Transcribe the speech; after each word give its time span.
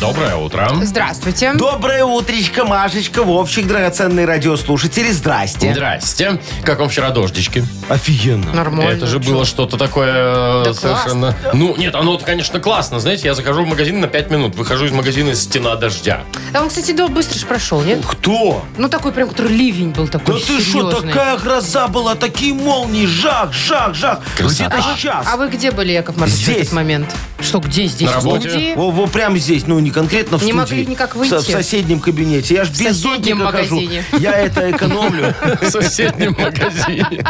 Доброе 0.00 0.36
утро. 0.36 0.68
Здравствуйте. 0.82 1.54
Доброе 1.54 2.04
утречко, 2.04 2.64
Машечка, 2.64 3.22
Вовчик, 3.22 3.66
драгоценные 3.66 4.26
радиослушатели, 4.26 5.10
здрасте. 5.10 5.72
Здрасте. 5.72 6.38
Как 6.64 6.80
вам 6.80 6.90
вчера 6.90 7.10
дождички? 7.10 7.64
Офигенно. 7.88 8.52
Нормально. 8.52 8.90
Это 8.90 9.06
же 9.06 9.18
было 9.18 9.46
что-то 9.46 9.78
такое 9.78 10.64
Да 10.64 10.70
э, 10.70 10.74
совершенно... 10.74 11.34
Ну, 11.54 11.74
нет, 11.76 11.94
оно, 11.94 12.18
конечно, 12.18 12.60
классно. 12.60 13.00
Знаете, 13.00 13.28
я 13.28 13.34
захожу 13.34 13.64
в 13.64 13.66
магазин 13.66 14.00
на 14.00 14.06
5 14.06 14.30
минут, 14.30 14.54
выхожу 14.54 14.84
из 14.84 14.92
магазина 14.92 15.34
«Стена 15.34 15.76
дождя». 15.76 16.24
А 16.52 16.60
он, 16.62 16.68
кстати, 16.68 16.92
да, 16.92 17.08
быстро 17.08 17.38
же 17.38 17.46
прошел, 17.46 17.80
нет? 17.80 18.04
Кто? 18.06 18.62
Ну, 18.76 18.88
такой 18.88 19.12
прям, 19.12 19.30
который 19.30 19.52
ливень 19.52 19.90
был 19.90 20.04
Да 20.06 20.18
такой 20.18 20.40
ты 20.40 20.60
что, 20.60 20.60
серьезный. 20.60 21.08
такая 21.12 21.38
гроза 21.38 21.88
была, 21.88 22.14
такие 22.16 22.52
молнии, 22.52 23.06
жах, 23.06 23.52
жах, 23.54 23.94
жах. 23.94 24.20
Где-то 24.38 24.76
сейчас. 24.94 25.26
А 25.26 25.36
вы 25.36 25.48
где 25.48 25.70
были, 25.70 25.92
Яков 25.92 26.16
Маркович, 26.16 26.40
в 26.40 26.44
Здесь. 26.44 26.56
этот 26.58 26.72
момент? 26.72 27.14
Что, 27.40 27.60
где 27.60 27.86
здесь? 27.86 28.10
На 28.10 28.20
В 28.20 28.24
работе. 28.24 28.74
Во, 28.76 28.90
во, 28.90 29.06
прямо 29.06 29.38
здесь, 29.38 29.66
ну 29.66 29.78
не 29.86 29.92
конкретно 29.92 30.36
в 30.38 30.42
Не 30.42 30.48
студии. 30.52 30.58
могли 30.60 30.86
никак 30.86 31.14
В, 31.14 31.18
выйти? 31.18 31.34
в 31.34 31.40
соседнем 31.42 32.00
кабинете. 32.00 32.54
Я 32.54 32.64
ж 32.64 32.70
без 32.70 32.78
соседнем 32.78 33.38
зонтика 33.38 33.46
хожу. 33.52 33.74
магазине. 33.76 34.04
Я 34.18 34.32
это 34.32 34.70
экономлю. 34.70 35.34
В 35.62 35.70
соседнем 35.70 36.36
магазине. 36.38 37.24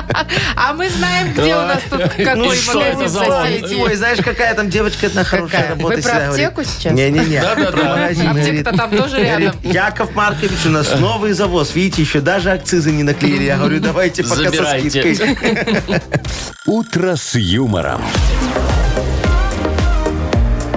А 0.56 0.72
мы 0.72 0.88
знаем, 0.88 1.32
где 1.32 1.54
у 1.54 1.60
нас 1.60 1.80
тут 1.90 2.00
какой 2.02 2.34
Ну 2.34 2.52
что 2.52 2.74
магазин 2.78 3.00
это 3.00 3.04
в 3.04 3.08
за 3.08 3.24
соседей. 3.24 3.76
Ой, 3.82 3.94
знаешь, 3.94 4.18
какая 4.24 4.54
там 4.54 4.70
девочка 4.70 5.06
одна 5.06 5.24
хорошая 5.24 5.60
Какая? 5.62 5.70
работает. 5.76 6.04
Вы 6.04 6.10
про 6.10 6.10
всегда 6.10 6.26
говорит. 6.26 6.46
аптеку 6.46 6.64
сейчас? 6.64 6.92
Не-не-не. 6.94 7.40
Да-да-да. 7.40 7.70
Про 7.72 7.84
магазин. 7.84 8.28
Аптека-то 8.28 8.46
Говорит, 8.46 8.64
там 8.76 8.90
тоже 8.90 9.16
говорит, 9.22 9.38
рядом. 9.38 9.60
Яков 9.62 10.14
Маркович, 10.14 10.66
у 10.66 10.70
нас 10.70 10.94
новый 10.98 11.32
завоз. 11.32 11.74
Видите, 11.74 12.02
еще 12.02 12.20
даже 12.20 12.50
акцизы 12.50 12.90
не 12.92 13.02
наклеили. 13.02 13.44
Я 13.44 13.56
говорю, 13.58 13.80
давайте 13.80 14.22
пока 14.22 14.36
со 14.36 14.42
Забирайте. 14.44 15.14
скидкой. 15.14 16.00
«Утро 16.66 17.16
с 17.16 17.34
юмором». 17.34 18.02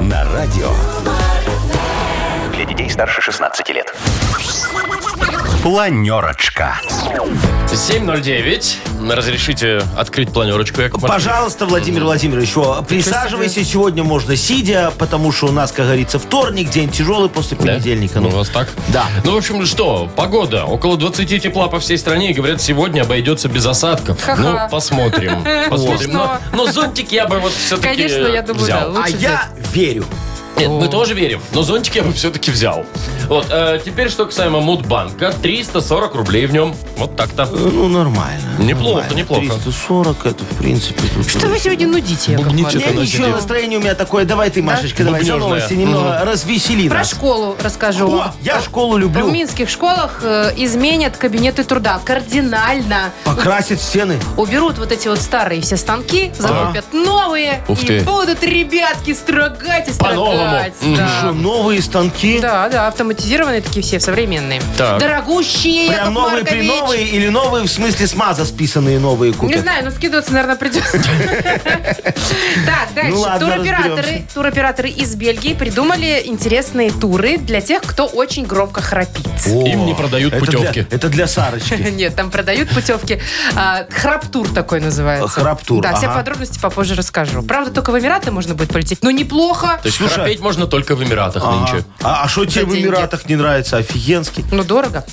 На 0.02 0.24
радио. 0.34 0.72
Детей 2.70 2.90
старше 2.90 3.22
16 3.22 3.70
лет. 3.70 3.94
Планерочка. 5.64 6.80
7.09. 7.68 9.14
Разрешите 9.16 9.82
открыть 9.98 10.32
планерочку, 10.32 10.82
Яков 10.82 11.02
Маркович? 11.02 11.24
Пожалуйста, 11.26 11.66
Владимир 11.66 12.04
Владимирович, 12.04 12.56
во, 12.56 12.82
присаживайся. 12.82 13.64
Сегодня 13.64 14.04
можно 14.04 14.36
сидя, 14.36 14.92
потому 14.98 15.32
что 15.32 15.48
у 15.48 15.52
нас, 15.52 15.72
как 15.72 15.86
говорится, 15.86 16.20
вторник, 16.20 16.70
день 16.70 16.90
тяжелый 16.90 17.30
после 17.30 17.58
Да? 17.58 17.64
понедельника. 17.66 18.20
Ну, 18.20 18.28
у 18.30 18.32
Ну, 18.32 18.38
вас 18.38 18.50
так? 18.50 18.70
Да. 18.90 19.06
Ну, 19.24 19.34
в 19.34 19.38
общем, 19.38 19.66
что, 19.66 20.10
погода. 20.16 20.66
Около 20.66 20.96
20 20.98 21.42
тепла 21.42 21.68
по 21.68 21.80
всей 21.80 21.98
стране. 21.98 22.32
И 22.32 22.34
говорят, 22.34 22.62
сегодня 22.62 23.02
обойдется 23.02 23.50
без 23.50 23.66
осадков. 23.66 24.22
Ха-ха. 24.24 24.42
Ну, 24.42 24.70
посмотрим. 24.72 25.44
Посмотрим. 25.70 26.12
Но, 26.14 26.26
Смешно. 26.26 26.38
но 26.54 26.66
зонтик 26.72 27.12
я 27.12 27.28
бы 27.28 27.40
вот 27.40 27.52
все-таки 27.52 27.88
Конечно, 27.96 28.28
я 28.28 28.42
думаю, 28.42 28.68
да, 28.68 28.78
взял. 28.80 28.92
лучше 28.92 29.14
а 29.16 29.18
я 29.18 29.44
верю. 29.74 30.06
Нет, 30.58 30.70
мы 30.70 30.88
тоже 30.90 31.14
верим, 31.14 31.42
но 31.54 31.64
зонтик 31.64 31.96
я 31.96 32.04
бы 32.04 32.12
все-таки 32.14 32.52
взял. 32.52 32.86
Вот, 33.28 33.48
э, 33.50 33.80
теперь 33.86 34.10
что 34.10 34.26
касаемо 34.26 34.60
Мудбанка. 34.60 35.32
340 35.42 36.16
рублей 36.16 36.48
в 36.48 36.52
нем. 36.54 36.76
Вот 36.98 37.16
так-то. 37.16 37.46
Ну, 37.46 37.88
нормально. 37.88 38.42
Неплохо, 38.58 39.02
нормально. 39.02 39.18
неплохо. 39.18 39.42
340, 39.42 40.26
это, 40.26 40.44
в 40.44 40.58
принципе... 40.58 41.02
тут- 41.16 41.30
Что 41.30 41.48
вы 41.48 41.60
сегодня 41.60 41.88
нудите, 41.88 42.32
Яков 42.34 42.48
Бубните 42.48 42.80
Маркович? 42.80 43.14
ничего, 43.14 43.28
настроение 43.28 43.80
у 43.80 43.82
меня 43.82 43.96
такое. 43.96 44.26
Давай 44.26 44.50
ты, 44.50 44.62
Машечка, 44.62 45.04
давай 45.04 45.24
за 45.24 45.34
Бубнёжное. 45.34 45.50
новости 45.60 45.74
немного 45.76 46.22
развесели 46.26 46.90
Про 46.90 46.98
нас. 47.00 47.10
школу 47.12 47.56
расскажу 47.64 48.08
О, 48.08 48.18
вам. 48.18 48.32
я 48.42 48.60
школу 48.62 48.96
В 48.96 49.00
люблю. 49.00 49.30
минских 49.32 49.70
школах 49.70 50.20
э, 50.24 50.52
изменят 50.58 51.16
кабинеты 51.16 51.64
труда 51.64 52.00
кардинально. 52.04 53.12
Покрасить 53.24 53.82
стены. 53.82 54.18
Уберут 54.36 54.78
вот 54.78 54.92
эти 54.92 55.08
вот 55.08 55.20
старые 55.22 55.62
все 55.62 55.78
станки, 55.78 56.32
закупят 56.38 56.86
новые 56.94 57.64
Ух 57.68 57.82
и 57.84 57.86
ты. 57.86 58.02
будут 58.02 58.44
ребятки 58.44 59.14
строгать 59.14 59.88
и 59.88 59.94
строгать. 59.94 60.16
Да. 60.44 61.08
Что, 61.20 61.32
новые 61.34 61.82
станки? 61.82 62.40
Да, 62.40 62.70
да, 62.70 62.88
автоматизированные 62.88 63.62
такие 63.62 63.82
все, 63.84 64.00
современные. 64.00 64.62
Так. 64.78 65.00
Дорогущие, 65.00 65.88
Прям 65.90 66.00
Яков 66.00 66.14
новые 66.14 66.44
Маркович. 66.44 66.52
при 66.60 66.68
новые 66.68 67.06
или 67.08 67.28
новые 67.30 67.66
в 67.66 67.72
смысле 67.72 68.08
с 68.08 68.16
маза 68.16 68.46
списанные 68.46 69.00
новые 69.00 69.34
купят? 69.34 69.56
Не 69.56 69.62
знаю, 69.62 69.86
но 69.86 69.92
скидываться, 69.92 70.32
наверное, 70.34 70.56
придется. 70.56 71.00
Так, 72.66 72.94
дальше. 72.96 73.12
Ну 73.12 73.20
ладно, 73.22 73.48
Туроператоры, 73.48 73.96
разберемся. 74.02 74.34
туроператоры 74.34 74.90
из 74.90 75.16
Бельгии 75.16 75.54
придумали 75.54 76.22
интересные 76.26 76.92
туры 76.92 77.38
для 77.38 77.62
тех, 77.62 77.82
кто 77.84 78.06
очень 78.06 78.46
громко 78.46 78.82
храпит. 78.82 79.28
О, 79.48 79.66
Им 79.68 79.86
не 79.86 79.94
продают 79.94 80.34
это 80.34 80.46
для- 80.46 80.58
путевки. 80.60 80.88
это 80.90 81.10
для 81.10 81.28
Сарочки. 81.28 81.74
Нет, 81.92 82.16
там 82.16 82.32
продают 82.32 82.70
путевки. 82.70 83.20
А, 83.56 83.86
Храптур 83.90 84.48
такой 84.50 84.82
называется. 84.82 85.28
Храптур, 85.42 85.82
Да, 85.82 85.96
все 85.96 86.08
ага. 86.08 86.16
подробности 86.20 86.60
попозже 86.60 86.96
расскажу. 86.96 87.42
Правда, 87.44 87.72
только 87.72 87.92
в 87.92 88.00
Эмираты 88.00 88.32
можно 88.32 88.56
будет 88.56 88.70
полететь, 88.72 89.00
но 89.04 89.12
неплохо. 89.12 89.80
То 89.82 89.88
есть 89.88 89.98
Слушай, 89.98 90.29
храпеть 90.30 90.42
можно 90.42 90.68
только 90.68 90.96
в 90.96 91.04
Эмиратах 91.04 91.44
нынче. 91.46 91.84
А 92.02 92.28
что 92.28 92.46
тебе 92.46 92.66
в 92.66 92.70
деньги. 92.72 92.86
Эмиратах 92.88 93.26
не 93.28 93.36
нравится? 93.36 93.78
Офигенский. 93.78 94.46
Ну, 94.52 94.64
дорого. 94.64 95.06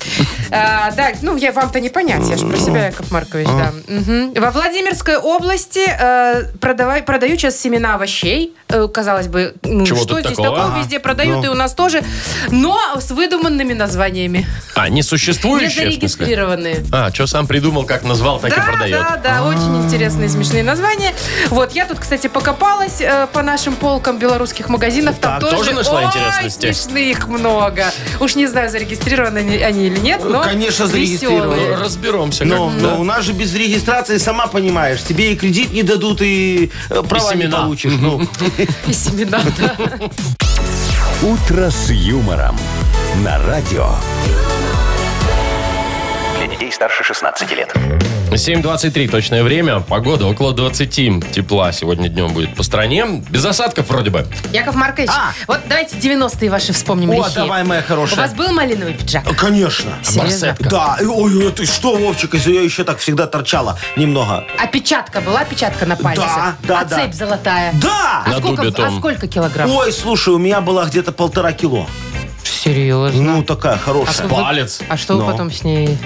А, 0.51 0.91
да, 0.91 1.11
ну, 1.21 1.35
я 1.35 1.51
вам-то 1.51 1.79
не 1.79 1.89
понять, 1.89 2.27
я 2.29 2.37
же 2.37 2.45
про 2.47 2.57
себя, 2.57 2.87
Яков 2.87 3.11
Маркович, 3.11 3.47
да. 3.47 3.73
Мгм. 3.87 4.33
Во 4.33 4.51
Владимирской 4.51 5.17
области 5.17 5.81
э, 5.87 6.43
продавай, 6.59 7.01
продают 7.03 7.39
сейчас 7.39 7.57
семена 7.59 7.95
овощей. 7.95 8.53
Э, 8.69 8.87
казалось 8.87 9.27
бы, 9.27 9.53
ну, 9.63 9.85
Чего 9.85 9.97
что 9.99 10.07
тут 10.15 10.19
здесь 10.19 10.37
такого? 10.37 10.55
такого? 10.55 10.71
Ага. 10.73 10.79
Везде 10.79 10.99
продают, 10.99 11.37
Ну. 11.37 11.43
и 11.45 11.47
у 11.47 11.53
нас 11.53 11.73
тоже. 11.73 12.03
Но 12.49 12.77
с 12.99 13.11
выдуманными 13.11 13.73
названиями. 13.73 14.45
А, 14.75 14.89
не 14.89 14.97
Не 14.97 15.03
существующие, 15.03 15.69
в 15.69 15.73
смысле? 15.73 15.91
зарегистрированные. 15.91 16.85
А, 16.91 17.11
что 17.13 17.27
сам 17.27 17.45
придумал, 17.47 17.85
как 17.85 18.03
назвал, 18.03 18.39
так 18.39 18.51
и 18.51 18.55
Да, 18.55 18.61
продает. 18.63 18.99
да, 18.99 19.17
да, 19.23 19.43
очень 19.45 19.85
интересные, 19.85 20.27
смешные 20.27 20.63
названия. 20.63 21.13
Вот, 21.49 21.73
я 21.73 21.85
тут, 21.85 21.99
кстати, 21.99 22.27
покопалась 22.27 22.99
э, 22.99 23.27
по 23.31 23.41
нашим 23.43 23.75
полкам 23.75 24.17
белорусских 24.17 24.69
магазинов. 24.69 25.06
Там 25.13 25.39
Так, 25.39 25.39
тоже, 25.41 25.55
тоже 25.57 25.73
нашла 25.73 26.03
интересности? 26.03 26.71
смешных 26.71 27.27
много. 27.27 27.91
Уж 28.19 28.35
не 28.35 28.47
знаю, 28.47 28.69
зарегистрированы 28.69 29.39
они 29.39 29.57
они 29.57 29.87
или 29.87 29.99
нет, 29.99 30.21
но 30.23 30.41
Конечно, 30.43 30.87
зарегистрированы. 30.87 31.75
Ну, 31.75 31.83
разберемся. 31.83 32.45
Но, 32.45 32.69
как, 32.69 32.81
но 32.81 32.89
да. 32.89 32.95
у 32.95 33.03
нас 33.03 33.23
же 33.23 33.33
без 33.33 33.53
регистрации, 33.53 34.17
сама 34.17 34.47
понимаешь, 34.47 35.01
тебе 35.03 35.33
и 35.33 35.35
кредит 35.35 35.71
не 35.73 35.83
дадут, 35.83 36.21
и 36.21 36.71
э, 36.89 37.03
права 37.07 37.33
не 37.33 37.41
семена. 37.43 37.57
получишь. 37.63 37.93
Ну, 37.99 38.21
И 38.87 38.93
семена, 38.93 39.41
да. 39.57 39.75
«Утро 41.21 41.69
с 41.69 41.89
юмором». 41.89 42.57
На 43.23 43.39
радио. 43.45 43.89
Детей 46.57 46.71
старше 46.71 47.03
16 47.03 47.51
лет. 47.51 47.71
7.23 48.31 49.09
точное 49.09 49.43
время. 49.43 49.79
Погода 49.79 50.25
около 50.25 50.53
20 50.53 51.31
тепла 51.31 51.71
сегодня 51.71 52.09
днем 52.09 52.33
будет 52.33 52.55
по 52.55 52.63
стране. 52.63 53.05
Без 53.29 53.45
осадков 53.45 53.87
вроде 53.89 54.09
бы. 54.09 54.25
Яков 54.51 54.73
Маркович, 54.73 55.09
А. 55.13 55.33
вот 55.47 55.59
давайте 55.69 55.95
90-е 55.97 56.49
ваши 56.49 56.73
вспомним 56.73 57.11
О, 57.11 57.13
лихие. 57.13 57.35
давай, 57.35 57.63
моя 57.63 57.81
У 57.81 57.83
хорошая. 57.83 58.17
вас 58.21 58.33
был 58.33 58.51
малиновый 58.53 58.95
пиджак? 58.95 59.23
Конечно. 59.37 59.91
Серьезно? 60.03 60.23
барсетка? 60.23 60.69
Да, 60.69 60.97
и- 60.99 61.05
ой, 61.05 61.51
ты 61.51 61.65
что, 61.67 61.95
Вовчик, 61.95 62.33
из 62.33 62.47
ее 62.47 62.65
еще 62.65 62.83
так 62.83 62.97
всегда 62.97 63.27
торчала 63.27 63.77
немного. 63.95 64.43
А 64.57 64.65
печатка 64.65 65.21
была? 65.21 65.45
Печатка 65.45 65.85
на 65.85 65.95
пальце? 65.95 66.21
Да, 66.23 66.55
да, 66.63 66.79
а 66.81 66.85
да. 66.85 66.95
цепь 66.95 67.13
золотая? 67.13 67.71
Да! 67.75 68.23
А 68.25 68.29
На 68.29 68.37
сколько, 68.39 68.63
дубе 68.63 68.69
а 68.69 68.71
том. 68.87 68.97
сколько 68.97 69.27
килограмм? 69.27 69.69
Ой, 69.69 69.91
слушай, 69.93 70.33
у 70.33 70.39
меня 70.39 70.61
была 70.61 70.85
где-то 70.85 71.11
полтора 71.11 71.53
кило. 71.53 71.87
Серьезно? 72.67 73.21
Ну, 73.21 73.43
такая 73.43 73.75
А 73.75 73.77
хорошая. 73.77 74.27
вы- 74.27 74.35
Палец. 74.35 74.79
А 74.89 74.97
что 74.97 75.15
вы 75.15 75.23
Но. 75.23 75.31
потом 75.31 75.51
с 75.51 75.63
ней, 75.63 75.97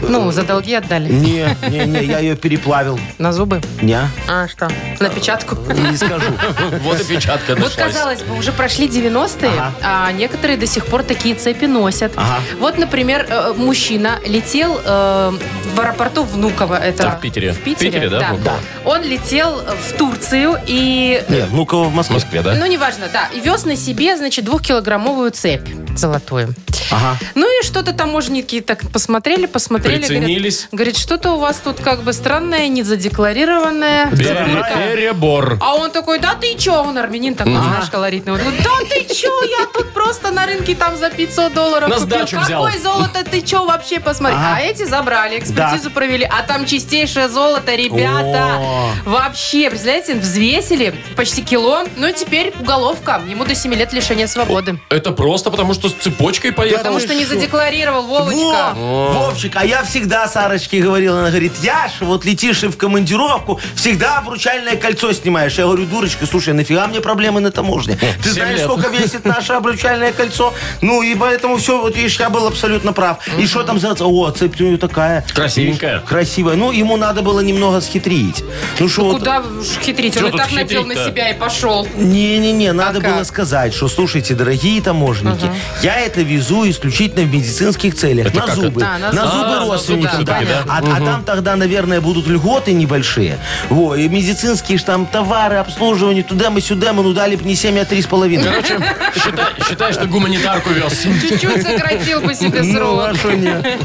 ну, 0.00 0.30
за 0.30 0.42
долги 0.44 0.74
отдали? 0.74 1.10
Не, 1.12 1.56
не, 1.68 1.84
не, 1.86 2.04
я 2.04 2.20
ее 2.20 2.36
переплавил. 2.36 2.98
На 3.18 3.32
зубы? 3.32 3.60
Не, 3.82 3.98
А 4.28 4.46
что? 4.48 4.68
На 5.00 5.08
печатку? 5.08 5.56
не 5.72 5.96
скажу. 5.96 6.26
Вот 6.84 7.00
и 7.00 7.04
печатка 7.04 7.50
Вот, 7.56 7.58
нашлась. 7.58 7.74
казалось 7.74 8.22
бы, 8.22 8.36
уже 8.38 8.52
прошли 8.52 8.86
90-е, 8.88 9.48
Ага. 9.50 9.72
а 9.82 10.12
некоторые 10.12 10.56
до 10.56 10.66
сих 10.66 10.86
пор 10.86 11.02
такие 11.02 11.34
цепи 11.34 11.64
носят. 11.66 12.12
Ага. 12.16 12.40
Вот, 12.60 12.78
например, 12.78 13.26
э, 13.28 13.52
мужчина 13.56 14.20
летел 14.26 14.80
э, 14.84 15.32
в 15.74 15.80
аэропорту 15.80 16.22
Внуково. 16.24 16.76
Это 16.76 17.02
Да, 17.04 17.10
в 17.16 17.20
Питере. 17.20 17.52
В 17.52 17.58
Питере, 17.60 17.90
В 17.90 17.92
Питере, 17.94 18.08
да, 18.08 18.28
Внуково? 18.32 18.52
Он 18.84 19.02
летел 19.02 19.62
в 19.62 19.92
Турцию 19.96 20.58
и... 20.66 21.22
Не, 21.28 21.40
Внуково 21.46 21.84
в 21.84 21.90
В 21.90 21.94
Москве. 21.94 22.14
Москве, 22.14 22.42
да? 22.42 22.54
Ну, 22.54 22.66
неважно, 22.66 23.06
да. 23.12 23.26
И 23.34 23.40
вез 23.40 23.64
на 23.64 23.76
себе, 23.76 24.16
значит, 24.16 24.44
двухкилограммовую 24.44 25.30
цепь 25.32 25.68
золотую. 26.04 26.54
Ага. 26.90 27.16
Ну 27.34 27.46
и 27.60 27.64
что-то 27.64 27.92
таможенники 27.92 28.60
так 28.60 28.80
посмотрели, 28.92 29.46
посмотрели. 29.46 29.98
Приценились. 30.00 30.56
Говорят, 30.56 30.72
говорит, 30.72 30.96
что-то 30.98 31.30
у 31.32 31.38
вас 31.38 31.56
тут 31.64 31.80
как 31.80 32.02
бы 32.02 32.12
странное, 32.12 32.68
незадекларированное. 32.68 34.10
Пере- 34.10 34.64
Перебор. 34.94 35.56
А 35.60 35.74
он 35.76 35.90
такой, 35.90 36.18
да 36.18 36.34
ты 36.34 36.54
чё? 36.58 36.74
Он 36.82 36.98
армянин 36.98 37.34
такой, 37.34 37.54
знаешь, 37.54 37.88
колоритный. 37.90 38.32
Он 38.34 38.38
говорит, 38.38 38.60
да 38.62 38.70
ты 38.90 39.14
чё? 39.14 39.32
Я 39.60 39.66
тут 39.72 39.92
просто 39.94 40.03
просто 40.14 40.30
на 40.30 40.46
рынке 40.46 40.74
там 40.74 40.96
за 40.96 41.10
500 41.10 41.52
долларов 41.54 41.88
На 41.88 41.96
купил. 41.96 42.06
сдачу 42.06 42.38
взял. 42.40 42.64
Какое 42.64 42.80
золото? 42.80 43.24
Ты 43.24 43.44
что 43.44 43.64
вообще 43.64 43.98
посмотри? 44.00 44.36
Ага. 44.36 44.56
А 44.56 44.60
эти 44.60 44.84
забрали, 44.84 45.38
экспертизу 45.38 45.84
Да. 45.84 45.90
провели. 45.90 46.24
А 46.30 46.42
там 46.42 46.66
чистейшее 46.66 47.28
золото, 47.28 47.74
ребята. 47.74 48.58
О. 48.58 48.90
Вообще, 49.04 49.70
представляете, 49.70 50.14
взвесили 50.14 50.94
почти 51.16 51.42
кило. 51.42 51.84
Ну, 51.96 52.06
и 52.06 52.12
теперь 52.12 52.52
уголовка. 52.60 53.20
Ему 53.28 53.44
до 53.44 53.54
7 53.54 53.74
лет 53.74 53.92
лишения 53.92 54.26
свободы. 54.28 54.78
Это 54.88 55.10
просто 55.10 55.50
потому, 55.50 55.74
что 55.74 55.88
с 55.88 55.92
цепочкой 55.94 56.52
поехал. 56.52 56.78
Потому 56.78 57.00
что 57.00 57.14
не 57.14 57.24
задекларировал, 57.24 58.02
Вовочка. 58.02 58.72
Во, 58.76 59.12
Вовчик, 59.12 59.56
а 59.56 59.64
я 59.64 59.82
всегда 59.82 60.28
Сарочке 60.28 60.80
говорила, 60.80 61.18
она 61.20 61.30
говорит, 61.30 61.52
Яша, 61.60 62.04
вот 62.04 62.24
летишь 62.24 62.62
и 62.62 62.68
в 62.68 62.76
командировку, 62.76 63.60
всегда 63.74 64.18
обручальное 64.18 64.76
кольцо 64.76 65.12
снимаешь. 65.12 65.54
Я 65.58 65.64
говорю, 65.64 65.86
дурочка, 65.86 66.26
слушай, 66.26 66.54
нафига 66.54 66.86
мне 66.86 67.00
проблемы 67.00 67.40
на 67.40 67.50
таможне? 67.50 67.98
Ты 68.22 68.30
знаешь, 68.30 68.60
сколько 68.60 68.88
весит 68.88 69.24
наше 69.24 69.54
обручальное 69.54 70.03
кольцо? 70.12 70.52
Ну, 70.80 71.02
и 71.02 71.14
поэтому 71.14 71.56
все, 71.56 71.80
вот 71.80 71.96
видишь, 71.96 72.18
я 72.18 72.30
был 72.30 72.46
абсолютно 72.46 72.92
прав. 72.92 73.18
И 73.38 73.46
что 73.46 73.62
там 73.62 73.78
за... 73.78 73.94
О, 74.00 74.30
цепь 74.30 74.60
у 74.60 74.64
нее 74.64 74.76
такая. 74.78 75.24
Красивенькая. 75.34 76.00
Красивая. 76.00 76.56
Ну, 76.56 76.72
ему 76.72 76.96
надо 76.96 77.22
было 77.22 77.40
немного 77.40 77.80
схитрить. 77.80 78.44
Ну, 78.78 78.88
что 78.88 79.04
вот- 79.04 79.18
Куда 79.18 79.40
уж 79.40 79.66
хитрить? 79.82 80.16
Он 80.16 80.26
и 80.26 80.30
тут 80.30 80.40
так 80.40 80.52
надел 80.52 80.84
на 80.84 80.94
хитрить-то? 80.94 81.10
себя 81.10 81.30
и 81.30 81.34
пошел. 81.38 81.86
Не-не-не, 81.96 82.72
надо 82.72 83.00
как? 83.00 83.14
было 83.14 83.24
сказать, 83.24 83.74
что, 83.74 83.88
слушайте, 83.88 84.34
дорогие 84.34 84.80
таможенники, 84.82 85.50
я 85.82 85.96
это 86.00 86.22
везу 86.22 86.68
исключительно 86.68 87.22
в 87.22 87.32
медицинских 87.32 87.94
целях, 87.94 88.26
Это 88.28 88.40
на 88.40 88.46
как 88.46 88.54
зубы, 88.56 88.80
это? 88.80 88.90
А, 88.94 88.98
на 88.98 89.12
на 89.12 89.26
зубы. 89.26 89.32
зубы 89.32 89.44
А, 89.44 89.50
на 89.50 89.60
родственникам, 89.66 90.12
зубы 90.12 90.24
да. 90.24 90.36
всё-таки, 90.38 90.64
да. 90.66 90.72
А, 90.72 90.96
а 90.96 91.00
там 91.04 91.24
тогда, 91.24 91.56
наверное, 91.56 92.00
будут 92.00 92.26
льготы 92.26 92.72
небольшие. 92.72 93.38
Во, 93.70 93.94
и 93.96 94.08
медицинские 94.08 94.78
ж 94.78 94.82
там 94.82 95.06
товары, 95.06 95.56
обслуживание, 95.56 96.22
туда 96.22 96.50
мы 96.50 96.60
сюда 96.60 96.92
мы, 96.92 97.02
ну 97.02 97.12
дали 97.12 97.36
бы 97.36 97.44
не 97.44 97.54
7, 97.54 97.78
а 97.78 97.82
3,5. 97.84 98.42
Короче, 98.44 98.78
считай, 99.14 99.83
считай, 99.88 99.92
что 99.92 100.06
гуманитарку 100.06 100.70
вез. 100.70 101.02
Чуть-чуть 101.02 101.62
сократил 101.62 102.20
бы 102.20 102.34
себе 102.34 102.62
Ну, 102.62 102.74
срок. 102.74 103.16
а? 103.24 103.78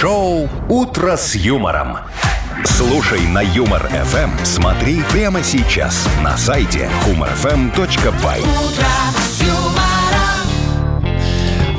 Шоу 0.00 0.48
«Утро 0.68 1.16
с 1.16 1.34
юмором». 1.34 1.98
Слушай 2.64 3.20
на 3.28 3.40
Юмор 3.40 3.88
ФМ. 3.88 4.44
Смотри 4.44 5.02
прямо 5.12 5.42
сейчас 5.42 6.06
на 6.22 6.36
сайте 6.36 6.90
humorfm.by. 7.06 8.44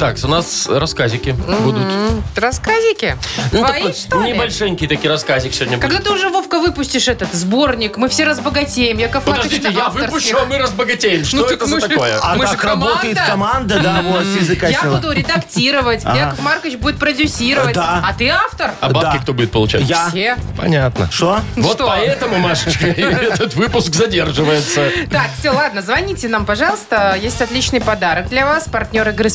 Так, 0.02 0.18
у 0.24 0.28
нас 0.28 0.66
рассказики 0.68 1.30
будут. 1.30 1.84
М, 1.84 2.24
Рассказики. 2.36 3.16
Ну, 3.52 3.60
Твои, 3.60 3.82
такой 3.82 3.94
что 3.94 4.24
ли? 4.24 4.32
Небольшенький 4.32 4.88
такой 4.88 5.12
рассказик 5.12 5.54
сегодня 5.54 5.78
будет. 5.78 5.92
Когда 5.92 6.04
ты 6.04 6.12
уже, 6.12 6.30
Вовка, 6.30 6.60
выпустишь 6.60 7.08
этот 7.08 7.32
сборник, 7.36 7.98
мы 7.98 8.10
все 8.10 8.24
разбогатеем. 8.24 8.98
Яков 8.98 9.28
Маркович 9.28 9.44
Подождите, 9.52 9.70
на 9.70 9.80
я 9.80 9.86
авторских. 9.86 10.12
выпущу, 10.12 10.38
а 10.42 10.46
мы 10.46 10.58
разбогатеем. 10.58 11.24
Что 11.24 11.38
Ну, 11.38 11.44
так 11.44 11.52
это 11.54 11.66
мы 11.68 11.80
за 11.80 11.82
же- 11.82 11.88
такое? 11.90 12.20
А 12.20 12.34
Мы 12.36 12.48
же 12.48 12.54
так 12.54 12.64
работает 12.64 13.16
команда. 13.16 13.76
команда, 13.76 13.80
да, 13.80 14.02
вот, 14.02 14.24
с 14.26 14.42
языка 14.42 14.68
Я 14.70 14.80
сняла. 14.80 14.96
буду 14.98 15.12
редактировать, 15.12 16.04
Яков 16.04 16.42
Маркович 16.42 16.78
будет 16.80 16.98
продюсировать. 16.98 17.76
Да. 17.76 18.04
А 18.04 18.12
ты 18.16 18.28
автор? 18.30 18.72
А 18.82 18.90
бабки 18.90 19.18
Да. 19.18 19.22
кто 19.22 19.34
будет 19.36 19.52
получать? 19.52 19.84
Я. 19.84 20.10
Все. 20.10 20.36
Понятно. 20.58 21.12
Что? 21.12 21.42
Вот 21.58 21.76
Что? 21.76 21.86
поэтому, 21.86 22.40
Машечка, 22.40 22.88
этот 22.88 23.54
выпуск 23.54 23.94
задерживается. 23.94 24.90
Так, 25.12 25.28
все, 25.40 25.52
ладно, 25.52 25.84
звоните 25.84 26.28
нам, 26.28 26.48
пожалуйста. 26.48 27.16
Есть 27.22 27.40
отличный 27.40 27.82
подарок 27.82 28.30
для 28.30 28.48
вас. 28.48 28.64
Партнер 28.68 29.08
игры 29.10 29.30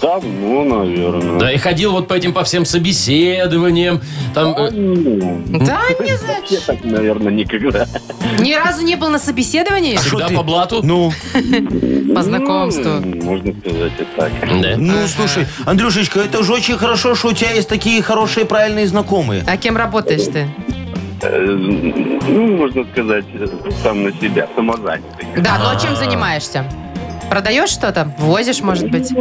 Давно, 0.00 0.64
наверное. 0.64 1.38
Да, 1.40 1.52
и 1.52 1.58
ходил 1.58 1.92
вот 1.92 2.08
по 2.08 2.14
этим 2.14 2.32
по 2.32 2.44
всем 2.44 2.64
собеседованиям. 2.64 4.00
Там, 4.34 4.54
э, 4.56 4.70
Ну, 4.70 5.58
Да, 5.60 5.80
не 6.00 6.16
знаю. 6.16 6.42
Я 6.48 6.60
так, 6.66 6.84
наверное, 6.84 7.32
никогда. 7.32 7.86
Ни 8.38 8.54
разу 8.54 8.84
не 8.84 8.96
был 8.96 9.08
на 9.10 9.18
собеседовании? 9.18 9.96
всегда 9.96 10.28
ты? 10.28 10.34
по 10.34 10.42
блату. 10.42 10.80
Ну, 10.82 11.10
По 12.14 12.22
знакомству. 12.22 12.84
М, 12.90 13.18
Можно 13.24 13.54
сказать 13.60 13.92
и 13.98 14.04
так. 14.16 14.32
Ну, 14.76 14.94
слушай, 15.08 15.46
Андрюшечка, 15.66 16.20
это 16.20 16.42
же 16.42 16.52
очень 16.52 16.76
хорошо, 16.78 17.14
что 17.14 17.28
у 17.28 17.32
тебя 17.32 17.50
есть 17.52 17.68
такие 17.68 18.02
хорошие, 18.02 18.46
правильные 18.46 18.86
знакомые. 18.86 19.42
А 19.46 19.56
кем 19.56 19.76
работаешь 19.76 20.22
ты? 20.32 20.48
Э, 21.22 21.46
Ну, 21.46 22.56
можно 22.56 22.84
сказать, 22.92 23.24
э, 23.34 23.46
сам 23.82 24.04
на 24.04 24.12
себя, 24.12 24.46
самозанятый. 24.54 25.26
Да, 25.38 25.58
ну 25.58 25.68
а 25.70 25.76
чем 25.80 25.96
занимаешься? 25.96 26.64
Продаешь 27.30 27.70
что-то? 27.70 28.12
Возишь, 28.18 28.60
может 28.60 28.90
быть? 28.90 29.12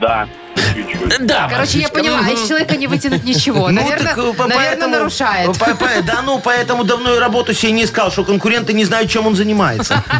Да, 0.00 0.26
чуть-чуть. 0.74 1.26
Да, 1.26 1.48
Короче, 1.50 1.78
я 1.80 1.88
мгм. 1.88 2.24
а 2.26 2.30
из 2.30 2.46
человека 2.46 2.76
не 2.76 2.86
вытянуть 2.86 3.24
ничего. 3.30 3.68
Наверное, 3.70 4.14
так, 4.14 4.18
э, 4.18 4.32
по- 4.34 4.46
наверное, 4.46 4.66
поэтому- 4.70 4.92
нарушает. 4.96 5.58
по- 5.58 5.74
по- 5.74 6.02
Да, 6.06 6.22
ну, 6.24 6.40
поэтому 6.40 6.84
давно 6.84 7.14
и 7.14 7.18
работу 7.18 7.54
себе 7.54 7.72
не 7.72 7.84
искал, 7.84 8.10
что 8.12 8.24
конкуренты 8.24 8.72
не 8.72 8.84
знают, 8.84 9.10
чем 9.10 9.26
он 9.26 9.34
занимается. 9.34 10.02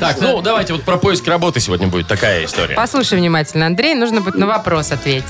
Так, 0.00 0.20
ну 0.20 0.40
давайте 0.42 0.72
вот 0.74 0.82
про 0.82 0.96
поиск 0.96 1.26
работы 1.28 1.60
сегодня 1.60 1.86
будет 1.88 2.06
такая 2.08 2.44
история. 2.44 2.74
Послушай 2.74 3.18
внимательно, 3.18 3.66
Андрей, 3.66 3.94
нужно 3.94 4.20
будет 4.20 4.34
на 4.36 4.46
вопрос 4.46 4.92
ответить. 4.92 5.24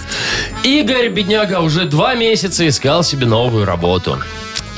Игорь, 0.63 1.09
бедняга, 1.09 1.61
уже 1.61 1.85
два 1.85 2.15
месяца 2.15 2.67
искал 2.67 3.03
себе 3.05 3.27
новую 3.27 3.65
работу. 3.65 4.19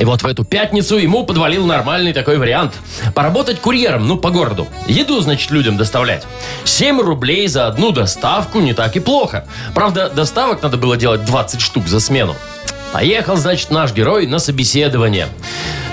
И 0.00 0.05
вот 0.06 0.23
в 0.23 0.26
эту 0.26 0.44
пятницу 0.44 0.97
ему 0.97 1.25
подвалил 1.25 1.67
нормальный 1.67 2.14
такой 2.14 2.38
вариант. 2.38 2.73
Поработать 3.14 3.61
курьером, 3.61 4.08
ну, 4.08 4.17
по 4.17 4.31
городу. 4.31 4.67
Еду, 4.87 5.20
значит, 5.20 5.50
людям 5.50 5.76
доставлять. 5.76 6.25
7 6.64 7.02
рублей 7.02 7.47
за 7.49 7.67
одну 7.67 7.93
доставку 7.93 8.61
не 8.61 8.73
так 8.73 8.97
и 8.97 9.00
плохо. 9.00 9.44
Правда, 9.75 10.08
доставок 10.08 10.62
надо 10.62 10.79
было 10.79 10.97
делать 10.97 11.26
20 11.26 11.61
штук 11.61 11.87
за 11.87 12.00
смену. 12.00 12.35
Поехал, 12.94 13.37
значит, 13.37 13.70
наш 13.70 13.93
герой 13.93 14.26
на 14.26 14.38
собеседование. 14.38 15.29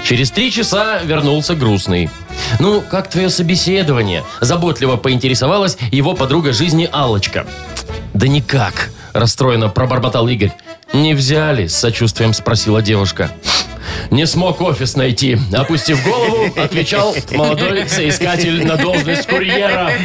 Через 0.05 0.31
три 0.31 0.53
часа 0.53 0.99
вернулся 1.03 1.53
грустный. 1.53 2.09
Ну, 2.61 2.79
как 2.79 3.09
твое 3.09 3.29
собеседование? 3.29 4.23
Заботливо 4.39 4.95
поинтересовалась 4.95 5.77
его 5.91 6.13
подруга 6.13 6.53
жизни 6.53 6.89
Аллочка. 6.93 7.45
Да 8.13 8.29
никак, 8.29 8.89
расстроенно 9.11 9.67
пробормотал 9.67 10.29
Игорь. 10.29 10.53
Не 10.93 11.13
взяли, 11.13 11.67
с 11.67 11.75
сочувствием 11.75 12.33
спросила 12.33 12.81
девушка. 12.81 13.31
Не 14.11 14.25
смог 14.25 14.61
офис 14.61 14.95
найти. 14.95 15.37
Опустив 15.53 16.03
голову, 16.03 16.51
отвечал 16.55 17.15
молодой 17.31 17.87
соискатель 17.87 18.65
на 18.65 18.77
должность 18.77 19.27
курьера. 19.27 19.91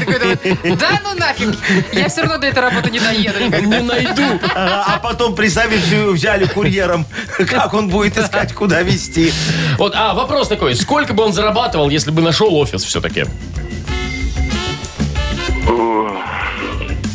Да 0.83 1.01
ну 1.05 1.15
нафиг, 1.15 1.57
я 1.93 2.09
все 2.09 2.23
равно 2.23 2.39
до 2.39 2.47
этой 2.47 2.61
работы 2.61 2.91
не 2.91 2.99
доеду. 2.99 3.39
Не 3.67 3.81
найду. 3.81 4.23
А 4.55 4.95
а 4.95 4.99
потом, 4.99 5.35
представишь, 5.35 5.83
взяли 5.83 6.47
курьером. 6.47 7.07
Как 7.49 7.75
он 7.75 7.89
будет 7.89 8.17
искать, 8.17 8.53
куда 8.53 8.83
везти? 8.83 9.33
Вот, 9.79 9.93
а 9.95 10.15
вопрос 10.15 10.49
такой, 10.49 10.75
сколько 10.75 11.15
бы 11.15 11.25
он 11.25 11.33
зарабатывал, 11.33 11.91
если 11.91 12.11
бы 12.11 12.23
нашел 12.23 12.55
офис 12.57 12.83
все-таки? 12.85 13.25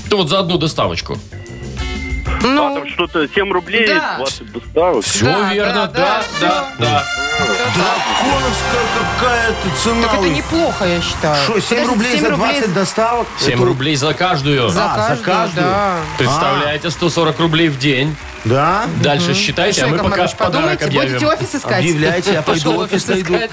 Ну 0.09 0.17
вот 0.17 0.29
за 0.29 0.39
одну 0.39 0.57
доставочку. 0.57 1.17
А 2.39 2.73
там 2.75 2.87
что-то 2.89 3.27
7 3.27 3.51
рублей, 3.51 3.87
Да. 3.87 4.15
20 4.17 4.51
доставок. 4.51 5.03
Все 5.05 5.25
Да, 5.25 5.53
верно, 5.53 5.73
да, 5.73 5.87
да, 5.87 6.23
да, 6.39 6.65
да, 6.79 6.85
да. 6.87 7.03
Драконовская 7.75 8.85
какая-то 9.19 9.77
цена. 9.83 10.07
Так 10.07 10.19
это 10.19 10.29
неплохо, 10.29 10.85
я 10.85 11.01
считаю. 11.01 11.43
Что, 11.43 11.59
7 11.61 11.69
Подожди, 11.69 11.87
рублей 11.93 12.11
7 12.13 12.21
за 12.21 12.29
рублей 12.31 12.51
20 12.59 12.73
доставок? 12.73 13.27
7 13.39 13.53
Это- 13.55 13.65
рублей 13.65 13.95
за 13.95 14.13
каждую. 14.13 14.69
За 14.69 14.85
А, 14.85 14.93
за 14.95 15.01
каждую, 15.23 15.23
каждую? 15.25 15.65
да. 15.67 15.95
Представляете, 16.17 16.89
140 16.89 17.39
рублей 17.39 17.69
в 17.69 17.77
день. 17.77 18.15
Да? 18.47 18.85
Дальше 19.03 19.33
считайте, 19.33 19.81
а 19.81 19.85
Что, 19.85 19.87
мы 19.87 19.97
Яков 19.97 20.11
пока 20.11 20.21
Маркович, 20.21 20.37
подарок 20.37 20.79
подумайте, 20.79 20.85
будете 20.85 21.15
объявим. 21.25 21.37
офис 21.37 21.55
искать? 21.55 21.79
Объявляйте, 21.79 22.33
я 22.33 22.41
пойду 22.41 22.63
Пошел 22.63 22.79
офис 22.79 23.07
найду. 23.07 23.35
искать. 23.35 23.51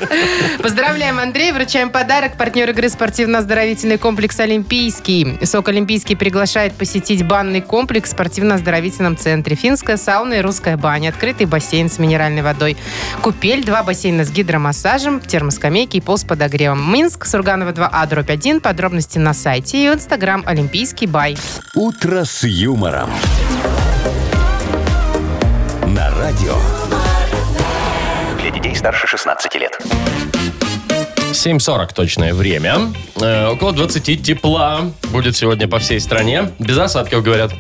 Поздравляем, 0.63 1.19
Андрей. 1.19 1.53
Вручаем 1.53 1.91
подарок. 1.91 2.37
Партнер 2.37 2.71
игры 2.71 2.89
спортивно-оздоровительный 2.89 3.99
комплекс 3.99 4.39
«Олимпийский». 4.41 5.39
СОК 5.45 5.69
«Олимпийский» 5.69 6.15
приглашает 6.17 6.75
посетить 6.75 7.27
банный 7.27 7.61
комплекс 7.61 8.11
в 8.11 8.13
спортивно-оздоровительном 8.13 9.17
центре. 9.17 9.57
Финская 9.57 9.97
сауна 9.97 10.35
и 10.35 10.41
русская 10.41 10.77
баня. 10.77 11.09
Открытый 11.11 11.47
бассейн 11.47 11.91
с 11.91 11.99
минеральной 11.99 12.43
водой. 12.43 12.77
Купель, 13.23 13.65
два 13.65 13.83
бассейна 13.83 14.25
с 14.25 14.31
гидромассажем, 14.31 15.21
термоскамейки 15.21 15.97
и 15.97 16.01
пол 16.01 16.19
с 16.19 16.25
подогревом. 16.25 16.93
Минск, 16.93 17.27
Сурганова 17.27 17.71
2А, 17.73 18.09
дробь 18.09 18.31
1. 18.31 18.61
Подробности 18.61 19.19
на 19.19 19.35
сайте 19.35 19.85
и 19.85 19.89
в 19.89 19.95
инстаграм 19.95 20.43
«Олимпийский 20.47 21.07
бай». 21.07 21.37
«Утро 21.75 22.25
с 22.25 22.45
юмором». 22.45 23.11
Радио. 26.35 26.57
Для 28.41 28.51
детей 28.51 28.75
старше 28.75 29.07
старше 29.07 29.07
16 29.07 29.55
лет. 29.55 29.79
7.40 31.31 31.95
точное 31.95 32.35
время. 32.35 32.93
Э, 33.21 33.49
около 33.49 33.73
20 33.73 34.23
тепла 34.23 34.91
будет 35.13 35.37
сегодня 35.37 35.69
по 35.69 35.79
всей 35.79 36.01
стране. 36.01 36.51
Без 36.59 36.77
осадков, 36.77 37.23
говорят. 37.23 37.53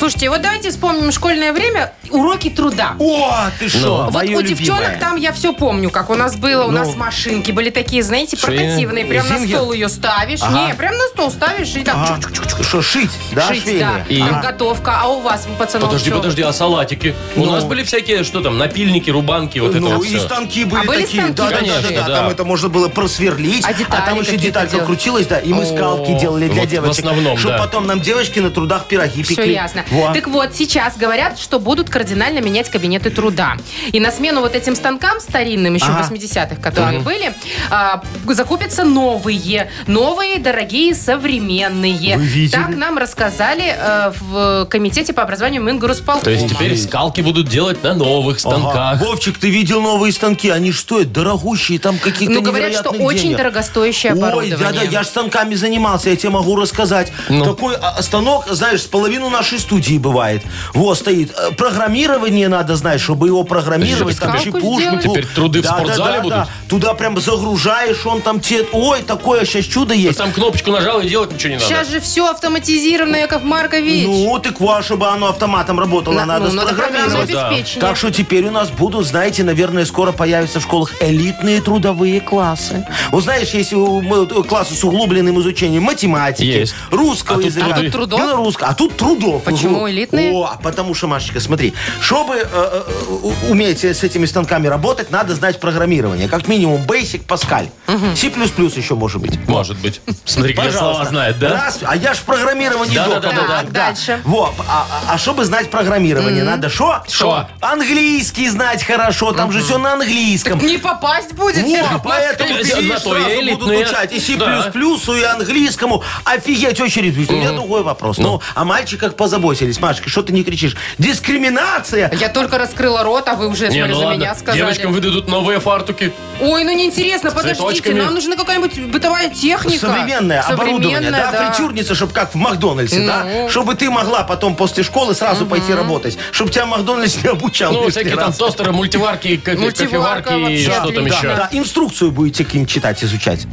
Слушайте, 0.00 0.30
вот 0.30 0.40
давайте 0.40 0.70
вспомним 0.70 1.12
школьное 1.12 1.52
время, 1.52 1.92
уроки 2.08 2.48
труда. 2.48 2.94
О, 2.98 3.50
ты 3.58 3.68
что, 3.68 4.04
Вот 4.06 4.14
мое 4.14 4.34
у 4.34 4.40
девчонок 4.40 4.80
любимое. 4.80 4.98
там 4.98 5.16
я 5.16 5.30
все 5.30 5.52
помню, 5.52 5.90
как 5.90 6.08
у 6.08 6.14
нас 6.14 6.36
было. 6.36 6.64
У 6.64 6.70
Ну. 6.70 6.78
нас 6.78 6.96
машинки 6.96 7.50
были 7.52 7.68
такие, 7.68 8.02
знаете, 8.02 8.34
Швейные? 8.38 8.66
портативные. 8.68 9.04
Прям 9.04 9.28
на 9.28 9.38
Зингер? 9.40 9.56
стол 9.58 9.72
ее 9.74 9.90
ставишь. 9.90 10.40
Ага. 10.40 10.68
Не, 10.68 10.74
прям 10.74 10.96
на 10.96 11.04
стол 11.08 11.30
ставишь 11.30 11.74
и 11.76 11.82
так 11.84 11.96
чук-чук-чук. 11.96 12.62
Что, 12.64 12.80
шить, 12.80 13.10
да, 13.32 13.42
шить, 13.48 13.62
да. 13.78 14.02
швейные? 14.04 14.04
И- 14.08 14.18
Там 14.20 14.40
готовка. 14.40 15.00
А 15.02 15.08
у 15.08 15.20
вас, 15.20 15.46
пацанов, 15.58 15.88
Подожди, 15.90 16.08
что? 16.08 16.16
подожди, 16.18 16.42
а 16.42 16.52
салатики? 16.54 17.14
У 17.36 17.44
Ну. 17.44 17.52
нас 17.52 17.64
были 17.64 17.82
всякие, 17.82 18.24
что 18.24 18.40
там, 18.40 18.56
напильники, 18.56 19.10
рубанки, 19.10 19.58
вот 19.58 19.72
это 19.72 19.80
Ну, 19.80 19.96
вот 19.96 20.06
и 20.06 20.08
всё. 20.08 20.20
станки 20.20 20.64
были 20.64 20.80
А 20.80 20.84
были 20.84 21.02
такие. 21.02 21.22
станки 21.24 21.36
да, 21.36 21.44
да, 21.44 21.50
да, 21.50 21.56
Конечно, 21.58 21.90
да, 21.94 22.06
да. 22.08 22.14
Там 22.16 22.28
это 22.30 22.44
можно 22.46 22.70
было 22.70 22.88
просверлить. 22.88 23.66
А 23.66 23.74
детали 23.74 24.00
там 24.06 24.14
еще 24.14 24.32
какие-то 24.32 24.44
деталька 24.46 24.78
крутилась, 24.86 25.26
да. 25.26 25.40
И 25.40 25.52
мы 25.52 25.66
скалки 25.66 26.18
делали 26.18 26.48
для 26.48 26.60
вот 26.62 26.68
в 26.68 26.70
девочек. 26.70 26.98
основном, 27.04 27.36
Чтобы 27.36 27.58
да. 27.58 27.64
потом 27.64 27.86
нам 27.86 28.00
девочки 28.00 28.38
на 28.38 28.48
трудах 28.50 28.86
пироги 28.86 29.22
Все 29.22 29.34
пекли. 29.36 29.52
ясно. 29.52 29.84
Во. 29.90 30.12
Так 30.14 30.28
вот, 30.28 30.54
сейчас 30.54 30.96
говорят, 30.96 31.38
что 31.38 31.58
будут 31.58 31.90
кардинально 31.90 32.40
менять 32.40 32.68
кабинеты 32.70 33.10
труда. 33.10 33.56
И 33.92 34.00
на 34.00 34.10
смену 34.12 34.40
вот 34.40 34.54
этим 34.54 34.74
станкам 34.76 35.20
старинным, 35.20 35.74
еще 35.74 35.86
Ага. 35.86 36.08
80-х, 36.10 36.56
которые 36.56 37.00
были, 37.00 37.34
а, 37.70 38.02
закупятся 38.28 38.84
новые. 38.84 39.70
Новые, 39.86 40.38
дорогие, 40.38 40.94
современные. 40.94 42.16
Вы 42.16 42.24
видели? 42.24 42.60
Так 42.60 42.76
нам 42.76 42.98
рассказали 42.98 43.74
э, 43.76 44.12
в 44.20 44.66
Комитете 44.66 45.12
по 45.12 45.22
образованию 45.22 45.62
Мингрусполкома. 45.62 46.22
То 46.24 46.30
есть 46.30 46.48
теперь 46.48 46.76
скалки 46.76 47.20
будут 47.20 47.48
делать 47.48 47.82
на 47.82 47.94
новых 47.94 48.38
Ага. 48.44 48.56
станках. 48.56 49.00
Вовчик, 49.00 49.38
ты 49.38 49.50
видел 49.50 49.80
новые 49.80 50.12
станки? 50.12 50.50
Они 50.50 50.70
что, 50.72 51.00
это 51.00 51.10
дорогущие, 51.10 51.78
там 51.78 51.98
каких-то 51.98 52.32
Ну, 52.34 52.42
говорят, 52.42 52.72
что 52.72 52.90
невероятных 52.90 53.06
очень 53.08 53.22
денег. 53.22 53.36
дорогостоящее 53.38 54.12
Ой, 54.12 54.18
оборудование. 54.18 54.56
да, 54.56 54.72
да, 54.72 54.82
я 54.82 55.02
ж 55.02 55.06
станками 55.06 55.54
занимался, 55.54 56.10
я 56.10 56.16
тебе 56.16 56.30
могу 56.30 56.54
рассказать. 56.56 57.12
Ну. 57.28 57.44
Такой 57.44 57.74
а, 57.80 58.00
станок, 58.02 58.46
знаешь, 58.48 58.82
с 58.82 58.86
половину 58.86 59.30
нашей 59.30 59.58
студии 59.58 59.79
бывает. 59.98 60.42
Вот 60.74 60.98
стоит. 60.98 61.32
Э, 61.36 61.52
Программирование 61.52 62.48
надо 62.48 62.76
знать, 62.76 63.00
чтобы 63.00 63.26
его 63.28 63.44
программировать. 63.44 64.18
Там 64.18 64.30
скалку 64.38 64.44
чепушку. 64.58 64.80
сделать? 64.80 65.02
Теперь 65.02 65.26
труды 65.26 65.62
в 65.62 65.66
спортзале 65.66 66.20
будут? 66.20 66.36
да. 66.38 66.48
Туда 66.68 66.94
прям 66.94 67.18
загружаешь, 67.20 68.04
он 68.06 68.22
там 68.22 68.40
те... 68.40 68.64
Ой, 68.72 69.02
такое 69.02 69.44
сейчас 69.44 69.64
чудо 69.64 69.94
есть. 69.94 70.18
Там 70.18 70.32
кнопочку 70.32 70.70
нажал 70.70 71.00
и 71.00 71.08
делать 71.08 71.32
ничего 71.32 71.50
не 71.50 71.54
надо. 71.56 71.66
Сейчас 71.66 71.88
же 71.90 72.00
все 72.00 72.28
автоматизировано, 72.30 73.16
Яков 73.16 73.42
Маркович. 73.42 74.06
Ну, 74.06 74.38
так 74.38 74.60
вот, 74.60 74.84
чтобы 74.84 75.08
оно 75.08 75.28
автоматом 75.28 75.78
работало, 75.80 76.14
На- 76.14 76.26
надо 76.26 76.48
ну, 76.48 76.54
надо 76.54 76.68
программное 76.74 77.08
спрограммировать. 77.08 77.50
обеспечение. 77.52 77.80
Так 77.80 77.96
что 77.96 78.10
теперь 78.10 78.46
у 78.46 78.50
нас 78.50 78.70
будут, 78.70 79.06
знаете, 79.06 79.42
наверное, 79.44 79.84
скоро 79.84 80.12
появятся 80.12 80.60
в 80.60 80.62
школах 80.62 80.92
элитные 81.02 81.60
трудовые 81.60 82.20
классы. 82.20 82.86
Вот 83.10 83.24
знаешь, 83.24 83.50
если 83.50 83.76
у- 83.76 84.00
мы- 84.00 84.26
классы 84.44 84.74
с 84.74 84.84
углубленным 84.84 85.40
изучением 85.40 85.84
математики, 85.84 86.44
Есть. 86.44 86.74
русского 86.90 87.34
А 87.38 87.42
тут 87.42 87.46
языка, 87.46 87.66
труды. 87.66 87.80
А 87.80 87.84
тут 87.84 87.92
трудов? 87.92 88.20
белорусского, 88.20 88.68
а 88.70 88.74
тут 88.74 88.96
трудов. 88.96 89.42
Почему 89.44 89.69
Угу. 89.76 89.90
элитные? 89.90 90.32
О, 90.32 90.58
потому 90.62 90.94
что, 90.94 91.06
Машечка, 91.06 91.40
смотри, 91.40 91.72
чтобы 92.00 92.36
э, 92.36 92.44
э, 92.52 93.50
уметь 93.50 93.84
с 93.84 94.02
этими 94.04 94.26
станками 94.26 94.66
работать, 94.66 95.10
надо 95.10 95.34
знать 95.34 95.60
программирование. 95.60 96.28
Как 96.28 96.48
минимум 96.48 96.82
Basic, 96.82 97.26
Pascal. 97.26 97.68
C++ 98.16 98.26
еще 98.28 98.94
может 98.94 99.20
быть. 99.20 99.38
Может 99.48 99.76
быть. 99.78 100.00
Смотри, 100.24 100.54
какие 100.54 100.70
слова 100.70 100.88
Пожалуйста. 100.88 101.10
знает, 101.10 101.38
да? 101.38 101.48
Раз, 101.50 101.78
а 101.82 101.96
я 101.96 102.14
ж 102.14 102.18
в 102.18 102.22
программировании 102.22 102.94
Да, 102.94 103.06
да, 103.08 103.14
доктор. 103.20 103.34
да, 103.34 103.40
да, 103.48 103.60
Так, 103.62 103.72
дальше. 103.72 104.20
Вот, 104.24 104.54
а, 104.68 104.86
а- 105.08 105.14
а 105.14 105.18
чтобы 105.18 105.44
знать 105.44 105.70
программирование, 105.70 106.44
надо 106.44 106.68
что? 106.68 107.02
Шо? 107.08 107.46
Английский 107.60 108.48
знать 108.48 108.82
хорошо, 108.84 109.32
там 109.32 109.50
же 109.52 109.60
все 109.62 109.78
на 109.78 109.94
английском. 109.94 110.58
Не 110.58 110.78
попасть 110.78 111.32
будет, 111.34 111.64
Во, 111.64 111.98
поэтому 112.04 112.50
На 112.50 112.56
то 112.56 112.60
и 112.60 112.64
сразу 112.64 113.08
будут 113.10 113.28
элитные. 113.42 113.86
учать 113.86 114.12
и 114.12 114.20
C++, 114.20 114.36
Да. 114.36 114.70
и 114.70 115.22
английскому. 115.22 116.02
Офигеть, 116.24 116.80
очередь. 116.80 117.16
У 117.30 117.32
меня 117.32 117.52
другой 117.52 117.82
вопрос. 117.82 118.18
Ну, 118.18 118.40
о 118.54 118.64
мальчиках 118.64 119.14
позаботились. 119.60 119.80
Машечка, 119.80 120.08
что 120.08 120.22
ты 120.22 120.32
не 120.32 120.44
кричишь? 120.44 120.76
Дискриминация! 120.98 122.10
Я 122.18 122.28
только 122.28 122.58
раскрыла 122.58 123.02
рот, 123.02 123.28
а 123.28 123.34
вы 123.34 123.48
уже, 123.48 123.68
Не, 123.68 123.74
смотри, 123.78 123.92
ну 123.92 123.98
за 123.98 124.06
ладно. 124.06 124.18
меня 124.18 124.34
сказали. 124.34 124.58
Девочкам 124.58 124.92
выдадут 124.92 125.28
новые 125.28 125.60
фартуки. 125.60 126.12
Ой, 126.40 126.64
ну 126.64 126.72
неинтересно, 126.72 127.30
подождите, 127.30 127.60
цветочками. 127.60 128.00
нам 128.00 128.14
нужна 128.14 128.36
какая-нибудь 128.36 128.90
бытовая 128.90 129.28
техника. 129.28 129.78
Современное 129.86 130.40
оборудование, 130.40 130.96
Современная, 130.98 131.32
да, 131.32 131.52
фритюрница, 131.52 131.94
чтобы 131.94 132.12
как 132.12 132.32
в 132.32 132.36
Макдональдсе, 132.36 133.06
да? 133.06 133.24
Ну. 133.24 133.48
Чтобы 133.48 133.74
ты 133.74 133.90
могла 133.90 134.24
потом 134.24 134.56
после 134.56 134.82
школы 134.82 135.14
сразу 135.14 135.46
пойти 135.46 135.74
работать. 135.74 136.18
Чтобы 136.32 136.50
тебя 136.50 136.66
Макдональдс 136.66 137.22
не 137.22 137.28
обучал. 137.28 137.72
Ну, 137.72 137.90
всякие 137.90 138.16
там 138.16 138.28
раз. 138.28 138.36
тостеры, 138.36 138.72
мультиварки, 138.72 139.36
кофеварки 139.36 140.62
что 140.62 140.90
там 140.92 141.06
еще. 141.06 141.28
Да, 141.28 141.48
инструкцию 141.52 142.10
будете 142.10 142.44
к 142.44 142.54
ним 142.54 142.66
читать, 142.66 143.02
изучать. 143.04 143.46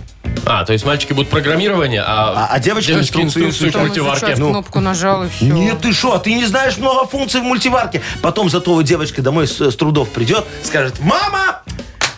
А, 0.45 0.63
то 0.65 0.73
есть 0.73 0.85
мальчики 0.85 1.13
будут 1.13 1.29
программирование, 1.29 2.01
а, 2.01 2.33
А- 2.35 2.47
а 2.53 2.59
девочки 2.59 2.91
инструкцию 2.91 3.47
инструкцию 3.47 3.81
мультиварке. 3.81 4.25
сейчас 4.27 4.39
Ну. 4.39 4.49
кнопку 4.49 4.79
нажал 4.79 5.23
и 5.25 5.29
все. 5.29 5.45
Нет, 5.45 5.81
ты 5.81 5.93
что, 5.93 6.17
ты 6.17 6.33
не 6.33 6.45
знаешь 6.45 6.77
много 6.77 7.07
функций 7.07 7.41
в 7.41 7.43
мультиварке. 7.43 8.01
Потом 8.21 8.49
зато 8.49 8.73
вот 8.73 8.83
девочка 8.83 9.21
домой 9.21 9.47
с, 9.47 9.59
с 9.59 9.75
трудов 9.75 10.09
придет, 10.09 10.45
скажет, 10.63 10.99
мама, 10.99 11.61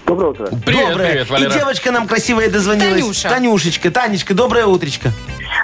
Доброе 0.05 0.31
утро. 0.31 0.47
Привет, 0.65 0.89
Доброе. 0.89 1.09
привет, 1.09 1.27
И 1.27 1.31
Валера. 1.31 1.51
девочка 1.53 1.91
нам 1.91 2.07
красивая 2.07 2.49
дозвонилась. 2.49 3.01
Танюша. 3.01 3.29
Танюшечка, 3.29 3.91
Танечка, 3.91 4.33
доброе 4.33 4.65
утречко. 4.65 5.11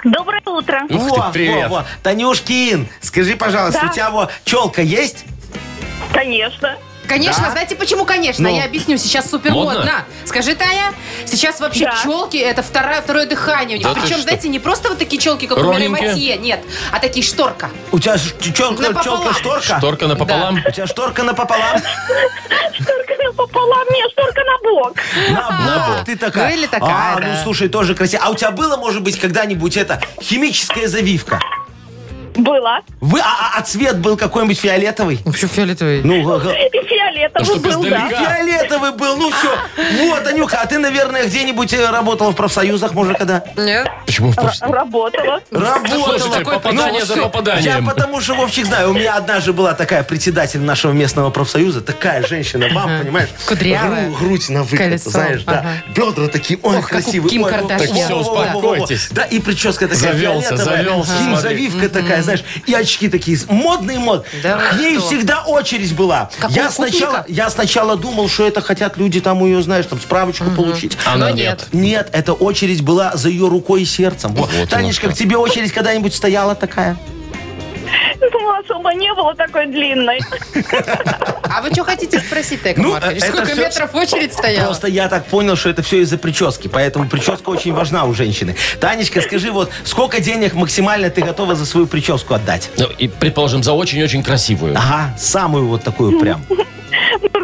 Доброе 0.04 0.42
утро. 0.46 0.82
Ух 0.90 1.26
ты, 1.26 1.32
привет. 1.32 1.70
во. 1.70 1.84
Танюшкин, 2.02 2.88
скажи, 3.00 3.36
пожалуйста, 3.36 3.80
Да. 3.82 3.90
у 3.90 3.94
тебя 3.94 4.10
вот 4.10 4.30
челка 4.44 4.82
есть? 4.82 5.24
Конечно. 6.12 6.76
Конечно, 7.08 7.44
Да? 7.44 7.50
знаете 7.52 7.76
почему, 7.76 8.04
конечно? 8.04 8.48
Ну. 8.48 8.56
Я 8.56 8.64
объясню, 8.64 8.96
сейчас 8.96 9.30
супер 9.30 9.50
Модно? 9.52 9.74
модно. 9.74 10.04
Скажи, 10.24 10.54
Таня, 10.54 10.92
сейчас 11.26 11.60
вообще 11.60 11.84
Да. 11.84 11.96
челки 12.02 12.36
это 12.36 12.62
второе, 12.62 13.00
второе 13.00 13.26
дыхание 13.26 13.76
у 13.76 13.78
них. 13.78 13.86
Да 13.86 13.94
Причем, 13.94 14.14
что? 14.16 14.22
знаете, 14.22 14.48
не 14.48 14.58
просто 14.58 14.88
вот 14.88 14.98
такие 14.98 15.20
челки, 15.20 15.46
как 15.46 15.58
у 15.58 15.62
Ровненькие? 15.62 16.08
Матье, 16.10 16.36
нет, 16.38 16.60
а 16.92 16.98
такие 16.98 17.24
шторка. 17.24 17.70
У 17.92 17.98
тебя 17.98 18.16
челка, 18.18 19.02
челка 19.02 19.32
шторка? 19.34 19.78
Шторка 19.78 20.06
напополам. 20.08 20.62
У 20.66 20.70
тебя 20.70 20.86
шторка 20.86 21.22
напополам? 21.22 21.78
Шторка 22.72 23.14
напополам, 23.24 23.86
нет, 23.90 24.10
шторка 24.12 24.40
на 24.44 24.58
бок. 24.70 24.96
На 25.30 25.88
бок. 25.88 26.04
Ты 26.06 26.16
такая. 26.16 26.48
Ну 26.50 26.56
или 26.56 26.66
такая, 26.66 27.14
А, 27.16 27.20
да. 27.20 27.26
ну 27.26 27.42
слушай, 27.42 27.68
тоже 27.68 27.94
красиво. 27.94 28.22
А 28.24 28.30
у 28.30 28.34
тебя 28.34 28.50
было, 28.50 28.76
может 28.76 29.02
быть, 29.02 29.18
когда-нибудь 29.18 29.76
это 29.76 30.00
химическая 30.20 30.88
завивка? 30.88 31.38
Была. 32.44 32.80
Вы, 33.00 33.20
а, 33.20 33.24
а- 33.24 33.58
а 33.58 33.62
цвет 33.62 33.98
был 33.98 34.16
какой-нибудь 34.16 34.58
фиолетовый? 34.58 35.20
Вообще 35.24 35.46
фиолетовый. 35.46 36.02
Ну, 36.04 36.22
г- 36.22 36.38
г- 36.40 36.52
И 36.66 36.70
фиолетовый 36.86 37.30
Ну, 37.38 37.44
чтоб 37.44 37.58
был, 37.62 37.82
да. 37.90 38.08
фиолетовый 38.08 38.92
был, 38.92 39.16
ну 39.16 39.30
все. 39.30 39.56
Вот, 40.08 40.26
Анюха, 40.26 40.58
а 40.60 40.66
ты, 40.66 40.78
наверное, 40.78 41.24
где-нибудь 41.26 41.72
э, 41.72 41.90
работала 41.90 42.30
в 42.32 42.36
профсоюзах, 42.36 42.92
может, 42.92 43.16
когда? 43.18 43.42
Нет? 43.56 43.88
Почему 44.06 44.30
в 44.30 44.36
проф- 44.36 44.60
Работала. 44.60 45.40
Работала. 45.50 46.18
Слушайте, 46.18 46.40
попадание 46.44 47.00
Ну, 47.00 47.06
за 47.06 47.12
всё. 47.14 47.22
попаданием. 47.24 47.64
Я 47.64 47.90
потому 47.90 48.20
что, 48.20 48.34
Вовчик, 48.34 48.66
знаю, 48.66 48.90
у 48.90 48.92
меня 48.94 49.16
одна 49.16 49.40
же 49.40 49.52
была 49.52 49.74
такая 49.74 50.02
председатель 50.02 50.60
нашего 50.60 50.92
местного 50.92 51.30
профсоюза, 51.30 51.80
такая 51.80 52.26
женщина, 52.26 52.68
вам, 52.72 53.00
понимаешь? 53.00 53.28
Кудрявая. 53.48 54.08
гру- 54.08 54.16
грудь 54.16 54.48
на 54.50 54.62
выкат, 54.64 54.78
Колесо, 54.78 55.10
знаешь, 55.10 55.42
да. 55.44 55.60
ага. 55.60 55.70
Бедра 55.94 56.28
такие, 56.28 56.58
ой, 56.62 56.76
Ох, 56.78 56.88
как 56.88 57.00
у 57.00 57.02
красивые. 57.02 57.30
Ким 57.30 57.42
ой, 57.44 57.50
Кардашьян. 57.50 57.88
Так 57.88 58.04
всё, 58.04 58.18
во, 58.18 58.22
во, 58.22 58.30
во, 58.30 58.34
во, 58.34 58.44
во. 58.44 58.58
успокойтесь. 58.58 59.08
Да, 59.12 59.22
и 59.24 59.40
прическа 59.40 59.88
такая 59.88 60.12
Завелся, 60.12 60.48
фиолетовая. 60.48 60.76
завелся, 60.76 61.12
Ким 61.18 61.36
смотри. 61.36 61.48
завивка 61.48 61.88
такая, 61.88 62.22
знаешь, 62.22 62.33
и 62.66 62.74
очки 62.74 63.08
такие, 63.08 63.38
модные 63.48 63.98
мод. 63.98 64.26
Да 64.42 64.58
К 64.58 64.78
ней 64.78 64.98
что? 64.98 65.06
всегда 65.08 65.42
очередь 65.42 65.94
была. 65.94 66.30
Я 66.50 66.70
сначала, 66.70 67.24
я 67.28 67.50
сначала 67.50 67.96
думал, 67.96 68.28
что 68.28 68.46
это 68.46 68.60
хотят 68.60 68.96
люди 68.96 69.20
там 69.20 69.42
у 69.42 69.46
ее, 69.46 69.62
знаешь, 69.62 69.86
там 69.86 70.00
справочку 70.00 70.50
получить. 70.50 70.96
Она 71.04 71.28
Но 71.28 71.34
нет. 71.34 71.66
Нет, 71.72 72.08
эта 72.12 72.32
очередь 72.32 72.82
была 72.82 73.16
за 73.16 73.28
ее 73.28 73.48
рукой 73.48 73.82
и 73.82 73.84
сердцем. 73.84 74.34
Вот. 74.34 74.50
Танечка, 74.70 75.10
к 75.10 75.14
тебе 75.14 75.36
очередь 75.36 75.72
когда-нибудь 75.72 76.14
стояла 76.14 76.54
такая? 76.54 76.96
Ну, 78.20 78.60
особо 78.60 78.92
не 78.94 79.12
было 79.14 79.34
такой 79.34 79.66
длинной. 79.66 80.20
А 81.42 81.60
вы 81.62 81.70
что 81.72 81.84
хотите 81.84 82.18
спросить, 82.18 82.60
Яков 82.64 82.84
Ну, 82.84 82.92
Маркович? 82.92 83.22
это 83.22 83.26
Сколько 83.32 83.52
всё- 83.52 83.62
метров 83.62 83.94
очередь 83.94 84.32
стояла? 84.32 84.66
Просто 84.66 84.88
я 84.88 85.08
так 85.08 85.26
понял, 85.26 85.56
что 85.56 85.68
это 85.70 85.82
все 85.82 86.00
из-за 86.02 86.18
прически, 86.18 86.68
поэтому 86.68 87.08
прическа 87.08 87.50
очень 87.50 87.72
важна 87.72 88.04
у 88.04 88.14
женщины. 88.14 88.56
Танечка, 88.80 89.20
скажи, 89.20 89.50
вот 89.52 89.70
сколько 89.84 90.20
денег 90.20 90.54
максимально 90.54 91.10
ты 91.10 91.22
готова 91.22 91.54
за 91.54 91.66
свою 91.66 91.86
прическу 91.86 92.34
отдать? 92.34 92.70
Ну, 92.76 92.86
и, 92.98 93.08
предположим, 93.08 93.62
за 93.62 93.72
очень-очень 93.72 94.22
красивую. 94.22 94.74
Ага, 94.76 95.14
самую 95.18 95.66
вот 95.68 95.82
такую 95.82 96.18
прям. 96.18 96.44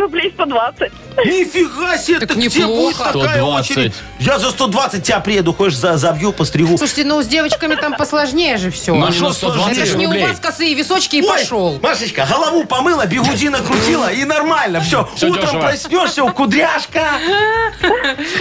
Рублей 0.01 0.31
120. 0.35 0.93
Нифига 1.27 1.99
себе, 1.99 2.21
Так 2.21 2.29
так 2.31 2.39
где 2.39 2.49
будет 2.49 2.59
неплохо. 2.69 3.05
такая 3.13 3.35
120. 3.41 3.71
очередь? 3.71 3.93
Я 4.19 4.39
за 4.39 4.51
120 4.51 5.03
тебя 5.03 5.21
приеду, 5.21 5.53
хочешь, 5.53 5.77
за, 5.77 5.97
забью, 5.99 6.33
постригу. 6.33 6.79
Слушайте, 6.79 7.05
ну 7.05 7.23
с 7.23 7.27
девочками 7.27 7.75
там 7.75 7.95
посложнее 7.95 8.57
же 8.57 8.71
все. 8.71 8.95
Ну, 8.95 9.13
что 9.13 9.25
на 9.29 9.33
120 9.35 9.77
Это 9.79 9.87
ж 9.87 9.95
не 9.97 10.07
у 10.07 10.11
рублей. 10.11 10.27
вас 10.27 10.41
косые 10.41 10.75
височки 10.75 11.17
и 11.17 11.23
Ой, 11.23 11.29
пошел. 11.29 11.79
Машечка, 11.83 12.27
голову 12.31 12.65
помыла, 12.65 13.07
бигуди 13.07 13.49
накрутила 13.49 14.11
и 14.13 14.25
нормально. 14.25 14.81
Все, 14.81 15.09
Всё 15.15 15.29
утром 15.29 15.45
дешево. 15.47 15.61
проснешься, 15.63 16.25
у 16.25 16.33
кудряшка. 16.33 17.03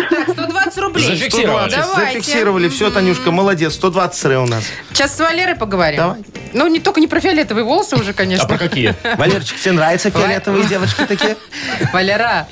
Так, 0.10 0.30
120 0.30 0.78
рублей. 0.80 1.06
Зафиксировали. 1.06 1.70
120. 1.70 1.78
Давайте. 1.78 2.20
Зафиксировали. 2.20 2.70
Все, 2.70 2.90
Танюшка, 2.92 3.32
молодец. 3.32 3.74
120 3.74 4.18
сыры 4.20 4.40
у 4.40 4.46
нас. 4.48 4.64
Сейчас 4.94 5.16
с 5.16 5.20
Валерой 5.20 5.56
поговорим. 5.56 5.98
Давай. 5.98 6.20
Ну, 6.54 6.68
не 6.68 6.80
только 6.80 7.00
не 7.00 7.08
про 7.08 7.20
фиолетовые 7.20 7.64
волосы 7.64 7.96
уже, 7.96 8.12
А 8.12 8.14
конечно. 8.14 8.48
про 8.48 8.58
какие? 8.58 8.96
Валерчик, 9.18 9.60
тебе 9.60 9.74
нравятся 9.74 10.10
фиолетовые 10.12 10.66
девочки 10.66 11.06
такие? 11.06 11.38
Валера, 11.94 12.48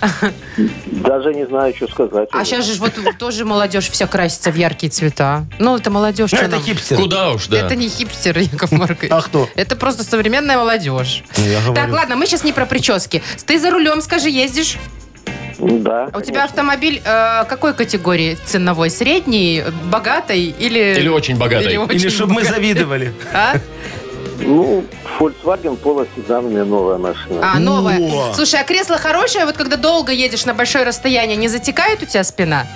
Даже 0.88 1.34
не 1.34 1.46
знаю, 1.46 1.74
что 1.76 1.88
сказать. 1.88 2.30
а 2.32 2.46
сейчас 2.46 2.66
же 2.66 2.74
вот 2.80 2.94
тоже 3.20 3.46
молодежь 3.46 3.90
вся 3.90 4.08
красится 4.08 4.52
в 4.52 4.56
яркие 4.56 4.90
цвета. 4.92 5.46
Ну, 5.60 5.78
это 5.78 5.90
молодежь. 5.90 6.32
Ну, 6.32 6.38
это 6.40 6.60
хипстер. 6.60 6.98
Куда 6.98 7.32
уж, 7.32 7.48
да. 7.48 7.58
Это 7.58 7.76
не 7.76 7.90
хипстер, 7.90 8.38
Яков 8.40 8.72
Маркович. 8.72 9.12
А 9.12 9.22
кто? 9.22 9.50
Это 9.56 9.76
просто 9.76 10.04
современная 10.04 10.58
молодежь. 10.58 11.24
Ну, 11.38 11.46
я 11.46 11.60
Так, 11.74 11.92
ладно, 11.92 12.16
мы 12.16 12.26
сейчас 12.26 12.44
не 12.44 12.54
про 12.54 12.66
прически. 12.66 13.24
Ты 13.46 13.60
за 13.60 13.72
рулем, 13.72 14.02
скажи, 14.02 14.30
ездишь? 14.30 14.78
Да. 15.60 16.10
А 16.12 16.18
у 16.18 16.22
тебя 16.22 16.44
автомобиль 16.44 17.02
э, 17.04 17.44
какой 17.46 17.74
категории 17.74 18.38
ценовой? 18.46 18.90
Средний, 18.90 19.64
богатый 19.92 20.42
или... 20.44 20.96
Или 21.00 21.08
очень 21.08 21.38
богатый. 21.38 21.68
Или 21.68 21.78
очень 21.78 22.00
Или 22.00 22.10
чтобы 22.10 22.34
мы 22.34 22.42
богатый? 22.42 22.56
завидовали. 22.56 23.14
А? 23.34 23.56
Ну, 24.40 24.84
Volkswagen 25.20 25.80
Polo 25.82 26.08
седан, 26.16 26.50
меня 26.50 26.64
новая 26.64 26.98
машина. 26.98 27.40
А, 27.42 27.60
новая. 27.60 28.00
О. 28.00 28.34
Слушай, 28.36 28.62
а 28.62 28.64
кресло 28.64 28.98
хорошее? 28.98 29.46
Вот 29.46 29.58
когда 29.58 29.78
долго 29.78 30.12
едешь 30.12 30.46
на 30.46 30.54
большое 30.54 30.86
расстояние, 30.86 31.38
не 31.38 31.48
затекает 31.48 32.04
у 32.04 32.06
тебя 32.06 32.24
спина? 32.24 32.68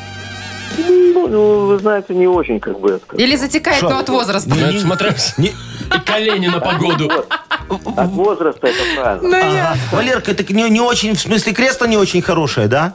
Ну, 0.77 1.27
ну, 1.27 1.65
вы 1.67 1.79
знаете, 1.79 2.13
не 2.13 2.27
очень, 2.27 2.59
как 2.59 2.79
бы 2.79 2.91
я 2.91 2.97
сказал. 2.99 3.23
Или 3.25 3.35
затекает, 3.35 3.79
Шо? 3.79 3.89
но 3.89 3.99
от 3.99 4.09
возраста? 4.09 4.49
Ну, 4.49 4.55
это 4.65 4.79
смотря... 4.79 5.15
Не- 5.37 5.49
И 5.49 5.99
колени 6.05 6.47
на 6.47 6.59
погоду. 6.59 7.09
От 7.97 8.09
возраста 8.11 8.67
это 8.67 8.77
правильно. 8.95 9.29
Ну, 9.29 9.37
Ага. 9.37 9.77
Валерка, 9.91 10.33
так 10.33 10.49
не, 10.49 10.69
не 10.69 10.81
очень, 10.81 11.15
в 11.15 11.19
смысле, 11.19 11.53
кресло 11.53 11.85
не 11.85 11.97
очень 11.97 12.21
хорошее, 12.21 12.67
да? 12.67 12.93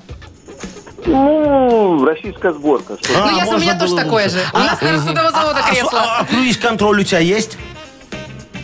Ну, 1.07 2.05
российская 2.05 2.53
сборка. 2.53 2.97
Что 3.01 3.23
А, 3.23 3.31
Ну, 3.31 3.37
я, 3.37 3.45
у 3.45 3.47
можно 3.47 3.62
меня 3.62 3.79
тоже 3.79 3.95
такое 3.95 4.25
лучше. 4.25 4.39
же. 4.39 4.45
У 4.55 4.59
нас, 4.59 4.81
наверное, 4.81 5.07
судового 5.07 5.31
завода 5.31 5.61
А, 5.65 5.71
кресло. 5.71 6.01
а, 6.01 6.19
а 6.21 6.25
круиз-контроль 6.25 7.01
у 7.01 7.05
тебя 7.05 7.21
есть? 7.21 7.57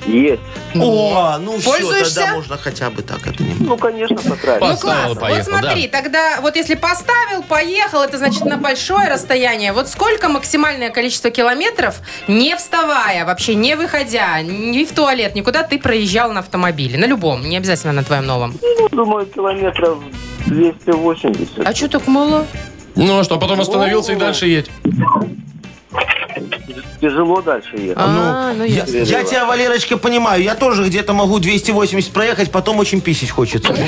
Есть. 0.07 0.43
О, 0.75 1.39
ну 1.39 1.59
все, 1.59 1.71
Пользуешься? 1.71 2.15
тогда 2.21 2.35
можно 2.35 2.57
хотя 2.59 2.91
бы 2.91 3.03
так. 3.03 3.27
Это 3.27 3.43
не... 3.43 3.55
Ну, 3.61 3.77
конечно, 3.77 4.17
потратить. 4.17 4.61
Ну, 4.61 4.69
Поставил, 4.69 5.15
класс. 5.15 5.19
поехал, 5.19 5.51
вот 5.53 5.61
смотри, 5.61 5.89
тогда 5.89 6.41
вот 6.41 6.57
если 6.57 6.75
поставил, 6.75 7.43
поехал, 7.43 8.03
это 8.03 8.19
значит 8.19 8.45
на 8.45 8.57
большое 8.57 9.09
расстояние. 9.09 9.73
Вот 9.73 9.89
сколько 9.89 10.29
максимальное 10.29 10.91
количество 10.91 11.31
километров, 11.31 12.01
не 12.29 12.57
вставая, 12.57 13.25
вообще 13.25 13.55
не 13.55 13.77
выходя, 13.77 14.41
ни 14.43 14.85
в 14.85 14.93
туалет, 14.93 15.35
никуда 15.35 15.63
ты 15.63 15.79
проезжал 15.79 16.33
на 16.33 16.41
автомобиле? 16.41 16.99
На 16.99 17.07
любом, 17.07 17.49
не 17.49 17.57
обязательно 17.57 17.93
на 17.93 18.05
твоем 18.05 18.27
новом. 18.27 18.55
Ну, 18.63 18.89
думаю, 18.91 19.27
километров 19.27 19.99
280. 20.47 21.67
А 21.67 21.75
что 21.75 21.89
так 21.89 22.07
мало? 22.07 22.47
Ну, 22.95 23.19
а 23.19 23.25
что, 23.25 23.39
потом 23.39 23.61
остановился 23.61 24.13
и 24.13 24.17
дальше 24.17 24.47
едь. 24.47 24.71
Тяжело 27.01 27.43
дальше 27.43 27.77
ехать. 27.77 27.97
А, 27.99 28.53
ну 28.57 28.65
Я, 28.65 28.85
ясно. 28.85 28.97
я 28.99 29.25
тебя, 29.25 29.45
Валерочка, 29.45 29.97
понимаю. 29.97 30.43
Я 30.43 30.55
тоже 30.55 30.85
где-то 30.85 31.13
могу 31.13 31.41
280 31.41 32.13
проехать, 32.13 32.51
потом 32.53 32.79
очень 32.79 33.01
писить 33.01 33.31
хочется. 33.31 33.75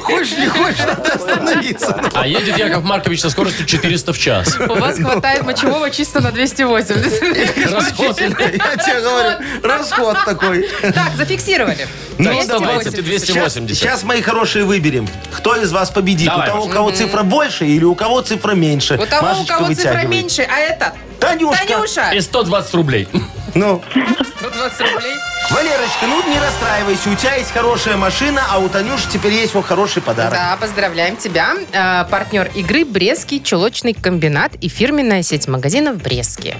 Хочешь, 0.00 0.36
не 0.38 0.46
хочешь, 0.46 0.78
надо 0.86 1.12
остановиться. 1.14 2.00
А 2.14 2.26
едет 2.26 2.58
Яков 2.58 2.84
Маркович 2.84 3.20
со 3.20 3.30
скоростью 3.30 3.66
400 3.66 4.12
в 4.12 4.18
час. 4.18 4.58
У 4.58 4.74
вас 4.74 4.98
хватает 4.98 5.44
мочевого 5.44 5.90
чисто 5.90 6.20
на 6.20 6.30
280. 6.30 7.70
Расход. 7.72 8.20
Я 8.20 8.28
тебе 8.30 9.00
говорю, 9.00 9.38
расход 9.62 10.16
такой. 10.24 10.68
Так, 10.80 11.12
зафиксировали. 11.16 11.86
Так, 12.16 12.26
280. 12.26 12.44
120 12.44 12.98
и 12.98 13.02
280. 13.02 13.76
Сейчас, 13.76 14.02
мои 14.02 14.20
хорошие, 14.22 14.64
выберем. 14.64 15.08
Кто 15.32 15.56
из 15.56 15.72
вас 15.72 15.90
победит? 15.90 16.32
У 16.34 16.40
того, 16.42 16.64
у 16.64 16.68
кого 16.68 16.90
цифра 16.90 17.22
больше 17.22 17.66
или 17.66 17.84
у 17.84 17.94
кого 17.94 18.20
цифра 18.20 18.52
меньше? 18.52 18.94
У 18.94 19.06
того, 19.06 19.40
у 19.40 19.46
кого 19.46 19.74
цифра 19.74 20.06
меньше, 20.06 20.42
а 20.42 20.58
это... 20.58 20.92
Танюшка. 21.20 21.66
Танюша! 21.66 22.10
И 22.12 22.20
120 22.20 22.74
рублей. 22.74 23.08
Ну, 23.54 23.82
120 24.38 24.80
рублей. 24.80 25.14
Валерочка, 25.50 26.06
ну 26.06 26.22
не 26.28 26.38
расстраивайся. 26.38 27.10
У 27.10 27.14
тебя 27.14 27.34
есть 27.36 27.52
хорошая 27.52 27.96
машина, 27.96 28.42
а 28.50 28.58
у 28.58 28.68
Танюши 28.68 29.04
теперь 29.12 29.32
есть 29.32 29.54
вот 29.54 29.66
хороший 29.66 30.02
подарок. 30.02 30.32
Да, 30.32 30.56
поздравляем 30.60 31.16
тебя. 31.16 31.54
Э, 31.72 32.04
партнер 32.10 32.50
игры 32.54 32.84
«Брестский 32.84 33.42
чулочный 33.42 33.92
комбинат» 33.94 34.52
и 34.60 34.68
фирменная 34.68 35.22
сеть 35.22 35.46
магазинов 35.46 35.98
«Брестские». 35.98 36.56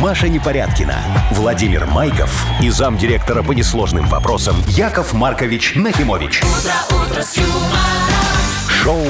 Маша 0.00 0.28
Непорядкина, 0.28 0.96
Владимир 1.32 1.86
Майков 1.86 2.46
и 2.62 2.70
замдиректора 2.70 3.42
по 3.42 3.52
несложным 3.52 4.06
вопросам 4.06 4.56
Яков 4.68 5.12
Маркович 5.12 5.74
Нахимович. 5.74 6.42
Шоу 8.82 9.04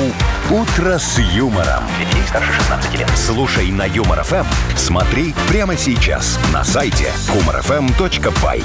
Утро 0.50 0.98
с 0.98 1.18
юмором. 1.18 1.85
Детей 1.98 2.26
старше 2.26 2.52
16 2.52 2.98
лет. 2.98 3.11
Слушай 3.14 3.70
на 3.70 3.85
Юмор 3.85 4.24
ФМ, 4.24 4.44
смотри 4.74 5.33
прямо 5.48 5.76
сейчас 5.76 6.40
на 6.52 6.64
сайте 6.64 7.12
humorfm.by. 7.28 8.64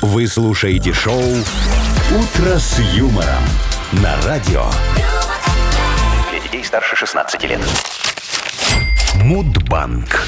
Вы 0.01 0.27
слушаете 0.27 0.93
шоу 0.93 1.21
Утро 1.21 2.57
с 2.57 2.79
юмором 2.95 3.43
на 3.91 4.15
радио 4.25 4.65
Для 6.31 6.39
детей 6.39 6.63
старше 6.63 6.95
16 6.95 7.43
лет. 7.43 7.59
Мудбанк. 9.15 10.25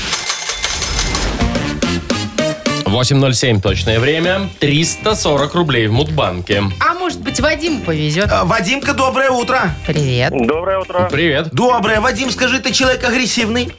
8.07 2.92 3.62
точное 3.62 4.00
время. 4.00 4.50
340 4.60 5.56
рублей 5.56 5.88
в 5.88 5.94
Мудбанке. 5.94 6.64
А 6.80 6.94
может 6.94 7.22
быть, 7.22 7.40
Вадиму 7.40 7.82
повезет? 7.82 8.30
А, 8.32 8.44
Вадимка, 8.44 8.94
доброе 8.94 9.30
утро. 9.30 9.74
Привет. 9.88 10.34
Доброе 10.36 10.80
утро. 10.80 11.08
Привет. 11.10 11.50
Доброе. 11.54 12.02
Вадим, 12.02 12.30
скажи, 12.30 12.60
ты 12.60 12.72
человек 12.72 13.04
агрессивный? 13.04 13.74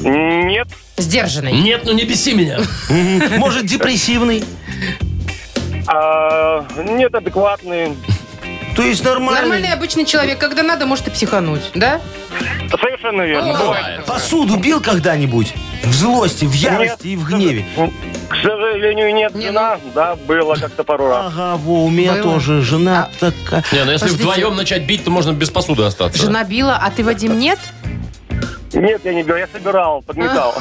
Нет. 0.00 0.68
Сдержанный. 0.96 1.52
Нет, 1.52 1.82
ну 1.84 1.92
не 1.92 2.04
беси 2.04 2.34
меня. 2.34 2.60
Может, 3.38 3.66
депрессивный? 3.66 4.44
А, 5.86 6.64
нет, 6.76 7.14
адекватный. 7.14 7.96
То 8.74 8.82
есть 8.82 9.04
нормальный. 9.04 9.40
Нормальный 9.40 9.72
обычный 9.72 10.04
человек, 10.04 10.38
когда 10.38 10.62
надо, 10.62 10.86
может 10.86 11.08
и 11.08 11.10
психануть, 11.10 11.70
да? 11.74 12.00
Совершенно 12.70 13.22
верно. 13.22 13.52
Бывает. 13.52 14.04
Посуду 14.06 14.56
бил 14.56 14.80
когда-нибудь? 14.80 15.52
В 15.84 15.92
злости, 15.92 16.44
в 16.44 16.52
ярости 16.52 17.08
и 17.08 17.16
в 17.16 17.26
гневе. 17.28 17.66
К 18.28 18.34
сожалению, 18.36 19.14
нет. 19.14 19.34
Не, 19.34 19.46
Жена, 19.46 19.78
да, 19.94 20.16
было 20.16 20.54
как-то 20.54 20.84
пару 20.84 21.08
раз. 21.08 21.26
Ага, 21.26 21.56
во, 21.58 21.84
у 21.84 21.90
меня 21.90 22.14
Было. 22.14 22.22
тоже 22.22 22.62
жена 22.62 23.10
такая. 23.20 23.62
Не, 23.72 23.84
ну 23.84 23.92
если 23.92 24.06
Подождите. 24.06 24.22
вдвоем 24.32 24.56
начать 24.56 24.82
бить, 24.86 25.04
то 25.04 25.10
можно 25.10 25.32
без 25.32 25.50
посуды 25.50 25.82
остаться. 25.82 26.18
Жена 26.18 26.42
била, 26.44 26.78
а 26.80 26.90
ты, 26.90 27.04
Вадим, 27.04 27.38
нет? 27.38 27.58
Нет, 28.74 29.00
я 29.04 29.12
не 29.14 29.22
бил, 29.22 29.36
я 29.36 29.46
собирал, 29.52 30.02
подметал. 30.02 30.54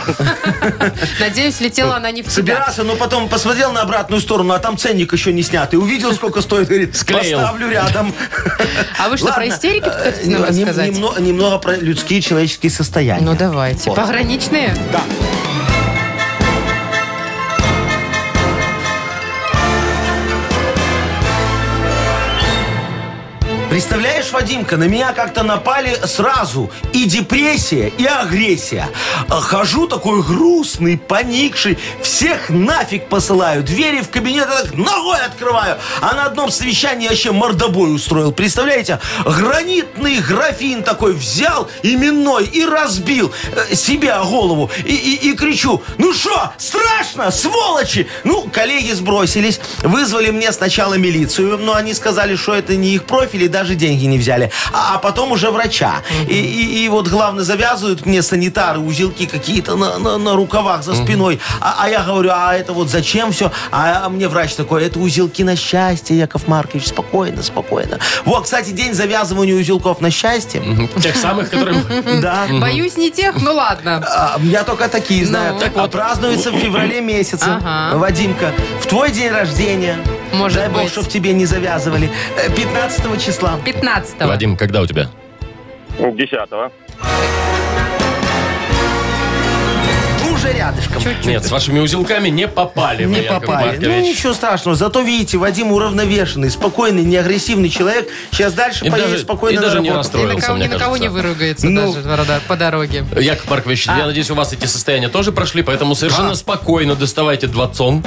Надеюсь, 1.19 1.59
летела 1.61 1.95
она 1.95 2.11
не 2.11 2.21
в 2.21 2.25
тебя. 2.25 2.33
Собирался, 2.33 2.83
но 2.83 2.95
потом 2.95 3.29
посмотрел 3.29 3.71
на 3.71 3.81
обратную 3.81 4.21
сторону, 4.21 4.53
а 4.53 4.59
там 4.59 4.77
ценник 4.77 5.13
еще 5.13 5.31
не 5.33 5.43
снятый. 5.43 5.79
Увидел, 5.79 6.13
сколько 6.13 6.41
стоит, 6.41 6.67
говорит, 6.67 6.95
Склеил. 6.95 7.39
поставлю 7.39 7.69
рядом. 7.69 8.13
А 8.99 9.09
вы 9.09 9.17
что, 9.17 9.33
про 9.33 9.47
истерики 9.47 9.85
тут 9.85 9.93
э, 9.93 10.11
хотите 10.11 10.29
нам 10.29 10.41
нем- 10.41 10.49
рассказать? 10.49 10.91
Немного, 10.91 11.21
немного 11.21 11.57
про 11.57 11.75
людские 11.77 12.21
человеческие 12.21 12.69
состояния. 12.71 13.23
Ну, 13.25 13.35
давайте. 13.35 13.89
Вот. 13.89 13.95
Пограничные? 13.97 14.73
Да. 14.91 15.01
Представляешь, 23.71 24.29
Вадимка, 24.33 24.75
на 24.75 24.83
меня 24.83 25.13
как-то 25.13 25.43
напали 25.43 25.97
сразу 26.03 26.69
и 26.91 27.05
депрессия, 27.05 27.87
и 27.97 28.03
агрессия. 28.05 28.89
А 29.29 29.39
Хожу 29.39 29.87
такой 29.87 30.21
грустный, 30.23 30.97
поникший, 30.97 31.79
всех 32.01 32.49
нафиг 32.49 33.07
посылаю, 33.07 33.63
двери 33.63 34.01
в 34.01 34.09
кабинет 34.09 34.49
так 34.49 34.73
ногой 34.75 35.21
открываю, 35.21 35.77
а 36.01 36.13
на 36.15 36.25
одном 36.25 36.51
совещании 36.51 37.07
вообще 37.07 37.31
мордобой 37.31 37.95
устроил. 37.95 38.33
Представляете, 38.33 38.99
гранитный 39.25 40.17
графин 40.19 40.83
такой 40.83 41.13
взял 41.13 41.69
именной 41.81 42.47
и 42.47 42.65
разбил 42.65 43.31
э, 43.55 43.73
себе 43.73 44.13
голову. 44.21 44.69
И, 44.85 44.93
и- 44.93 45.29
и 45.29 45.33
кричу, 45.33 45.81
ну 45.97 46.11
что, 46.13 46.51
страшно, 46.57 47.31
сволочи! 47.31 48.09
Ну, 48.25 48.49
коллеги 48.51 48.91
сбросились, 48.91 49.61
вызвали 49.81 50.29
мне 50.29 50.51
сначала 50.51 50.95
милицию, 50.95 51.57
но 51.57 51.73
они 51.75 51.93
сказали, 51.93 52.35
что 52.35 52.53
это 52.53 52.75
не 52.75 52.95
их 52.95 53.05
профиль 53.05 53.43
и 53.43 53.47
даже 53.47 53.60
деньги 53.69 54.05
не 54.05 54.17
взяли. 54.17 54.51
А, 54.73 54.95
а 54.95 54.97
потом 54.97 55.31
уже 55.31 55.51
врача. 55.51 55.95
И, 56.27 56.33
и- 56.35 56.85
и 56.85 56.89
вот, 56.89 57.07
главное, 57.07 57.43
завязывают 57.43 58.05
мне 58.05 58.21
санитары 58.21 58.79
узелки 58.79 59.25
какие-то 59.25 59.75
на, 59.75 59.97
на- 59.99 60.17
на 60.17 60.35
рукавах 60.35 60.83
за 60.83 60.95
спиной. 60.95 61.39
А, 61.59 61.75
а 61.79 61.89
я 61.89 62.01
говорю, 62.03 62.29
а 62.33 62.53
это 62.55 62.73
вот 62.73 62.89
зачем 62.89 63.31
все? 63.31 63.51
А 63.71 64.09
мне 64.09 64.27
врач 64.27 64.53
такой, 64.55 64.83
это 64.85 64.99
узелки 64.99 65.43
на 65.43 65.55
счастье, 65.55 66.17
Яков 66.17 66.47
Маркович, 66.47 66.87
спокойно, 66.87 67.43
спокойно. 67.43 67.99
Вот, 68.25 68.43
кстати, 68.45 68.71
день 68.71 68.93
завязывания 68.93 69.55
узелков 69.55 70.01
на 70.01 70.11
счастье. 70.11 70.61
Тех 71.01 71.15
самых, 71.15 71.49
которые... 71.49 71.81
Да. 72.21 72.45
Боюсь 72.59 72.97
не 72.97 73.09
тех, 73.11 73.41
ну 73.41 73.53
ладно. 73.53 74.03
А, 74.07 74.39
Я 74.43 74.63
только 74.63 74.87
такие 74.89 75.25
знаю. 75.25 75.53
Ну. 75.53 75.59
Так 75.59 75.75
вот, 75.75 75.91
празднуется 75.91 76.51
в 76.51 76.55
феврале 76.57 77.01
месяце. 77.01 77.45
Ага. 77.61 77.97
Вадимка, 77.97 78.51
в 78.81 78.85
твой 78.87 79.11
день 79.11 79.29
рождения. 79.31 79.97
Может 80.33 80.57
Дай 80.59 80.69
бог, 80.69 80.83
быть. 80.83 80.91
чтоб 80.91 81.07
тебе 81.07 81.33
не 81.33 81.45
завязывали. 81.45 82.09
э, 82.37 82.49
15 82.55 83.17
числа. 83.23 83.59
15-го. 83.65 84.27
Вадим, 84.27 84.55
когда 84.57 84.81
у 84.81 84.85
тебя? 84.87 85.07
Десятого. 85.99 86.71
Уже 90.51 90.57
рядышком. 90.57 91.01
Нет, 91.25 91.45
с 91.45 91.51
вашими 91.51 91.79
узелками 91.79 92.29
не 92.29 92.47
попали 92.47 93.05
вы, 93.05 93.11
Не 93.13 93.21
Яков 93.23 93.41
попали. 93.41 93.77
Ну, 93.81 93.87
Маркович. 93.89 94.17
ничего 94.17 94.33
страшного. 94.33 94.75
Зато, 94.77 95.01
видите, 95.01 95.37
Вадим 95.37 95.71
уравновешенный, 95.71 96.49
спокойный, 96.49 97.03
не 97.03 97.17
агрессивный 97.17 97.69
человек. 97.69 98.09
Сейчас 98.31 98.53
дальше 98.53 98.85
И 98.85 98.89
поедет 98.89 99.11
даже- 99.11 99.23
спокойно 99.23 99.57
и 99.57 99.61
даже 99.61 99.77
на 99.77 99.81
не 99.81 99.89
работу. 99.91 100.17
Ни 100.17 100.21
на 100.23 100.27
расстроился, 100.33 100.47
кого, 100.47 100.57
мне 100.57 100.67
ни 100.67 100.71
на 100.73 100.79
кого 100.79 100.97
не 100.97 101.07
кажется. 101.07 101.23
выругается 101.27 101.67
Ну. 101.69 101.93
даже 101.93 102.25
по- 102.25 102.39
по 102.47 102.55
дороге. 102.57 103.05
Яков 103.19 103.49
Маркович, 103.49 103.87
я 103.87 104.05
надеюсь, 104.05 104.29
у 104.29 104.35
вас 104.35 104.53
эти 104.53 104.65
состояния 104.65 105.09
тоже 105.09 105.31
прошли, 105.31 105.61
поэтому 105.63 105.95
совершенно 105.95 106.35
спокойно 106.35 106.95
доставайте 106.95 107.47
двадцон. 107.47 108.03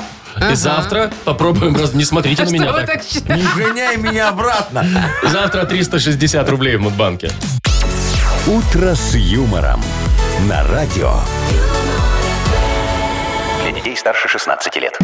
И 0.51 0.55
завтра 0.55 1.13
попробуем 1.25 1.77
раз... 1.77 1.95
Не 1.95 2.05
смотрите 2.05 2.43
А 2.43 2.45
на 2.47 2.51
что 2.51 2.59
меня 2.59 2.73
вы 2.73 2.81
так. 2.81 2.87
так 2.87 3.03
считаете? 3.05 3.45
Не 3.57 3.63
гоняй 3.65 3.97
меня 3.97 4.29
обратно. 4.31 4.85
Завтра 5.23 5.65
360 5.65 6.49
рублей 6.49 6.77
в 6.77 6.81
Мудбанке. 6.81 7.31
«Утро 8.47 8.95
с 8.97 9.15
юмором» 9.15 9.81
на 10.49 10.65
радио. 10.67 11.15
Детей 13.85 13.97
старше 13.99 14.29
16 14.29 14.77
лет. 14.77 14.99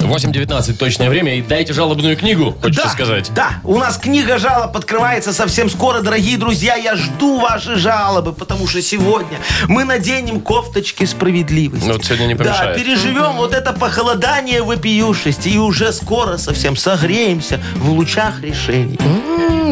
8.19 0.00 0.74
точное 0.74 1.08
время. 1.08 1.36
И 1.36 1.42
дайте 1.42 1.72
жалобную 1.72 2.18
книгу, 2.18 2.54
хочется 2.60 2.84
да, 2.84 2.90
сказать. 2.90 3.32
Да, 3.34 3.48
у 3.64 3.78
нас 3.78 3.96
книга 3.96 4.36
жалоб 4.38 4.76
открывается 4.76 5.32
совсем 5.32 5.70
скоро, 5.70 6.00
дорогие 6.00 6.36
друзья. 6.36 6.74
Я 6.76 6.96
жду 6.96 7.40
ваши 7.40 7.76
жалобы, 7.76 8.34
потому 8.34 8.68
что 8.68 8.82
сегодня 8.82 9.38
мы 9.68 9.84
наденем 9.84 10.40
кофточки 10.40 11.04
справедливости. 11.06 11.86
Ну, 11.86 11.94
вот 11.94 12.04
сегодня 12.04 12.26
не 12.26 12.34
Да, 12.34 12.44
помешает. 12.44 12.76
переживем 12.76 13.32
вот 13.36 13.54
это 13.54 13.72
похолодание 13.72 14.62
вопиюшести 14.62 15.48
и 15.48 15.56
уже 15.56 15.90
скоро 15.94 16.36
совсем 16.36 16.76
согреемся 16.76 17.58
в 17.76 17.90
лучах 17.90 18.42
решений. 18.42 18.98
М, 19.00 19.22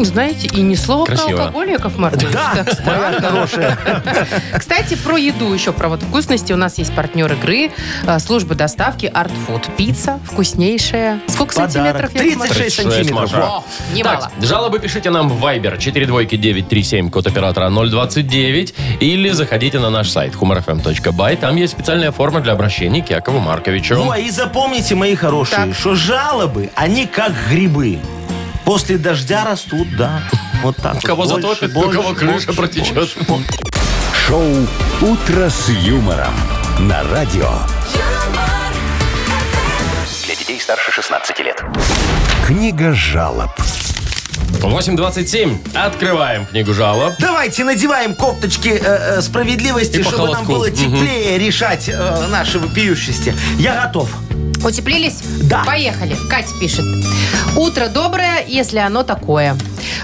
Знаете, 0.03 0.47
и 0.47 0.61
ни 0.61 0.75
слова 0.75 1.05
Красиво. 1.05 1.27
про 1.29 1.43
алкоголь, 1.43 1.71
Яков 1.71 1.97
Маркович. 1.97 2.31
Да, 2.33 2.51
Так 2.65 2.85
моя 2.85 3.13
странно. 3.13 3.21
хорошая. 3.21 3.77
Кстати, 4.57 4.95
про 4.95 5.17
еду 5.17 5.53
еще, 5.53 5.71
про 5.71 5.89
вот 5.89 6.03
вкусности. 6.03 6.53
У 6.53 6.57
нас 6.57 6.77
есть 6.77 6.93
партнер 6.93 7.31
игры, 7.33 7.71
э, 8.05 8.19
служба 8.19 8.55
доставки 8.55 9.05
Art 9.05 9.31
Food. 9.47 9.69
Пицца 9.77 10.19
вкуснейшая. 10.25 11.19
Сколько 11.27 11.55
Подарок. 11.55 11.71
сантиметров? 11.71 12.13
Яков 12.13 12.37
Маркович? 12.39 12.57
36 12.75 12.75
36, 12.75 13.09
сантиметров. 13.09 13.43
О, 13.43 13.63
немало. 13.93 14.31
Так, 14.37 14.45
жалобы 14.45 14.79
пишите 14.79 15.09
нам 15.09 15.29
в 15.29 15.43
Viber 15.45 15.77
42937, 15.77 17.09
код 17.09 17.27
оператора 17.27 17.69
029, 17.69 18.73
или 18.99 19.29
заходите 19.29 19.79
на 19.79 19.89
наш 19.89 20.09
сайт 20.09 20.33
humorfm.by. 20.35 21.37
Там 21.37 21.55
есть 21.55 21.73
специальная 21.73 22.11
форма 22.11 22.41
для 22.41 22.53
обращения 22.53 23.01
к 23.03 23.09
Якову 23.09 23.39
Марковичу. 23.39 23.95
Ну, 23.95 24.11
а 24.11 24.17
и 24.19 24.29
запомните, 24.29 24.95
мои 24.95 25.15
хорошие, 25.15 25.57
Так. 25.67 25.75
что 25.75 25.95
жалобы, 25.95 26.69
они 26.75 27.05
как 27.07 27.31
грибы. 27.49 27.99
После 28.65 28.97
дождя 28.97 29.45
растут, 29.45 29.87
да. 29.95 30.23
Вот 30.63 30.77
так. 30.77 30.95
вот. 30.95 31.03
Кого 31.03 31.23
Больше, 31.25 31.35
затопит, 31.41 31.69
у 31.75 31.79
больше, 31.81 31.97
кого 32.01 32.13
крыша 32.13 32.31
больше, 32.31 32.53
протечет. 32.53 32.93
больше, 32.95 33.19
больше. 33.27 33.47
Шоу 34.27 34.67
«Утро 35.01 35.49
с 35.49 35.69
юмором» 35.69 36.33
на 36.79 37.03
радио. 37.03 37.49
Для 40.25 40.35
детей 40.35 40.59
старше 40.59 40.91
16 40.91 41.39
лет. 41.41 41.63
Книга 42.47 42.93
жалоб. 42.93 43.51
8.27. 44.61 45.77
Открываем 45.77 46.45
книгу 46.47 46.73
жалоб. 46.73 47.13
Давайте 47.19 47.63
надеваем 47.63 48.15
кофточки 48.15 48.69
э, 48.69 49.17
э, 49.17 49.21
справедливости, 49.21 49.97
И 49.97 50.03
чтобы 50.03 50.29
нам 50.29 50.45
холодку. 50.45 50.53
было 50.53 50.71
теплее 50.71 51.37
решать 51.37 51.87
э, 51.87 52.27
наши 52.29 52.57
вопиющести. 52.57 53.35
Я 53.59 53.85
готов. 53.85 54.09
Утеплились? 54.65 55.19
Да. 55.43 55.63
Поехали. 55.63 56.15
Катя 56.27 56.49
пишет. 56.59 56.85
Утро 57.55 57.87
доброе, 57.87 58.43
если 58.47 58.79
оно 58.79 59.03
такое. 59.03 59.55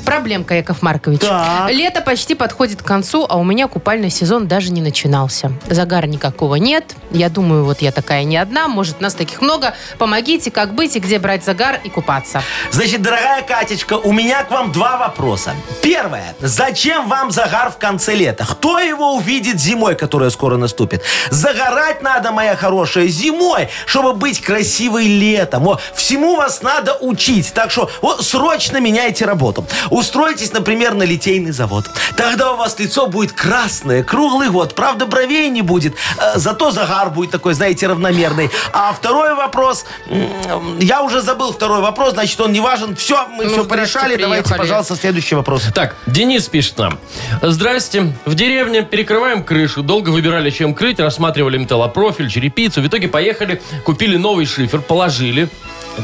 Проблемка, 0.06 0.56
Яков 0.56 0.82
Маркович. 0.82 1.22
Так. 1.22 1.72
Лето 1.72 2.02
почти 2.02 2.36
подходит 2.36 2.82
к 2.82 2.86
концу, 2.86 3.26
а 3.30 3.38
у 3.38 3.44
меня 3.44 3.68
купальный 3.68 4.10
сезон 4.10 4.48
даже 4.48 4.72
не 4.72 4.82
начинался. 4.82 5.52
Загара 5.70 6.08
никакого 6.08 6.56
нет. 6.56 6.96
Я 7.12 7.30
думаю, 7.30 7.66
вот 7.66 7.82
я 7.82 7.92
такая 7.92 8.24
не 8.24 8.38
одна. 8.38 8.68
Может, 8.68 9.02
нас 9.02 9.14
таких 9.14 9.42
много. 9.42 9.74
Помогите, 9.98 10.52
как 10.52 10.74
быть 10.74 10.96
и 10.96 11.00
где 11.00 11.20
брать 11.20 11.44
загар 11.44 11.80
и 11.84 11.90
купаться. 11.90 12.42
Значит, 12.72 13.02
дорогая 13.02 13.42
Катечка, 13.42 13.94
у 13.94 14.12
меня 14.12 14.44
к 14.44 14.52
вам 14.52 14.72
два 14.72 14.98
вопроса. 14.98 15.54
Первое. 15.82 16.36
Зачем 16.40 17.08
вам 17.08 17.32
загар 17.32 17.72
в 17.72 17.78
конце 17.78 18.16
лета? 18.16 18.46
Кто 18.46 18.80
его 18.80 19.16
увидит 19.16 19.60
зимой, 19.60 19.96
которая 19.96 20.30
скоро 20.30 20.58
наступит? 20.58 21.04
Загорать 21.30 22.02
надо, 22.02 22.32
моя 22.32 22.56
хорошая, 22.56 23.08
зимой, 23.08 23.70
чтобы 23.86 24.14
быть 24.14 24.42
красивой 24.42 25.08
летом. 25.08 25.68
О, 25.68 25.80
всему 25.94 26.36
вас 26.36 26.62
надо 26.62 26.98
учить. 27.02 27.54
Так 27.54 27.72
что 27.72 27.90
вот, 28.02 28.26
срочно 28.26 28.78
меняйте 28.78 29.26
работу. 29.26 29.66
Устройтесь, 29.90 30.52
например, 30.54 30.94
на 30.94 31.04
литейный 31.04 31.52
завод. 31.52 31.90
Тогда 32.16 32.54
у 32.54 32.58
вас 32.58 32.78
лицо 32.80 33.08
будет 33.08 33.32
красное, 33.32 34.04
круглый 34.04 34.50
год. 34.50 34.76
Правда, 34.76 35.06
бровей 35.06 35.50
не 35.50 35.62
будет. 35.62 35.94
э, 36.18 36.38
Зато 36.40 36.72
загар 36.72 37.10
будет 37.10 37.32
такой, 37.32 37.54
знаете, 37.54 37.88
равномерный. 37.88 38.50
А 38.74 38.94
второй 38.94 39.36
вопрос... 39.36 39.86
Я 40.80 41.02
уже 41.04 41.22
забыл 41.22 41.52
второй 41.54 41.82
вопрос, 41.82 42.14
значит, 42.14 42.40
он 42.42 42.52
не 42.52 42.60
важен. 42.60 42.96
Все, 42.96 43.28
мы 43.28 43.46
Ну, 43.46 43.52
все 43.52 43.66
порешали. 43.66 44.16
Давайте, 44.16 44.44
приехали. 44.44 44.58
пожалуйста, 44.68 44.96
следующий 44.96 45.36
вопрос. 45.36 45.64
Так, 45.74 45.96
Денис 46.08 46.48
пишет 46.48 46.78
нам. 46.78 47.00
Здрасте. 47.42 48.14
В 48.26 48.36
деревне 48.36 48.84
перекрываем 48.84 49.44
крышу. 49.44 49.84
Долго 49.84 50.10
выбирали, 50.10 50.50
чем 50.50 50.74
крыть. 50.74 51.00
Рассматривали 51.00 51.58
металлопрофиль, 51.58 52.30
черепицу. 52.30 52.82
В 52.82 52.88
итоге 52.88 53.08
поехали, 53.08 53.62
купили 53.86 54.18
новый 54.18 54.46
шифер, 54.46 54.82
положили. 54.82 55.50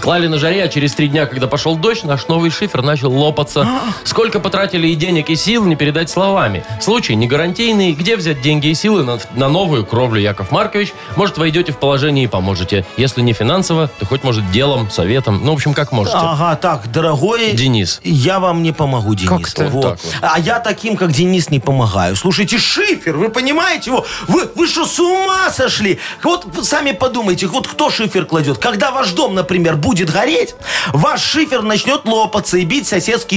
Клали 0.01 0.27
на 0.27 0.37
жаре, 0.37 0.63
а 0.65 0.67
через 0.67 0.93
три 0.95 1.07
дня, 1.07 1.25
когда 1.27 1.47
пошел 1.47 1.77
дождь, 1.77 2.03
наш 2.03 2.27
новый 2.27 2.51
шифер 2.51 2.81
начал 2.81 3.09
лопаться. 3.09 3.56
Сколько 4.03 4.39
потратили 4.39 4.87
и 4.87 4.95
денег, 4.95 5.29
и 5.29 5.35
сил, 5.35 5.65
не 5.65 5.75
передать 5.75 6.09
словами. 6.09 6.63
Случай 6.81 7.15
не 7.15 7.27
гарантийный. 7.27 7.93
Где 7.93 8.15
взять 8.15 8.41
деньги 8.41 8.67
и 8.67 8.73
силы 8.73 9.03
на, 9.03 9.19
на 9.35 9.49
новую 9.49 9.85
кровлю, 9.85 10.19
Яков 10.19 10.51
Маркович? 10.51 10.93
Может, 11.15 11.37
войдете 11.37 11.71
в 11.71 11.77
положение 11.77 12.25
и 12.25 12.27
поможете. 12.27 12.85
Если 12.97 13.21
не 13.21 13.33
финансово, 13.33 13.89
то 13.99 14.05
хоть, 14.05 14.23
может, 14.23 14.49
делом, 14.51 14.89
советом. 14.89 15.41
Ну, 15.43 15.51
в 15.51 15.55
общем, 15.55 15.73
как 15.73 15.91
можете. 15.91 16.17
Ага, 16.17 16.55
так, 16.55 16.91
дорогой... 16.91 17.51
Денис. 17.51 17.99
Я 18.03 18.39
вам 18.39 18.63
не 18.63 18.71
помогу, 18.71 19.15
Денис. 19.15 19.29
Как-то 19.29 19.65
Вот. 19.67 19.83
так 19.83 19.99
вот. 20.03 20.15
А 20.21 20.39
я 20.39 20.59
таким, 20.59 20.97
как 20.97 21.11
Денис, 21.11 21.49
не 21.49 21.59
помогаю. 21.59 22.15
Слушайте, 22.15 22.57
шифер, 22.57 23.17
вы 23.17 23.29
понимаете 23.29 23.91
его? 23.91 24.05
Вы, 24.27 24.49
вы 24.55 24.67
что, 24.67 24.85
с 24.85 24.99
ума 24.99 25.49
сошли? 25.51 25.99
Вот 26.23 26.45
сами 26.63 26.91
подумайте, 26.91 27.47
вот 27.47 27.67
кто 27.67 27.89
шифер 27.89 28.25
кладет? 28.25 28.57
Когда 28.57 28.91
ваш 28.91 29.11
дом, 29.11 29.35
например, 29.35 29.75
будет 29.75 30.11
гореть, 30.11 30.55
ваш 30.93 31.21
шифер 31.21 31.61
начнет 31.61 32.05
лопаться 32.05 32.57
и 32.57 32.65
бить 32.65 32.87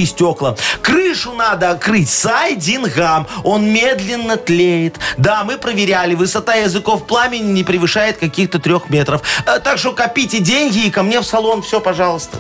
соседские 0.01 0.07
стекла. 0.07 0.57
Крышу 0.83 1.33
надо 1.33 1.75
крыть 1.77 2.11
сайдингом. 2.11 3.27
Он 3.45 3.65
медленно 3.65 4.37
тлеет. 4.37 4.99
Да, 5.17 5.45
мы 5.45 5.59
проверяли, 5.59 6.15
высота 6.15 6.55
языков 6.55 7.07
пламени 7.07 7.53
не 7.53 7.65
превышает 7.65 8.19
каких-то 8.19 8.59
трех 8.59 8.91
метров. 8.91 9.23
Э, 9.47 9.59
Так 9.61 9.79
что 9.79 9.93
копите 9.93 10.39
деньги 10.41 10.87
и 10.87 10.91
ко 10.91 11.03
мне 11.03 11.21
в 11.21 11.25
салон. 11.25 11.63
Все, 11.63 11.81
пожалуйста. 11.81 12.39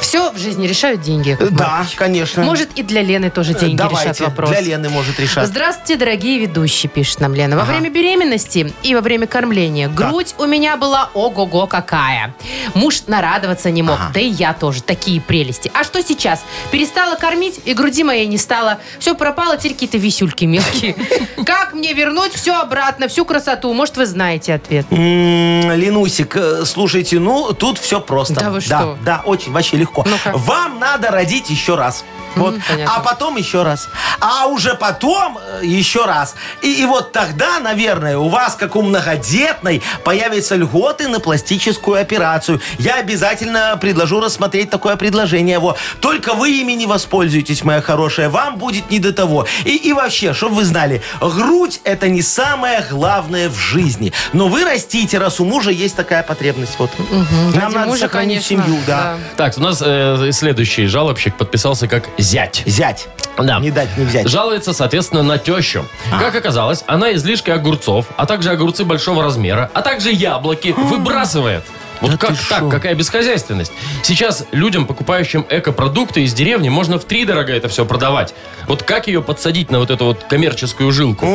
Все 0.00 0.30
в 0.30 0.38
жизни 0.38 0.66
решают 0.66 1.00
деньги. 1.00 1.30
Яков 1.30 1.50
Да, 1.50 1.68
Маркович. 1.68 1.94
конечно. 1.96 2.44
Может, 2.44 2.70
и 2.76 2.82
для 2.82 3.02
Лены 3.02 3.30
тоже 3.30 3.54
деньги 3.54 3.76
Давайте, 3.76 4.10
решат 4.10 4.20
вопрос. 4.20 4.50
для 4.50 4.60
Лены 4.60 4.88
может 4.88 5.18
решать. 5.18 5.46
Здравствуйте, 5.48 5.96
дорогие 5.96 6.38
ведущие, 6.38 6.88
пишет 6.90 7.20
нам 7.20 7.34
Лена. 7.34 7.56
Во 7.56 7.64
время 7.64 7.90
беременности 7.90 8.72
и 8.82 8.94
во 8.94 9.00
время 9.00 9.26
кормления 9.26 9.88
грудь 9.88 10.34
у 10.38 10.44
меня 10.46 10.76
была 10.76 11.10
ого-го 11.14 11.66
какая. 11.66 12.34
Муж 12.74 13.02
нарадоваться 13.06 13.70
не 13.70 13.82
мог, 13.82 13.98
да 14.12 14.20
и 14.20 14.28
я 14.28 14.52
тоже. 14.54 14.82
Такие 14.82 15.20
прелести. 15.20 15.70
А 15.74 15.84
что 15.84 16.02
сейчас? 16.02 16.44
Перестала 16.70 17.16
кормить, 17.16 17.60
и 17.64 17.74
груди 17.74 18.04
моей 18.04 18.26
не 18.26 18.38
стало. 18.38 18.78
Все 18.98 19.14
пропало, 19.14 19.56
теперь 19.56 19.72
какие-то 19.74 19.98
висюльки 19.98 20.44
мелкие. 20.44 20.94
Как 21.44 21.72
мне 21.74 21.92
вернуть 21.92 22.32
все 22.32 22.54
обратно, 22.60 23.08
всю 23.08 23.24
красоту? 23.24 23.72
Может, 23.72 23.96
вы 23.96 24.06
знаете 24.06 24.54
ответ? 24.54 24.86
М, 24.90 25.72
Ленусик, 25.72 26.36
э, 26.36 26.64
слушайте, 26.64 27.18
ну, 27.18 27.52
тут 27.52 27.78
все 27.78 28.00
просто. 28.00 28.34
Да 28.34 28.50
вы 28.50 28.60
что? 28.60 28.96
Да, 29.04 29.22
очень, 29.24 29.52
вообще 29.52 29.76
легко. 29.76 29.85
Ну-ка. 29.94 30.32
Вам 30.36 30.78
надо 30.78 31.10
родить 31.10 31.50
еще 31.50 31.74
раз. 31.74 32.04
Вот. 32.36 32.54
понятно. 32.68 32.94
А 32.94 33.00
потом 33.00 33.36
еще 33.36 33.62
раз. 33.62 33.88
А 34.20 34.46
уже 34.46 34.74
потом 34.74 35.38
э, 35.38 35.60
еще 35.64 36.04
раз. 36.04 36.34
И, 36.62 36.82
и 36.82 36.84
вот 36.84 37.12
тогда, 37.12 37.60
наверное, 37.60 38.18
у 38.18 38.28
вас, 38.28 38.54
как 38.54 38.76
у 38.76 38.82
многодетной, 38.82 39.82
появятся 40.04 40.54
льготы 40.54 41.08
на 41.08 41.18
пластическую 41.18 42.00
операцию. 42.00 42.60
Я 42.78 42.96
обязательно 42.96 43.76
предложу 43.80 44.20
рассмотреть 44.20 44.70
такое 44.70 44.96
предложение. 44.96 45.58
Во. 45.58 45.76
Только 46.00 46.34
вы 46.34 46.60
ими 46.60 46.72
не 46.72 46.86
воспользуетесь, 46.86 47.64
моя 47.64 47.80
хорошая. 47.80 48.28
Вам 48.28 48.56
будет 48.58 48.90
не 48.90 48.98
до 48.98 49.12
того. 49.12 49.46
И, 49.64 49.74
и 49.76 49.92
вообще, 49.92 50.34
чтобы 50.34 50.56
вы 50.56 50.64
знали, 50.64 51.02
грудь 51.20 51.80
это 51.84 52.08
не 52.08 52.22
самое 52.22 52.84
главное 52.90 53.48
в 53.48 53.56
жизни. 53.56 54.12
Но 54.32 54.48
вы 54.48 54.64
растите, 54.64 55.18
раз 55.18 55.40
у 55.40 55.44
мужа 55.46 55.70
есть 55.70 55.96
такая 55.96 56.22
потребность. 56.22 56.78
Вот. 56.78 56.90
Нам 56.98 57.54
Ради 57.54 57.74
надо 57.74 57.88
мужа, 57.88 58.00
сохранить 58.02 58.46
конечно, 58.46 58.64
семью, 58.64 58.82
да. 58.86 59.16
Так, 59.36 59.56
у 59.56 59.60
нас 59.60 59.75
э, 59.84 60.30
следующий 60.32 60.86
жалобщик 60.86 61.36
подписался 61.36 61.88
как 61.88 62.08
зять. 62.18 62.62
Зять. 62.66 63.08
Да. 63.38 63.58
Не 63.58 63.70
дать, 63.70 63.96
не 63.98 64.04
взять. 64.04 64.28
Жалуется, 64.28 64.72
соответственно, 64.72 65.22
на 65.22 65.38
тещу. 65.38 65.84
Как 66.10 66.34
оказалось, 66.34 66.84
она 66.86 67.12
излишки 67.14 67.50
огурцов, 67.50 68.06
а 68.16 68.26
также 68.26 68.50
огурцы 68.50 68.84
большого 68.84 69.22
размера, 69.22 69.70
а 69.74 69.82
также 69.82 70.10
яблоки 70.10 70.68
выбрасывает. 70.76 71.64
Вот 72.00 72.10
Да 72.12 72.16
как 72.16 72.36
так? 72.48 72.60
шо? 72.60 72.68
Какая 72.68 72.94
бесхозяйственность? 72.94 73.72
Сейчас 74.02 74.44
людям, 74.52 74.86
покупающим 74.86 75.46
экопродукты 75.48 76.22
из 76.24 76.34
деревни, 76.34 76.68
можно 76.68 76.98
в 76.98 77.04
три 77.04 77.24
дорого 77.24 77.52
это 77.52 77.68
все 77.68 77.84
продавать. 77.84 78.34
Вот 78.66 78.82
как 78.82 79.06
ее 79.06 79.22
подсадить 79.22 79.70
на 79.70 79.78
вот 79.78 79.90
эту 79.90 80.04
вот 80.04 80.24
коммерческую 80.24 80.92
жилку? 80.92 81.26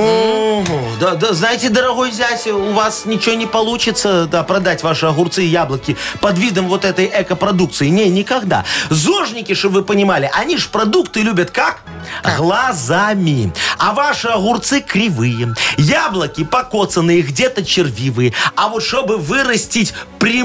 Да, 0.99 1.15
да, 1.15 1.33
знаете, 1.33 1.69
дорогой 1.69 2.11
зять, 2.11 2.45
у 2.47 2.73
вас 2.73 3.05
ничего 3.05 3.33
не 3.35 3.47
получится 3.47 4.27
да, 4.27 4.43
продать 4.43 4.83
ваши 4.83 5.07
огурцы 5.07 5.43
и 5.43 5.47
яблоки 5.47 5.97
под 6.19 6.37
видом 6.37 6.67
вот 6.67 6.85
этой 6.85 7.05
экопродукции. 7.11 7.87
Не, 7.87 8.09
никогда. 8.09 8.63
Зожники, 8.89 9.53
чтобы 9.53 9.79
вы 9.79 9.83
понимали, 9.83 10.29
они 10.33 10.57
ж 10.57 10.67
продукты 10.67 11.21
любят 11.21 11.49
как? 11.51 11.81
Глазами. 12.37 13.51
А 13.77 13.93
ваши 13.93 14.27
огурцы 14.27 14.81
кривые. 14.81 15.55
Яблоки 15.77 16.43
покоцанные, 16.43 17.21
где-то 17.21 17.65
червивые. 17.65 18.33
А 18.55 18.67
вот 18.67 18.83
чтобы 18.83 19.17
вырастить 19.17 19.93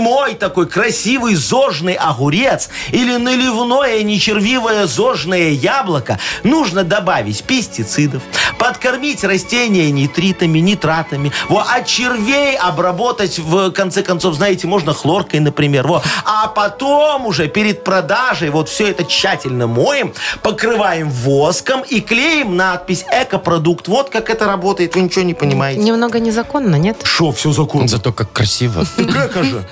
прямой 0.06 0.34
такой 0.34 0.66
красивый 0.66 1.34
зожный 1.34 1.94
огурец 1.94 2.68
или 2.92 3.16
наливное 3.16 4.02
нечервивое 4.02 4.86
зожное 4.86 5.50
яблоко, 5.50 6.18
нужно 6.44 6.84
добавить 6.84 7.42
пестицидов, 7.42 8.22
подкормить 8.56 9.24
растения 9.24 9.90
нитритами, 9.90 10.60
нитратами, 10.60 11.32
во, 11.48 11.64
а 11.68 11.82
червей 11.82 12.56
обработать, 12.56 13.40
в 13.40 13.72
конце 13.72 14.02
концов, 14.02 14.36
знаете, 14.36 14.68
можно 14.68 14.94
хлоркой, 14.94 15.40
например, 15.40 15.86
во. 15.88 16.02
а 16.24 16.46
потом 16.46 17.26
уже 17.26 17.48
перед 17.48 17.82
продажей 17.82 18.50
вот 18.50 18.68
все 18.68 18.88
это 18.88 19.04
тщательно 19.04 19.66
моем, 19.66 20.12
покрываем 20.42 21.10
воском 21.10 21.82
и 21.82 22.00
клеим 22.00 22.56
надпись 22.56 23.04
«Экопродукт». 23.10 23.88
Вот 23.88 24.10
как 24.10 24.30
это 24.30 24.46
работает, 24.46 24.94
вы 24.94 25.02
ничего 25.02 25.24
не 25.24 25.34
понимаете. 25.34 25.80
Немного 25.80 26.20
незаконно, 26.20 26.76
нет? 26.76 26.98
Шо, 27.02 27.32
все 27.32 27.50
законно. 27.50 27.88
Зато 27.88 28.12
как 28.12 28.32
красиво. 28.32 28.84
Эко 28.98 29.42
же, 29.42 29.66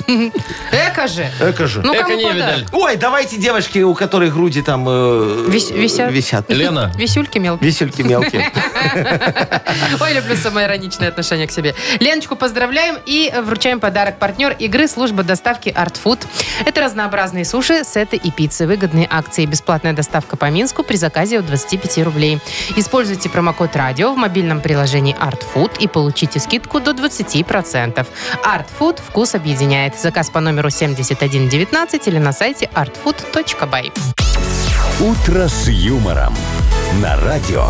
Эко 0.72 1.06
же. 1.08 1.28
эко 1.40 1.66
же. 1.66 1.80
Ну, 1.82 1.94
Эко 1.94 2.02
кому 2.04 2.16
не 2.16 2.24
подарок? 2.26 2.64
Ой, 2.72 2.96
давайте 2.96 3.36
девочки, 3.36 3.78
у 3.80 3.94
которых 3.94 4.34
груди 4.34 4.62
там 4.62 4.84
э, 4.88 5.46
Вис- 5.48 5.72
висят? 5.72 6.10
висят. 6.12 6.48
Лена, 6.50 6.92
Висюльки 6.96 7.38
мелкие. 7.38 7.66
Висельки 7.70 8.02
мелкие. 8.02 8.50
Ой, 10.00 10.12
люблю 10.14 10.36
самоироничное 10.36 11.08
отношение 11.08 11.46
к 11.46 11.50
себе. 11.52 11.74
Леночку 12.00 12.36
поздравляем 12.36 12.96
и 13.06 13.32
вручаем 13.42 13.80
подарок. 13.80 14.18
Партнер 14.18 14.52
игры 14.58 14.88
служба 14.88 15.22
доставки 15.22 15.68
Art 15.68 15.96
Food. 16.02 16.26
Это 16.64 16.80
разнообразные 16.82 17.44
суши, 17.44 17.84
сеты 17.84 18.16
и 18.16 18.30
пиццы. 18.30 18.66
Выгодные 18.66 19.06
акции. 19.10 19.46
Бесплатная 19.46 19.92
доставка 19.92 20.36
по 20.36 20.50
Минску 20.50 20.82
при 20.82 20.96
заказе 20.96 21.38
от 21.38 21.46
25 21.46 21.98
рублей. 22.04 22.40
Используйте 22.76 23.28
промокод 23.28 23.74
радио 23.76 24.12
в 24.12 24.16
мобильном 24.16 24.60
приложении 24.60 25.16
Art 25.18 25.42
Food 25.54 25.72
и 25.78 25.88
получите 25.88 26.38
скидку 26.40 26.80
до 26.80 26.92
20%. 26.92 28.06
Art 28.44 28.66
Food 28.78 29.00
вкус 29.06 29.34
объединяет. 29.34 29.94
Заказ 30.14 30.30
по 30.30 30.40
номеру 30.40 30.70
7119 30.70 32.06
или 32.06 32.18
на 32.18 32.32
сайте 32.32 32.70
artfood.by. 32.72 33.92
«Утро 35.00 35.48
с 35.48 35.68
юмором» 35.68 36.34
на 37.02 37.16
радио. 37.16 37.64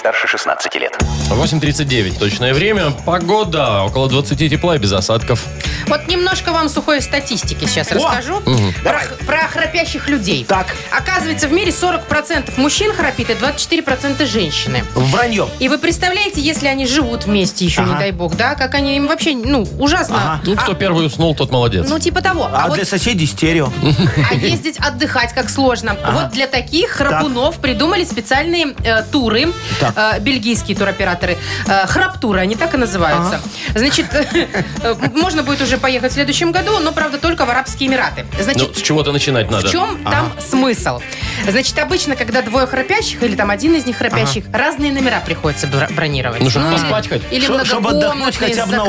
Старше 0.00 0.28
16 0.28 0.74
лет. 0.76 0.96
8.39 1.28 2.18
точное 2.18 2.54
время. 2.54 2.90
Погода 3.04 3.82
около 3.82 4.08
20 4.08 4.38
тепла 4.50 4.76
и 4.76 4.78
без 4.78 4.94
осадков. 4.94 5.44
Вот 5.88 6.08
немножко 6.08 6.52
вам 6.52 6.70
сухой 6.70 7.02
статистики 7.02 7.66
сейчас 7.66 7.92
расскажу. 7.92 8.40
Про, 8.82 9.02
про 9.26 9.46
храпящих 9.48 10.08
людей. 10.08 10.46
Так. 10.48 10.68
Оказывается, 10.90 11.48
в 11.48 11.52
мире 11.52 11.70
40% 11.70 12.58
мужчин 12.58 12.94
храпит 12.94 13.28
и 13.28 13.34
24% 13.34 14.24
женщины. 14.24 14.84
Вранье. 14.94 15.48
И 15.58 15.68
вы 15.68 15.76
представляете, 15.76 16.40
если 16.40 16.66
они 16.68 16.86
живут 16.86 17.26
вместе 17.26 17.66
еще, 17.66 17.82
не 17.82 17.90
Ага. 17.90 17.98
дай 17.98 18.12
бог, 18.12 18.36
да, 18.36 18.54
как 18.54 18.74
они 18.76 18.96
им 18.96 19.06
вообще, 19.06 19.34
ну, 19.34 19.68
ужасно. 19.78 20.16
Ага. 20.16 20.40
Ну, 20.46 20.56
кто 20.56 20.72
А- 20.72 20.74
первый 20.74 21.04
уснул, 21.06 21.34
тот 21.34 21.50
молодец. 21.50 21.86
ну, 21.86 21.98
типа 21.98 22.22
того. 22.22 22.48
А, 22.50 22.64
А, 22.64 22.68
вот 22.68 22.76
для 22.76 22.86
соседей 22.86 23.26
стерео. 23.26 23.70
а 24.30 24.34
ездить 24.34 24.78
отдыхать 24.78 25.34
как 25.34 25.50
сложно. 25.50 25.94
Вот 26.10 26.30
для 26.30 26.46
таких 26.46 26.88
храпунов 26.92 27.56
придумали 27.58 28.04
специальные 28.04 28.74
э, 28.82 29.02
туры, 29.12 29.52
Так. 29.78 29.89
Э, 29.96 30.18
бельгийские 30.20 30.76
туроператоры. 30.76 31.38
Э, 31.66 31.86
храптуры, 31.86 32.40
они 32.40 32.56
так 32.56 32.74
и 32.74 32.76
называются. 32.76 33.40
Значит, 33.74 34.06
э, 34.14 34.94
можно 35.14 35.42
будет 35.42 35.60
уже 35.62 35.78
поехать 35.78 36.12
в 36.12 36.14
следующем 36.14 36.52
году, 36.52 36.78
но, 36.80 36.92
правда, 36.92 37.18
только 37.18 37.46
в 37.46 37.50
Арабские 37.50 37.88
Эмираты. 37.88 38.26
Ну, 38.36 38.42
Значит, 38.44 38.76
с 38.76 38.82
чего-то 38.82 39.12
начинать 39.12 39.50
надо. 39.50 39.68
в 39.68 39.70
чем 39.70 40.02
там 40.04 40.32
смысл? 40.40 41.00
Значит, 41.48 41.78
обычно, 41.78 42.16
когда 42.16 42.42
двое 42.42 42.66
храпящих, 42.66 43.22
или 43.22 43.34
там 43.36 43.50
один 43.50 43.74
из 43.74 43.86
них 43.86 43.96
храпящих, 43.96 44.44
разные 44.52 44.92
номера 44.92 45.20
приходится 45.24 45.66
бро- 45.66 45.88
бронировать. 45.90 46.40
Ну, 46.40 46.50
чтобы 46.50 46.66
или- 46.68 46.74
поспать 46.74 47.08
хоть. 47.08 47.22
Или 47.30 47.46
Шо- 47.46 47.64
чтобы 47.64 47.90
отдохнуть 47.90 48.36
хотя 48.36 48.66
бы 48.66 48.76
на. 48.76 48.84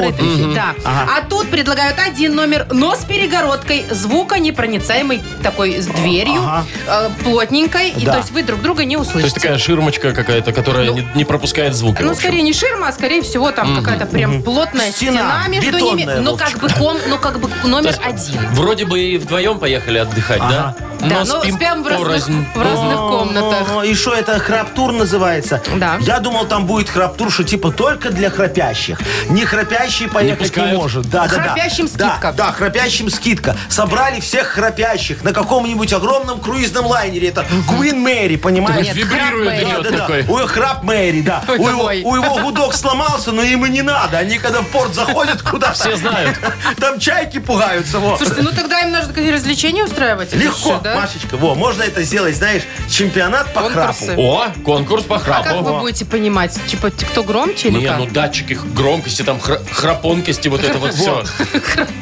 Да. 0.54 0.76
Ага. 0.84 1.12
А 1.18 1.22
тут 1.30 1.50
предлагают 1.50 1.98
один 2.00 2.36
номер, 2.36 2.68
но 2.72 2.96
с 2.96 3.06
перегородкой, 3.06 3.86
звуконепроницаемой 3.90 5.22
такой 5.44 5.82
с 5.82 5.86
дверью, 5.88 6.42
Ага. 6.42 6.66
э, 6.88 7.10
плотненькой. 7.24 7.90
И 7.92 8.06
Да. 8.06 8.14
то 8.14 8.18
есть 8.20 8.32
вы 8.32 8.44
друг 8.44 8.62
друга 8.62 8.86
не 8.86 8.96
То 8.96 9.02
есть 9.02 9.12
услышите. 9.16 9.40
такая 9.40 9.58
ширмочка 9.58 10.14
какая-то, 10.14 10.52
которая 10.52 10.91
Ну, 10.92 10.98
не, 10.98 11.08
не 11.16 11.26
пропускает 11.26 11.74
звук. 11.76 12.00
Ну, 12.00 12.14
скорее 12.16 12.42
не 12.42 12.54
ширма, 12.54 12.88
а 12.90 12.92
скорее 12.92 13.22
всего 13.22 13.52
там 13.52 13.76
какая-то 13.76 14.06
прям 14.06 14.42
плотная 14.44 14.92
Стена, 14.92 15.12
стена, 15.12 15.48
между 15.48 15.72
бетонная, 15.72 15.96
ними, 16.06 16.14
но 16.20 16.36
как 16.38 16.58
бы 16.58 16.70
ком, 16.70 16.98
но 17.08 17.18
как 17.18 17.40
бы 17.40 17.50
номер 17.64 17.96
один. 18.04 18.42
Вроде 18.52 18.86
бы 18.86 19.00
и 19.00 19.18
вдвоем 19.18 19.60
поехали 19.60 19.98
отдыхать, 20.00 20.40
да? 20.40 20.76
Да, 21.02 21.24
но 21.26 21.34
но 21.34 21.42
спим 21.42 21.56
спим 21.56 21.84
в 21.84 21.88
разных, 21.88 22.08
порознь. 22.08 22.46
в 22.54 22.62
разных 22.62 22.98
комнатах. 22.98 23.76
О, 23.76 23.84
И 23.84 23.96
что 23.96 24.14
это 24.14 24.38
храптур 24.38 24.92
называется? 24.92 25.60
Да. 25.78 25.98
Я 26.00 26.20
думал, 26.20 26.46
там 26.46 26.68
будет 26.68 26.90
храптур, 26.90 27.32
что 27.32 27.44
типа 27.44 27.72
только 27.72 28.12
для 28.12 28.30
храпящих. 28.30 29.00
Не 29.30 29.44
храпящий 29.46 30.08
поехать 30.08 30.42
не, 30.42 30.46
пускают? 30.48 30.78
может. 30.80 31.10
Да, 31.10 31.28
да, 31.28 31.36
да. 31.38 31.42
Храпящим 31.44 31.88
Да, 31.96 32.10
скидка. 32.12 32.34
Да, 32.34 32.52
храпящим 32.52 33.10
скидка. 33.10 33.58
Собрали 33.68 34.20
всех 34.20 34.48
храпящих 34.50 35.24
на 35.24 35.34
каком-нибудь 35.34 35.92
огромном 35.92 36.40
круизном 36.40 36.86
лайнере. 36.86 37.30
Это 37.30 37.46
Queen 37.68 37.96
Мэри, 37.96 38.36
понимаешь? 38.36 38.86
Нет, 38.86 38.96
Вибрирует 38.96 39.60
храп 39.60 39.72
идет 39.72 39.84
Да, 39.84 39.90
да, 39.90 39.98
такой. 39.98 40.22
да. 40.24 40.32
Ой, 40.34 40.48
храп 40.48 40.81
Мэри, 40.84 41.22
да. 41.22 41.44
Ой, 41.48 41.58
у, 41.58 41.68
его, 41.70 41.84
у 42.10 42.16
его 42.16 42.38
гудок 42.40 42.74
сломался, 42.74 43.32
но 43.32 43.42
им 43.44 43.66
и 43.66 43.70
не 43.70 43.82
надо. 43.82 44.18
Они 44.18 44.38
когда 44.38 44.62
в 44.62 44.68
порт 44.68 44.94
заходят 44.96 45.42
куда-то... 45.42 45.74
Все 45.74 45.96
знают. 45.96 46.38
Там 46.80 47.00
чайки 47.00 47.40
пугаются. 47.40 48.00
во. 48.00 48.18
Слушайте, 48.18 48.42
ну 48.42 48.52
тогда 48.52 48.82
им 48.82 48.92
нужно 48.92 49.14
какие 49.14 49.32
развлечения 49.32 49.84
устраивать. 49.84 50.34
Легко, 50.34 50.74
же, 50.76 50.80
да? 50.84 50.96
Машечка. 51.00 51.38
Во, 51.38 51.56
можно 51.56 51.84
это 51.84 52.04
сделать, 52.04 52.36
знаешь, 52.36 52.64
чемпионат 52.90 53.54
по 53.54 53.62
Конкурсы. 53.62 54.06
храпу. 54.08 54.22
О, 54.22 54.46
конкурс 54.64 55.04
по 55.04 55.16
А 55.18 55.20
как 55.20 55.46
храпу. 55.46 55.64
вы 55.64 55.80
будете 55.80 56.06
понимать? 56.06 56.58
Типа, 56.68 56.90
кто 56.92 57.24
громче 57.24 57.70
или 57.70 57.80
Не, 57.80 57.88
как? 57.88 57.98
ну 58.00 58.06
датчики 58.08 58.58
громкости, 58.76 59.22
там 59.24 59.38
хра- 59.38 59.62
храпонкости, 59.72 60.48
вот 60.48 60.64
это 60.64 60.78
вот 60.78 60.94
все. 60.94 61.24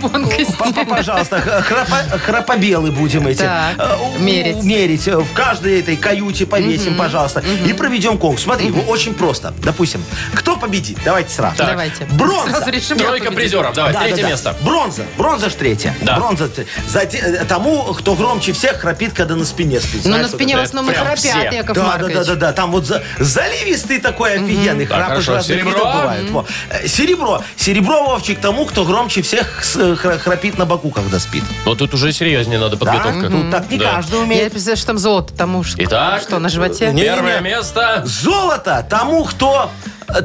Тонкости. 0.02 0.56
Папа, 0.58 0.86
пожалуйста, 0.86 1.40
х- 1.42 1.60
храпо- 1.62 2.18
храпобелы 2.20 2.92
будем 2.92 3.28
эти. 3.28 3.40
Так, 3.40 3.76
э, 3.78 3.96
у- 4.16 4.20
мерить. 4.20 4.64
Мерить. 4.64 5.08
э, 5.08 5.18
В 5.18 5.34
каждой 5.34 5.80
этой 5.80 5.96
каюте 5.98 6.46
повесим, 6.46 6.96
пожалуйста. 6.98 7.44
И 7.66 7.74
проведем 7.74 8.18
конкурс. 8.18 8.44
Смотри, 8.44 8.69
ну, 8.72 8.82
очень 8.84 9.14
просто. 9.14 9.54
Допустим, 9.64 10.04
кто 10.34 10.56
победит? 10.58 10.98
Давайте 11.06 11.30
сразу. 11.34 11.58
Так. 11.58 11.68
Давайте. 11.68 12.06
Бронза. 12.12 12.50
Сразу 12.52 12.70
решим, 12.72 12.98
кто 12.98 13.08
Тройка 13.08 13.26
победит. 13.28 13.44
призеров, 13.52 13.74
давай, 13.74 13.94
Да, 13.94 14.00
да, 14.00 14.06
третье 14.06 14.24
да. 14.24 14.30
место. 14.30 14.56
Бронза. 14.62 15.04
Бронза 15.18 15.50
ж 15.50 15.54
третья. 15.54 15.96
Да. 16.02 16.16
Бронза. 16.18 16.48
т- 16.50 16.66
за 16.88 17.06
те- 17.06 17.18
э, 17.18 17.46
тому, 17.46 17.84
кто 17.94 18.16
громче 18.16 18.54
всех 18.54 18.78
храпит, 18.80 19.14
когда 19.14 19.36
на 19.36 19.46
спине 19.46 19.80
спит. 19.80 19.96
Ну, 19.96 20.02
Знаешь, 20.10 20.24
на 20.24 20.28
вот 20.30 20.36
спине 20.38 20.56
в 20.56 20.58
это 20.60 20.68
основном 20.68 20.94
прям 20.94 21.06
храпят, 21.06 21.20
все. 21.20 21.50
Яков 21.52 21.76
Да, 21.76 21.82
да, 21.84 21.88
Маркович. 21.88 22.16
да, 22.16 22.24
да, 22.24 22.36
да. 22.36 22.54
Там 22.54 22.72
вот 22.72 22.86
за- 22.86 23.04
заливистый 23.20 24.00
такой 24.00 24.34
офигенный 24.36 24.86
Так, 24.86 24.98
храп 24.98 25.08
из 25.20 25.26
хорошо. 25.26 25.34
разных 25.36 25.58
Серебро? 25.58 25.72
видов 25.72 25.94
бывает. 25.96 26.30
Во. 26.32 26.46
Э, 26.70 26.88
Серебро. 26.88 27.44
Серебро, 27.56 28.04
Вовчик, 28.04 28.40
тому, 28.40 28.66
кто 28.66 28.86
громче 28.86 29.22
всех 29.22 29.64
с- 29.64 29.76
э, 29.76 29.94
хра- 29.96 30.18
храпит 30.20 30.58
на 30.58 30.66
боку, 30.66 30.90
когда 30.92 31.20
спит. 31.20 31.44
Но 31.66 31.76
тут 31.76 31.94
уже 31.94 32.12
серьезнее 32.12 32.60
надо 32.60 32.76
Да? 32.76 32.86
подготовка. 32.86 33.30
Тут 33.30 33.52
так 33.52 33.70
не 33.72 33.78
Да. 33.78 33.92
каждый 33.92 34.18
Я 34.18 34.24
умеет. 34.24 34.52
представляю, 34.52 34.78
что 34.78 34.88
там 34.88 34.98
золото, 34.98 35.34
тому 35.38 35.64
что, 35.64 35.84
Итак, 35.84 36.22
что 36.22 36.40
на 36.40 36.50
животе? 36.50 36.92
Первое 36.96 37.40
место. 37.42 38.04
Золото 38.06 38.59
тому, 38.60 39.24
кто 39.26 39.72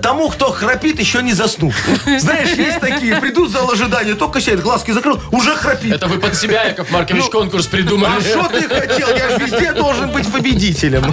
тому, 0.02 0.30
кто 0.30 0.50
храпит, 0.50 0.98
еще 0.98 1.22
не 1.22 1.32
заснув. 1.34 1.74
Знаешь, 2.18 2.50
есть 2.56 2.80
такие, 2.80 3.16
придут 3.16 3.50
в 3.50 3.52
зал 3.52 3.70
ожидания, 3.70 4.14
только 4.14 4.40
сядет, 4.40 4.62
глазки 4.62 4.92
закрыл, 4.92 5.20
уже 5.30 5.54
храпит. 5.56 5.94
Это 5.94 6.06
вы 6.06 6.18
под 6.18 6.34
себя, 6.34 6.64
Яков 6.64 6.90
Маркович, 6.90 7.24
конкурс 7.24 7.66
придумали. 7.66 8.12
А 8.16 8.20
что 8.20 8.48
ты 8.48 8.68
хотел? 8.68 9.08
Я 9.08 9.30
же 9.30 9.44
везде 9.44 9.72
должен 9.72 10.10
быть 10.10 10.30
победителем. 10.30 11.12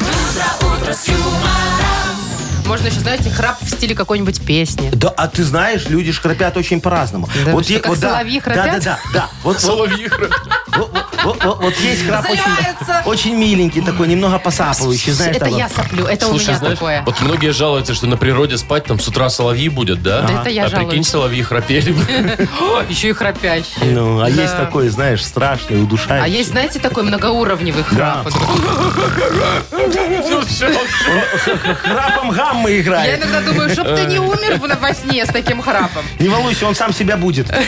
Можно 2.65 2.87
еще, 2.87 3.01
знаете, 3.01 3.29
храп 3.29 3.57
в 3.61 3.69
стиле 3.69 3.93
какой-нибудь 3.93 4.45
песни. 4.45 4.89
Да, 4.93 5.09
а 5.09 5.27
ты 5.27 5.43
знаешь, 5.43 5.87
люди 5.89 6.13
ж 6.13 6.21
храпят 6.21 6.55
очень 6.55 6.79
по-разному. 6.79 7.27
Да 7.45 7.51
вы 7.51 7.63
что, 7.63 7.73
е- 7.73 7.79
как 7.79 7.99
да, 7.99 8.11
соловьи 8.11 8.39
да, 8.39 8.43
храпят? 8.45 8.65
Да, 8.65 8.79
да, 8.79 8.99
да. 9.13 9.29
Вот, 9.43 9.55
вот, 9.55 9.61
Соловьи 9.61 10.07
храп- 10.07 10.33
вот, 10.77 10.89
вот, 10.93 11.05
вот- 11.23 11.43
вот 11.43 11.75
есть 11.77 12.05
храп 12.07 12.25
очень, 12.29 12.41
Заливается. 12.43 13.01
очень 13.09 13.35
миленький 13.35 13.81
такой, 13.81 14.07
немного 14.07 14.39
посапывающий, 14.39 15.11
знаешь. 15.11 15.35
это 15.35 15.45
там 15.45 15.57
я 15.57 15.67
вот. 15.67 15.75
соплю, 15.75 16.05
это 16.05 16.27
у 16.27 16.29
Слушай, 16.31 16.47
меня 16.49 16.57
знаешь, 16.57 16.77
такое. 16.77 17.03
вот 17.05 17.21
многие 17.21 17.51
жалуются, 17.51 17.93
что 17.93 18.07
на 18.07 18.17
природе 18.17 18.57
спать 18.57 18.85
там 18.85 18.99
с 18.99 19.07
утра 19.07 19.29
соловьи 19.29 19.69
будет, 19.69 20.01
да? 20.03 20.21
Да 20.23 20.41
это 20.41 20.49
я 20.49 20.63
а 20.65 20.69
прикинь, 20.69 20.81
жалуюсь. 20.87 21.07
соловьи 21.07 21.41
храпели. 21.43 21.95
О, 22.61 22.83
еще 22.89 23.09
и 23.09 23.13
храпящий. 23.13 23.71
Ну, 23.81 24.19
а 24.21 24.29
Да. 24.29 24.41
есть 24.41 24.55
такой, 24.57 24.89
знаешь, 24.89 25.23
страшный, 25.23 25.81
удушающий. 25.81 26.25
А 26.25 26.27
есть, 26.27 26.49
знаете, 26.51 26.79
такой 26.79 27.03
многоуровневый 27.03 27.83
храп. 27.83 28.27
Ну, 29.71 29.91
всё, 30.21 30.41
всё. 30.45 30.67
Храпом 31.83 32.31
гаммы 32.31 32.71
Я 32.71 32.81
играет. 32.81 33.19
иногда 33.19 33.41
думаю, 33.41 33.69
чтоб 33.69 33.87
ты 33.95 34.05
не 34.05 34.19
умер 34.19 34.59
в- 34.59 34.81
во 34.81 34.93
сне 34.93 35.25
с 35.25 35.29
таким 35.29 35.61
храпом. 35.61 36.03
Не 36.19 36.29
волнуйся, 36.29 36.65
он 36.67 36.75
сам 36.75 36.93
себя 36.93 37.17
будет. 37.17 37.47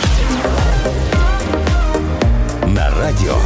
На 2.66 2.90
радио. 2.96 3.36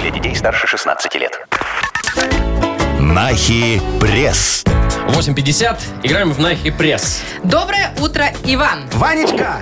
Для 0.00 0.10
детей 0.10 0.34
старше 0.34 0.66
16 0.66 1.14
лет. 1.14 1.38
Нахи 3.00 3.80
пресс. 4.00 4.64
8.50. 5.08 5.78
Играем 6.02 6.32
в 6.32 6.38
Нахи 6.38 6.70
Пресс. 6.70 7.22
Доброе 7.42 7.92
утро, 8.00 8.26
Иван. 8.44 8.84
Ванечка, 8.92 9.60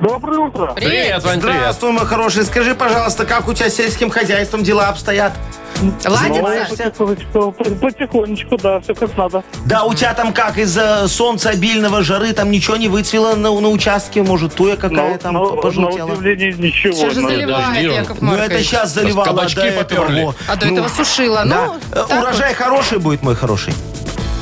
Доброе 0.00 0.38
утро. 0.40 0.72
Привет, 0.74 1.22
Вань, 1.24 1.40
привет. 1.40 1.56
здравствуй, 1.58 1.92
мой 1.92 2.04
хороший. 2.04 2.44
Скажи, 2.44 2.74
пожалуйста, 2.74 3.24
как 3.24 3.48
у 3.48 3.54
тебя 3.54 3.70
с 3.70 3.74
сельским 3.76 4.10
хозяйством 4.10 4.62
дела 4.62 4.88
обстоят? 4.88 5.32
Ладится? 6.06 6.90
Потихонечку, 6.90 7.52
потихонечку, 7.80 8.56
да, 8.58 8.80
все 8.80 8.94
как 8.94 9.16
надо. 9.16 9.42
Да, 9.64 9.84
у 9.84 9.94
тебя 9.94 10.12
там 10.14 10.32
как, 10.34 10.58
из-за 10.58 11.06
солнца 11.08 11.50
обильного 11.50 12.02
жары 12.02 12.32
там 12.34 12.50
ничего 12.50 12.76
не 12.76 12.88
выцвело 12.88 13.34
на, 13.36 13.58
на 13.58 13.68
участке? 13.68 14.22
Может, 14.22 14.54
туя 14.54 14.76
какая 14.76 15.12
Но- 15.12 15.18
там 15.18 15.34
но- 15.34 15.54
на 15.54 15.62
пожелтела? 15.62 16.12
удивление 16.12 16.52
ничего. 16.52 16.92
Сейчас 16.94 17.14
же 17.14 17.20
заливает, 17.22 17.66
дожди 17.66 17.88
он. 17.88 17.94
Яков 17.94 18.18
Ну, 18.20 18.28
Маркович. 18.30 18.50
это 18.52 18.62
сейчас 18.64 18.92
заливало, 18.94 19.24
Кабачки 19.26 19.56
до 19.60 19.66
этого, 19.66 19.82
поперли. 19.84 20.24
во. 20.24 20.34
А 20.48 20.56
до 20.56 20.66
Ну, 20.66 20.72
этого 20.74 20.88
сушила. 20.88 21.44
Да. 21.46 21.66
Ну, 21.66 21.74
Э, 21.92 22.04
так 22.08 22.22
Урожай 22.22 22.54
хороший 22.54 22.98
будет, 22.98 23.22
мой 23.22 23.34
хороший. 23.34 23.72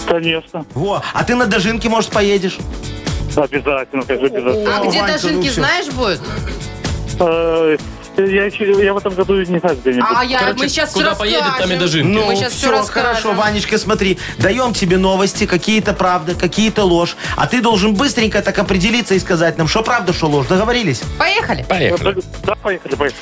Конечно. 0.08 0.64
Во, 0.74 1.02
а 1.12 1.24
ты 1.24 1.34
на 1.36 1.46
дожинке, 1.46 1.88
может, 1.88 2.10
поедешь? 2.10 2.58
Обязательно, 3.36 4.02
конечно, 4.04 4.38
обязательно. 4.38 4.76
А 4.76 4.80
где 4.86 4.98
Ванька, 5.00 5.00
ну 5.00 5.12
дожинки, 5.12 5.46
всё. 5.48 5.54
знаешь, 5.60 5.86
будет? 5.88 6.20
Э, 7.20 7.76
Я, 8.16 8.44
еще- 8.44 8.84
я 8.84 8.94
в 8.94 8.98
этом 8.98 9.12
году 9.12 9.34
не 9.42 9.58
знаю, 9.58 9.76
где 9.76 9.90
нибудь 9.94 10.04
А 10.14 10.24
я, 10.24 10.38
Короче, 10.38 10.58
мы 10.60 10.68
сейчас 10.68 10.92
куда 10.92 11.10
все 11.14 11.18
поедет, 11.18 11.40
там 11.40 11.48
и 11.48 11.58
расскажем. 11.58 11.78
дожинки. 11.80 12.08
Ну, 12.14 12.26
Мы 12.26 12.36
сейчас 12.36 12.52
все 12.52 12.58
все, 12.68 12.70
расскажем. 12.70 13.08
хорошо, 13.10 13.32
Ванечка, 13.32 13.76
смотри, 13.76 14.18
даем 14.38 14.72
тебе 14.72 14.98
новости, 14.98 15.46
какие-то 15.46 15.94
правда, 15.94 16.36
какие-то 16.36 16.84
ложь, 16.84 17.16
а 17.36 17.48
ты 17.48 17.60
должен 17.60 17.94
быстренько 17.94 18.40
так 18.40 18.56
определиться 18.56 19.14
и 19.14 19.18
сказать 19.18 19.58
нам, 19.58 19.66
что 19.66 19.82
правда, 19.82 20.12
что 20.12 20.28
ложь. 20.28 20.46
Договорились? 20.46 21.02
Поехали. 21.18 21.64
Поехали. 21.68 22.22
Да, 22.44 22.54
поехали, 22.54 22.94
поехали. 22.94 23.20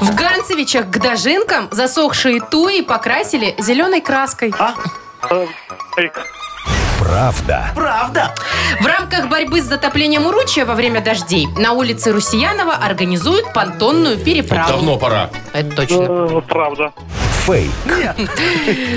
В 0.00 0.14
Ганцевичах 0.14 0.88
к 0.88 0.98
дожинкам 0.98 1.68
засохшие 1.70 2.40
туи 2.40 2.80
покрасили 2.80 3.54
зеленой 3.58 4.00
краской. 4.00 4.54
А? 4.58 4.72
Э. 5.30 5.46
Правда. 7.10 7.72
Правда. 7.74 8.34
В 8.80 8.86
рамках 8.86 9.28
борьбы 9.28 9.60
с 9.60 9.64
затоплением 9.64 10.26
уручья 10.26 10.64
во 10.64 10.76
время 10.76 11.00
дождей 11.00 11.48
на 11.58 11.72
улице 11.72 12.12
Русиянова 12.12 12.72
организуют 12.74 13.52
понтонную 13.52 14.16
переправу. 14.16 14.68
Давно 14.68 14.96
пора. 14.96 15.28
Это 15.52 15.74
точно. 15.74 16.40
Правда. 16.42 16.92
Фейк. 17.46 17.70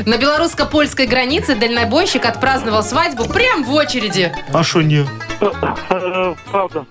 На 0.05 0.17
белорусско-польской 0.17 1.07
границе 1.07 1.55
дальнобойщик 1.55 2.25
отпраздновал 2.25 2.83
свадьбу 2.83 3.25
прям 3.25 3.63
в 3.63 3.73
очереди. 3.73 4.33
А 4.51 4.63
что 4.63 4.81
не? 4.81 5.05
Э, 5.39 5.51
э, 5.89 6.35
Правда. 6.51 6.85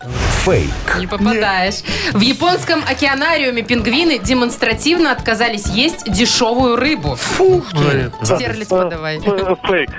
Фейк. 0.45 0.71
Не 0.99 1.07
попадаешь. 1.07 1.83
В 2.13 2.21
японском 2.21 2.83
океанариуме 2.89 3.63
пингвины 3.63 4.19
демонстративно 4.19 5.13
отказались 5.13 5.67
есть 5.67 6.11
дешевую 6.11 6.77
рыбу. 6.77 7.17
Фу, 7.17 7.65
Стерлить 8.23 8.69
подавай. 8.69 9.21
Э, 9.25 9.55
Фейк. 9.65 9.91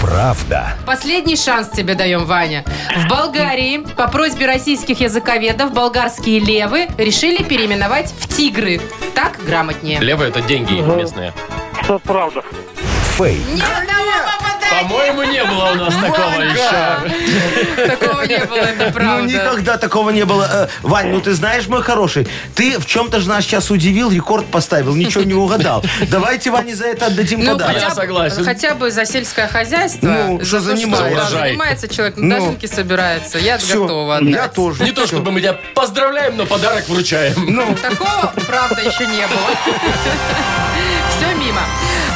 Правда. 0.00 0.74
Последний 0.84 1.36
шанс 1.36 1.68
тебе 1.68 1.94
даем, 1.94 2.24
Ваня. 2.24 2.64
В 2.96 3.08
Болгарии 3.08 3.86
по 3.96 4.08
просьбе 4.08 4.46
российских 4.46 5.00
языковедов 5.00 5.72
болгарские 5.72 6.40
левы 6.40 6.88
решили 6.98 7.42
переименовать 7.44 8.12
в 8.18 8.26
тигры. 8.36 8.80
Так 9.14 9.38
грамотнее. 9.46 10.00
Левые 10.00 10.30
это 10.30 10.40
деньги 10.40 10.82
местные. 10.96 11.32
Э, 11.88 11.98
Правда. 12.02 12.42
Фейк. 13.16 13.46
Не 13.46 13.60
одного 13.62 14.10
попадания. 14.10 14.31
По-моему, 14.82 15.22
не 15.24 15.44
было 15.44 15.70
у 15.72 15.74
нас 15.76 15.94
такого 15.94 16.40
еще. 16.40 17.86
Такого 17.86 18.22
не 18.22 18.38
было, 18.44 18.56
это 18.56 18.84
Ну, 18.86 18.92
правда. 18.92 19.26
никогда 19.32 19.76
такого 19.78 20.10
не 20.10 20.24
было. 20.24 20.48
Э, 20.52 20.68
Вань, 20.82 21.08
ну 21.10 21.20
ты 21.20 21.32
знаешь, 21.34 21.66
мой 21.68 21.82
хороший, 21.82 22.26
ты 22.54 22.78
в 22.78 22.86
чем-то 22.86 23.20
же 23.20 23.28
нас 23.28 23.44
сейчас 23.44 23.70
удивил, 23.70 24.10
рекорд 24.10 24.46
поставил, 24.46 24.94
ничего 24.94 25.22
не 25.24 25.34
угадал. 25.34 25.84
Давайте 26.08 26.50
Ване 26.50 26.74
за 26.74 26.86
это 26.86 27.06
отдадим 27.06 27.40
Ну, 27.44 27.52
подарок. 27.52 27.74
Я 27.74 27.80
хотя, 27.80 27.88
бы- 27.94 28.00
согласен. 28.00 28.44
хотя 28.44 28.74
бы 28.74 28.90
за 28.90 29.04
сельское 29.06 29.46
хозяйство. 29.48 30.06
Ну, 30.08 30.40
за 30.40 30.46
что 30.46 30.56
то, 30.70 30.76
занимается. 30.76 31.14
да, 31.16 31.22
Урожай. 31.26 31.48
занимается 31.50 31.88
человек, 31.88 32.14
Ну. 32.16 32.30
дожинки 32.36 32.66
собирается. 32.66 33.38
Я 33.38 33.58
Всё, 33.58 33.82
готова 33.82 34.16
отдать. 34.16 34.34
Я 34.34 34.48
тоже. 34.48 34.82
Не 34.84 34.92
то, 34.92 35.06
чтобы 35.06 35.30
мы 35.30 35.40
тебя 35.40 35.56
поздравляем, 35.74 36.36
но 36.36 36.46
подарок 36.46 36.88
вручаем. 36.88 37.34
Ну, 37.48 37.74
Такого, 37.80 38.32
правда, 38.46 38.80
еще 38.82 39.06
не 39.06 39.26
было. 39.26 39.50
Все 41.16 41.34
мимо. 41.34 41.60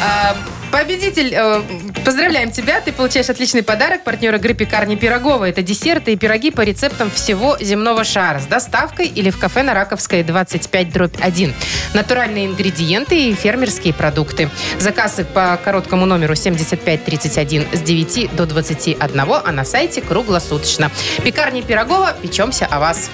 А, 0.03 0.37
Победитель, 0.77 1.33
э, 1.35 1.63
поздравляем 2.05 2.51
тебя. 2.51 2.83
Ты 2.83 2.93
получаешь 2.93 3.31
отличный 3.31 3.63
подарок. 3.63 4.05
Партнер 4.05 4.35
игры 4.35 4.53
«Пекарни 4.53 4.95
Пирогова». 4.95 5.49
Это 5.49 5.63
десерты 5.63 6.13
и 6.13 6.17
пироги 6.17 6.51
по 6.51 6.61
рецептам 6.61 7.11
всего 7.11 7.57
земного 7.59 8.05
шара. 8.05 8.41
С 8.41 8.45
доставкой 8.45 9.07
или 9.07 9.31
в 9.31 9.39
кафе 9.39 9.63
на 9.63 9.73
Раковской 9.73 10.23
25 10.23 10.93
дробь 10.93 11.17
1. 11.19 11.55
Натуральные 11.95 12.45
ингредиенты 12.45 13.31
и 13.31 13.33
фермерские 13.33 13.95
продукты. 13.95 14.51
Заказы 14.79 15.25
по 15.25 15.59
короткому 15.65 16.05
номеру 16.05 16.35
7531 16.35 17.69
с 17.73 17.81
9 17.81 18.37
до 18.37 18.45
21, 18.45 19.23
а 19.43 19.53
на 19.53 19.65
сайте 19.65 20.03
круглосуточно. 20.03 20.91
«Пекарни 21.25 21.63
Пирогова». 21.63 22.15
Печемся 22.21 22.67
о 22.67 22.81
вас. 22.81 23.09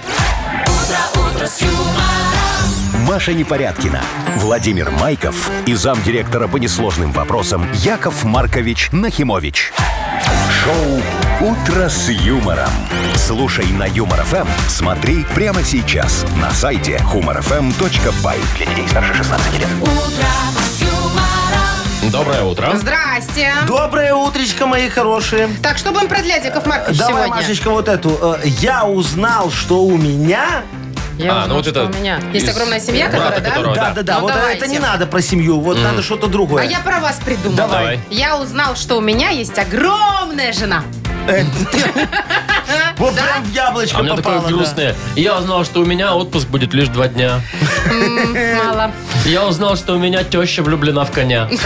Маша 3.09 3.33
Непорядкина, 3.33 4.01
Владимир 4.37 4.91
Майков 4.91 5.51
и 5.67 5.75
замдиректора 5.75 6.47
по 6.47 6.57
несложным 6.57 7.11
вопросам 7.13 7.67
Яков 7.75 8.25
Маркович 8.25 8.91
Нахимович. 8.93 9.73
Шоу 10.63 11.51
«Утро 11.51 11.89
с 11.89 12.09
юмором». 12.09 12.71
Слушай 13.17 13.67
на 13.73 13.85
Юмор 13.85 14.23
ФМ, 14.23 14.47
смотри 14.69 15.25
прямо 15.35 15.63
сейчас 15.63 16.25
на 16.41 16.51
сайте 16.53 17.01
humorfm.by. 17.13 18.39
Для 18.57 18.67
детей 18.67 18.89
старше 18.89 19.15
16 19.15 19.59
лет. 19.59 19.69
Доброе 22.11 22.43
утро. 22.43 22.71
Здрасте. 22.77 23.53
Доброе 23.67 24.15
утречко, 24.15 24.67
мои 24.67 24.89
хорошие. 24.89 25.49
Так, 25.63 25.79
что 25.79 25.93
будем 25.93 26.09
продлять, 26.09 26.45
Яков 26.45 26.67
Маркович, 26.67 26.99
Давай, 26.99 27.25
сегодня? 27.25 27.35
Машечка, 27.43 27.71
вот 27.71 27.89
эту. 27.89 28.39
Э, 28.43 28.47
Я 28.61 28.85
узнал, 28.85 29.51
что 29.51 29.83
у 29.83 29.97
меня... 29.97 30.63
Я 31.23 31.43
А, 31.43 31.47
ну 31.47 31.55
вот 31.55 31.66
это 31.66 31.85
у 31.85 31.89
меня. 31.89 32.20
Есть 32.33 32.47
из 32.47 32.51
огромная 32.55 32.81
семья, 32.81 33.09
брата, 33.09 33.41
которая, 33.41 33.43
да? 33.43 33.51
которого- 33.51 33.75
Да, 33.75 33.83
да. 33.83 33.95
да, 33.95 34.03
да. 34.03 34.14
Ну, 34.16 34.20
вот 34.23 34.33
давайте. 34.35 34.59
это 34.59 34.66
не 34.68 34.79
надо 34.79 35.07
про 35.07 35.20
семью, 35.23 35.61
вот 35.61 35.79
надо 35.79 36.03
что-то 36.03 36.27
другое. 36.27 36.62
А 36.62 36.66
я 36.66 36.81
про 36.81 37.01
вас 37.01 37.18
придумала. 37.25 37.57
Давай. 37.57 38.01
Я 38.11 38.37
узнал, 38.39 38.77
что 38.77 38.97
у 38.97 39.01
меня 39.01 39.31
есть 39.31 39.59
огромная 39.59 40.53
жена. 40.53 40.83
Э, 41.29 41.45
Вот 42.97 43.14
прям 43.14 43.43
в 43.45 43.53
яблочко 43.53 43.99
А 43.99 44.01
у 44.01 44.05
меня 44.05 44.16
такое 44.16 44.35
попало. 44.37 44.51
да. 44.51 44.57
грустное. 44.57 44.95
Я 45.16 45.39
узнал, 45.39 45.64
что 45.64 45.81
у 45.81 45.85
меня 45.85 46.14
отпуск 46.14 46.49
будет 46.49 46.73
лишь 46.75 46.89
два 46.89 47.09
дня. 47.09 47.41
М, 47.91 48.37
Мало. 48.57 48.91
Я 49.25 49.45
узнал, 49.47 49.77
что 49.77 49.95
у 49.95 49.99
меня 49.99 50.25
теща 50.25 50.62
влюблена 50.62 51.05
в 51.05 51.11
коня. 51.11 51.49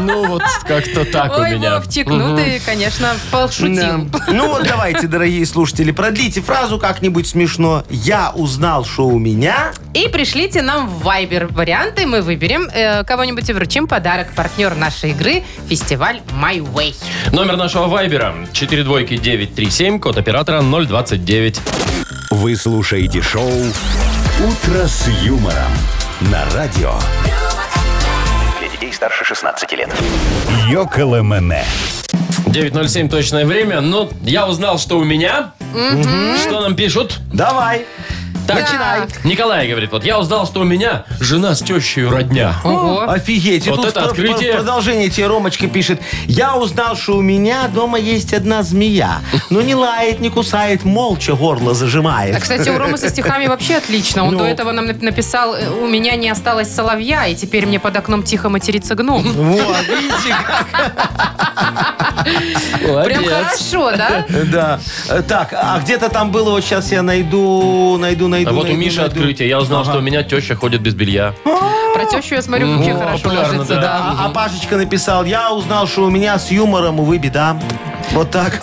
Ну 0.00 0.26
вот 0.26 0.42
как-то 0.66 1.04
так 1.04 1.36
у 1.36 1.40
Ой, 1.40 1.54
меня. 1.54 1.76
Вовчик, 1.76 2.06
ну 2.06 2.36
ты, 2.36 2.60
конечно, 2.64 3.14
пошутил. 3.30 4.04
Да. 4.04 4.24
Ну 4.28 4.48
вот 4.48 4.66
давайте, 4.66 5.06
дорогие 5.06 5.46
слушатели, 5.46 5.92
продлите 5.92 6.40
фразу 6.40 6.78
как-нибудь 6.78 7.26
смешно. 7.26 7.84
Я 7.90 8.32
узнал, 8.34 8.84
что 8.84 9.06
у 9.06 9.18
меня... 9.18 9.72
И 9.94 10.08
пришлите 10.08 10.62
нам 10.62 10.88
в 10.88 11.06
Viber 11.06 11.52
варианты. 11.52 12.06
Мы 12.06 12.22
выберем 12.22 12.68
э, 12.72 13.04
кого-нибудь 13.04 13.48
и 13.48 13.52
вручим 13.52 13.86
подарок. 13.86 14.34
Партнер 14.34 14.74
нашей 14.74 15.10
игры– 15.10 15.44
фестиваль 15.68 16.20
My 16.42 16.58
Way. 16.58 16.94
Номер 17.32 17.56
нашего 17.56 17.86
вайбера 17.86 18.34
42937, 18.52 20.00
код 20.00 20.18
оператора 20.18 20.62
029. 20.62 21.60
Вы 22.30 22.56
слушаете 22.56 23.22
шоу 23.22 23.48
«Утро 23.48 24.86
с 24.86 25.08
юмором» 25.22 25.70
на 26.20 26.44
радио 26.54 26.94
старше 28.94 29.24
16 29.24 29.72
лет. 29.72 29.90
Йоколэмэне. 30.68 31.64
9.07 32.46 33.08
точное 33.08 33.44
время. 33.46 33.80
Ну, 33.80 34.08
я 34.22 34.46
узнал, 34.46 34.78
что 34.78 34.98
у 34.98 35.04
меня. 35.04 35.52
Что 36.40 36.60
нам 36.60 36.76
пишут? 36.76 37.18
Давай. 37.32 37.84
Так, 38.46 38.60
Начинай. 38.60 39.00
Николай 39.24 39.68
говорит, 39.68 39.90
вот 39.92 40.04
я 40.04 40.18
узнал, 40.18 40.46
что 40.46 40.60
у 40.60 40.64
меня 40.64 41.04
жена 41.20 41.54
с 41.54 41.60
тещей 41.62 42.06
родня. 42.06 42.54
Ого. 42.62 43.08
Офигеть. 43.08 43.66
И 43.66 43.70
Вот 43.70 43.76
тут 43.76 43.86
это 43.86 44.02
в- 44.02 44.06
открытие. 44.08 44.52
в 44.52 44.56
продолжение 44.56 45.08
тебе 45.08 45.26
Ромочка 45.28 45.66
пишет. 45.66 46.00
Я 46.26 46.56
узнал, 46.56 46.94
что 46.96 47.16
у 47.16 47.22
меня 47.22 47.68
дома 47.68 47.98
есть 47.98 48.34
одна 48.34 48.62
змея. 48.62 49.20
Но 49.50 49.62
не 49.62 49.74
лает, 49.74 50.20
не 50.20 50.28
кусает, 50.30 50.84
молча 50.84 51.34
горло 51.34 51.74
зажимает. 51.74 52.36
А, 52.36 52.40
кстати, 52.40 52.68
у 52.68 52.76
Ромы 52.78 52.98
со 52.98 53.08
стихами 53.08 53.46
вообще 53.46 53.76
отлично. 53.76 54.24
Он 54.24 54.34
Ну. 54.34 54.38
до 54.40 54.44
этого 54.46 54.72
нам 54.72 54.86
нап- 54.90 55.02
написал, 55.02 55.54
э, 55.54 55.68
у 55.70 55.86
меня 55.86 56.14
не 56.16 56.28
осталось 56.28 56.68
соловья, 56.74 57.26
и 57.26 57.34
теперь 57.34 57.66
мне 57.66 57.78
под 57.80 57.96
окном 57.96 58.22
тихо 58.22 58.48
матерится 58.50 58.94
гном. 58.94 59.22
Вот, 59.22 59.76
видите, 59.88 60.34
как? 60.46 61.93
Прям 63.04 63.24
хорошо, 63.24 63.92
да? 63.96 64.26
Да. 64.52 64.80
Так, 65.28 65.52
а 65.52 65.78
где-то 65.80 66.08
там 66.08 66.30
было, 66.30 66.50
вот 66.50 66.64
сейчас 66.64 66.92
я 66.92 67.02
найду, 67.02 67.96
найду, 67.98 68.28
найду. 68.28 68.50
А 68.50 68.52
вот 68.52 68.68
у 68.68 68.74
Миши 68.74 69.00
открытие. 69.00 69.48
Я 69.48 69.60
узнал, 69.60 69.84
что 69.84 69.98
у 69.98 70.00
меня 70.00 70.22
теща 70.22 70.54
ходит 70.54 70.80
без 70.80 70.94
белья. 70.94 71.34
Про 71.94 72.06
тещу 72.06 72.34
я 72.34 72.42
смотрю, 72.42 72.76
вообще 72.76 72.94
хорошо 72.94 73.28
ложится, 73.28 73.76
да. 73.76 74.16
А, 74.18 74.26
а 74.26 74.28
Пашечка 74.30 74.76
написал, 74.76 75.24
я 75.24 75.52
узнал, 75.52 75.86
что 75.86 76.04
у 76.04 76.10
меня 76.10 76.38
с 76.38 76.50
юмором, 76.50 76.98
увы, 77.00 77.18
беда. 77.18 77.56
Вот 78.10 78.30
так. 78.30 78.62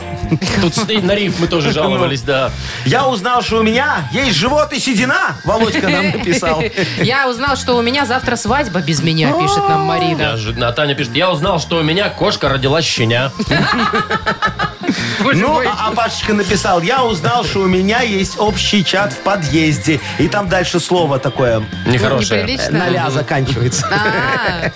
Тут 0.62 0.76
стоит 0.76 1.04
на 1.04 1.16
риф, 1.16 1.40
мы 1.40 1.48
тоже 1.48 1.72
жаловались, 1.72 2.22
да. 2.22 2.52
Я 2.86 3.08
узнал, 3.08 3.42
что 3.42 3.60
у 3.60 3.64
меня 3.64 4.10
есть 4.12 4.36
живот 4.36 4.72
и 4.74 4.80
седина. 4.80 5.38
Володька 5.44 5.90
нам 5.90 6.12
написал. 6.12 6.64
Я 7.02 7.30
узнал, 7.30 7.56
что 7.56 7.76
у 7.76 7.82
меня 7.82 8.06
завтра 8.06 8.36
свадьба 8.36 8.82
без 8.82 9.02
меня, 9.02 9.34
пишет 9.34 9.68
нам 9.68 9.82
Марина. 9.82 10.20
Неожиданно. 10.20 10.68
А 10.68 10.74
Таня 10.74 10.96
пишет, 10.96 11.16
я 11.16 11.32
узнал, 11.32 11.60
что 11.60 11.78
у 11.78 11.84
меня 11.84 12.10
кошка 12.10 12.50
родила 12.50 12.82
щеня. 12.82 13.32
Ну, 15.34 15.60
а, 15.60 15.88
а 15.88 15.92
Пашечка 15.92 16.34
написал, 16.34 16.82
я 16.82 17.04
узнал, 17.04 17.44
что 17.44 17.60
у 17.60 17.68
меня 17.68 18.02
есть 18.02 18.38
общий 18.40 18.84
чат 18.84 19.14
в 19.14 19.18
подъезде. 19.18 20.00
И 20.20 20.28
там 20.28 20.50
дальше 20.50 20.80
слово 20.80 21.20
такое 21.20 21.64
Нехорошее. 21.86 22.42
Неприлично. 22.44 22.80
на 22.80 22.90
ля 22.90 23.10
заканчивается. 23.10 23.88
А, 23.92 24.72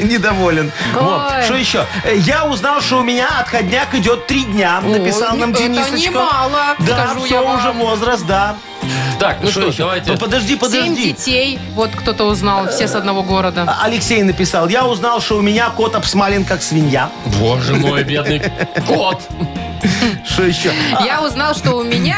Недоволен. 0.02 0.72
Вот. 0.94 1.44
Что 1.44 1.54
еще? 1.56 1.86
Я 2.14 2.44
узнал, 2.46 2.80
что 2.80 3.00
у 3.00 3.02
меня 3.02 3.28
отходняк 3.40 3.94
идет 3.94 4.26
три 4.26 4.44
дня. 4.44 4.80
Написал 4.80 5.36
нам 5.36 5.50
это 5.50 5.60
Денисочка. 5.60 5.96
немало, 5.96 6.76
Да, 6.80 7.14
все 7.24 7.40
уже 7.40 7.72
возраст, 7.72 8.26
да. 8.26 8.56
Так, 9.18 9.38
ну 9.42 9.50
что, 9.50 9.66
еще? 9.68 9.78
давайте. 9.78 10.12
Ну 10.12 10.18
подожди, 10.18 10.48
Семь 10.50 10.58
подожди. 10.58 11.12
детей. 11.12 11.58
Вот 11.74 11.90
кто-то 11.94 12.24
узнал, 12.24 12.68
все 12.68 12.86
с 12.88 12.94
одного 12.94 13.22
города. 13.22 13.64
А- 13.66 13.84
Алексей 13.84 14.22
написал, 14.22 14.68
я 14.68 14.86
узнал, 14.86 15.20
что 15.20 15.36
у 15.38 15.42
меня 15.42 15.70
кот 15.70 15.94
обсмален 15.94 16.44
как 16.44 16.62
свинья. 16.62 17.10
Боже 17.40 17.74
мой, 17.74 18.02
бедный 18.04 18.42
кот. 18.86 19.20
Что 20.26 20.44
еще? 20.44 20.72
Я 21.04 21.22
узнал, 21.22 21.54
что 21.54 21.72
у 21.76 21.82
меня... 21.84 22.16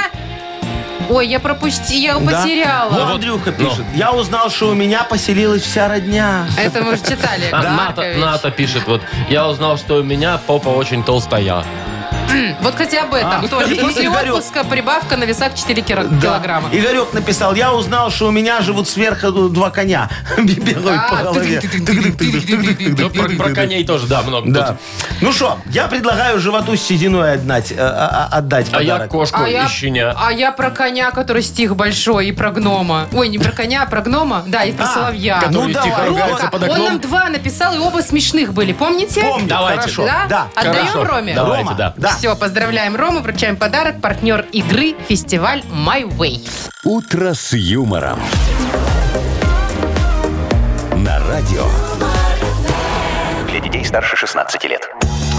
Ой, 1.08 1.28
я 1.28 1.38
пропустила, 1.38 2.18
я 2.18 2.26
Да? 2.26 2.42
потеряла. 2.42 2.90
Вот 2.90 3.10
Андрюха 3.14 3.52
пишет. 3.52 3.84
Я 3.94 4.10
узнал, 4.12 4.50
что 4.50 4.70
у 4.70 4.74
меня 4.74 5.04
поселилась 5.04 5.62
вся 5.62 5.86
родня. 5.86 6.48
Это 6.58 6.82
мы 6.82 6.94
уже 6.94 7.02
читали. 7.02 7.44
А, 7.52 7.56
Яков 7.58 7.62
Ната, 7.62 7.76
Маркович. 7.76 8.16
Ната 8.18 8.50
пишет, 8.50 8.82
вот, 8.88 9.02
я 9.28 9.46
узнал, 9.48 9.78
что 9.78 9.96
у 9.96 10.02
меня 10.02 10.38
попа 10.38 10.68
очень 10.70 11.04
толстая. 11.04 11.64
Вот 12.62 12.74
хотя 12.76 13.06
бы 13.06 13.16
этом 13.18 13.44
А, 13.44 13.48
тоже. 13.48 13.76
После 13.76 14.06
Игорек. 14.06 14.34
отпуска 14.34 14.64
прибавка 14.64 15.16
на 15.16 15.24
весах 15.24 15.54
4 15.54 15.82
кило- 15.82 16.04
Да. 16.08 16.20
килограмма. 16.20 16.68
Игорек 16.72 17.12
написал, 17.12 17.54
я 17.54 17.72
узнал, 17.72 18.10
что 18.10 18.28
у 18.28 18.30
меня 18.30 18.60
живут 18.60 18.88
сверху 18.88 19.30
два 19.48 19.70
коня. 19.70 20.08
Бегают 20.38 21.08
по 21.08 21.18
А, 21.18 21.22
голове. 21.22 21.60
Ну, 22.98 23.10
про, 23.36 23.50
коней 23.50 23.84
тоже, 23.86 24.06
да, 24.06 24.22
много. 24.22 24.50
Да. 24.50 24.76
Ну 25.20 25.32
что, 25.32 25.58
я 25.70 25.86
предлагаю 25.86 26.38
животу 26.40 26.76
с 26.76 26.82
сединой 26.82 27.34
отдать, 27.34 27.72
э, 27.72 27.76
а- 27.78 28.28
отдать 28.32 28.68
я 28.80 29.06
кошку 29.06 29.42
А 29.42 29.48
и 29.48 29.66
щеня. 29.68 30.14
а 30.16 30.32
я 30.32 30.52
про 30.52 30.70
коня, 30.70 31.10
который 31.10 31.42
стих 31.42 31.76
большой, 31.76 32.28
и 32.28 32.32
про 32.32 32.50
гнома. 32.50 33.06
Ой, 33.12 33.28
не 33.28 33.38
про 33.38 33.52
коня, 33.52 33.82
а 33.82 33.86
про 33.86 34.00
гнома. 34.02 34.42
Да, 34.46 34.64
и 34.64 34.72
про 34.72 34.84
А, 34.84 34.88
соловья. 34.88 35.40
который 35.40 35.72
Ну, 35.72 35.82
тихо 35.82 36.04
ругается 36.06 36.48
под 36.48 36.62
он 36.62 36.70
окном. 36.70 36.86
нам 36.86 37.00
два 37.00 37.28
написал, 37.28 37.74
и 37.74 37.78
оба 37.78 38.00
смешных 38.00 38.52
были. 38.52 38.72
Помните? 38.72 39.20
Помню, 39.22 39.48
Давайте. 39.48 39.80
хорошо. 39.82 40.04
Да? 40.06 40.26
Да. 40.28 40.46
Отдаем. 40.54 41.02
Роме? 41.02 41.34
Давайте, 41.34 41.74
да. 41.76 41.94
Все, 42.16 42.34
поздравляем 42.34 42.96
Рому, 42.96 43.20
вручаем 43.20 43.56
подарок. 43.56 44.00
Партнер 44.00 44.46
игры 44.50 44.94
фестиваль 45.06 45.60
My 45.70 46.02
Way. 46.02 46.48
«Утро 46.82 47.34
с 47.34 47.52
юмором». 47.52 48.18
На 50.94 51.18
радио 51.28 51.66
Для 53.50 53.60
детей 53.60 53.84
старше 53.84 54.16
16 54.16 54.64
лет. 54.64 54.88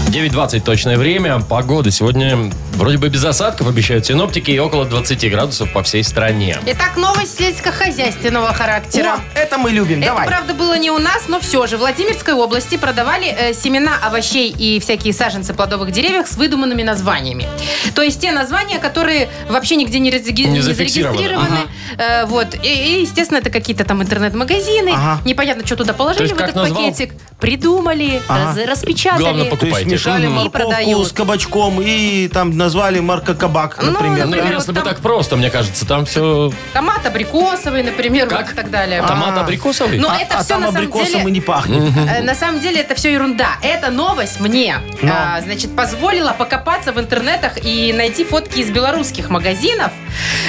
9.20 0.08 0.60
точное 0.60 0.96
время. 0.96 1.38
Погода 1.40 1.90
сегодня 1.90 2.50
вроде 2.74 2.96
бы 2.96 3.08
без 3.10 3.22
осадков 3.24 3.68
обещают 3.68 4.06
синоптики 4.06 4.50
и 4.50 4.58
около 4.58 4.86
20 4.86 5.30
градусов 5.30 5.70
по 5.72 5.82
всей 5.82 6.02
стране. 6.02 6.56
Итак, 6.64 6.96
новость 6.96 7.38
сельскохозяйственного 7.38 8.54
характера. 8.54 9.16
О, 9.34 9.38
это 9.38 9.58
мы 9.58 9.70
любим. 9.70 9.98
Это, 9.98 10.06
Давай. 10.06 10.26
правда, 10.26 10.54
было 10.54 10.78
не 10.78 10.90
у 10.90 10.98
нас, 10.98 11.24
но 11.28 11.40
все 11.40 11.66
же. 11.66 11.76
В 11.76 11.80
Владимирской 11.80 12.32
области 12.32 12.76
продавали 12.78 13.26
э, 13.28 13.52
семена 13.52 13.98
овощей 14.02 14.50
и 14.50 14.80
всякие 14.80 15.12
саженцы 15.12 15.52
плодовых 15.52 15.90
деревьев 15.92 16.26
с 16.26 16.36
выдуманными 16.36 16.82
названиями. 16.82 17.46
То 17.94 18.00
есть 18.02 18.18
те 18.20 18.32
названия, 18.32 18.78
которые 18.78 19.28
вообще 19.50 19.76
нигде 19.76 19.98
не, 19.98 20.10
разреги- 20.10 20.46
Не 20.46 20.52
не 20.54 20.60
зарегистрированы. 20.62 21.58
Э, 21.98 22.24
вот. 22.24 22.54
И, 22.62 22.68
и, 22.68 23.00
естественно, 23.02 23.38
это 23.38 23.50
какие-то 23.50 23.84
там 23.84 24.02
интернет-магазины. 24.02 24.90
Ага. 24.94 25.20
Непонятно, 25.26 25.66
что 25.66 25.76
туда 25.76 25.92
положили 25.92 26.22
есть 26.28 26.34
в 26.34 26.38
этот 26.40 26.54
назвал? 26.54 26.82
пакетик. 26.82 27.12
Придумали, 27.40 28.22
Ага. 28.28 28.58
распечатали. 28.66 29.20
Главное, 29.22 29.44
покупайте. 29.44 29.97
Смешали 29.98 30.26
Мгм. 30.26 30.34
И 30.34 30.38
морковку 30.44 30.68
продают. 30.70 31.08
с 31.08 31.12
кабачком 31.12 31.80
и 31.82 32.28
там 32.28 32.56
назвали 32.56 33.00
марка 33.00 33.34
кабак, 33.34 33.78
Ну, 33.82 33.90
например. 33.92 34.24
Ну, 34.26 34.30
например, 34.32 34.54
если 34.54 34.66
вот 34.68 34.76
бы 34.76 34.80
там- 34.82 34.84
так 34.94 35.00
просто, 35.00 35.36
мне 35.36 35.50
кажется, 35.50 35.86
там 35.86 36.06
все... 36.06 36.52
Томат 36.72 37.04
абрикосовый, 37.06 37.82
например, 37.82 38.28
Как? 38.28 38.42
вот 38.42 38.52
и 38.52 38.54
так 38.54 38.70
далее. 38.70 39.02
Томат 39.02 39.36
абрикосовый? 39.38 39.98
Ну, 39.98 40.08
а, 40.08 40.16
это 40.18 40.38
а 40.38 40.40
все 40.40 40.48
там 40.54 40.60
на 40.62 40.66
самом 40.68 40.76
абрикосом 40.78 41.06
деле... 41.20 41.28
и 41.28 41.30
не 41.32 41.40
пахнет. 41.40 41.82
Э, 42.08 42.22
На 42.22 42.34
самом 42.34 42.60
деле 42.60 42.80
это 42.80 42.94
все 42.94 43.12
ерунда. 43.12 43.48
Эта 43.62 43.90
новость 43.90 44.40
мне, 44.40 44.76
Ну. 45.02 45.12
а, 45.14 45.40
значит, 45.40 45.74
позволила 45.74 46.32
покопаться 46.32 46.92
в 46.92 47.00
интернетах 47.00 47.64
и 47.64 47.92
найти 47.92 48.24
фотки 48.24 48.60
из 48.60 48.70
белорусских 48.70 49.30
магазинов, 49.30 49.90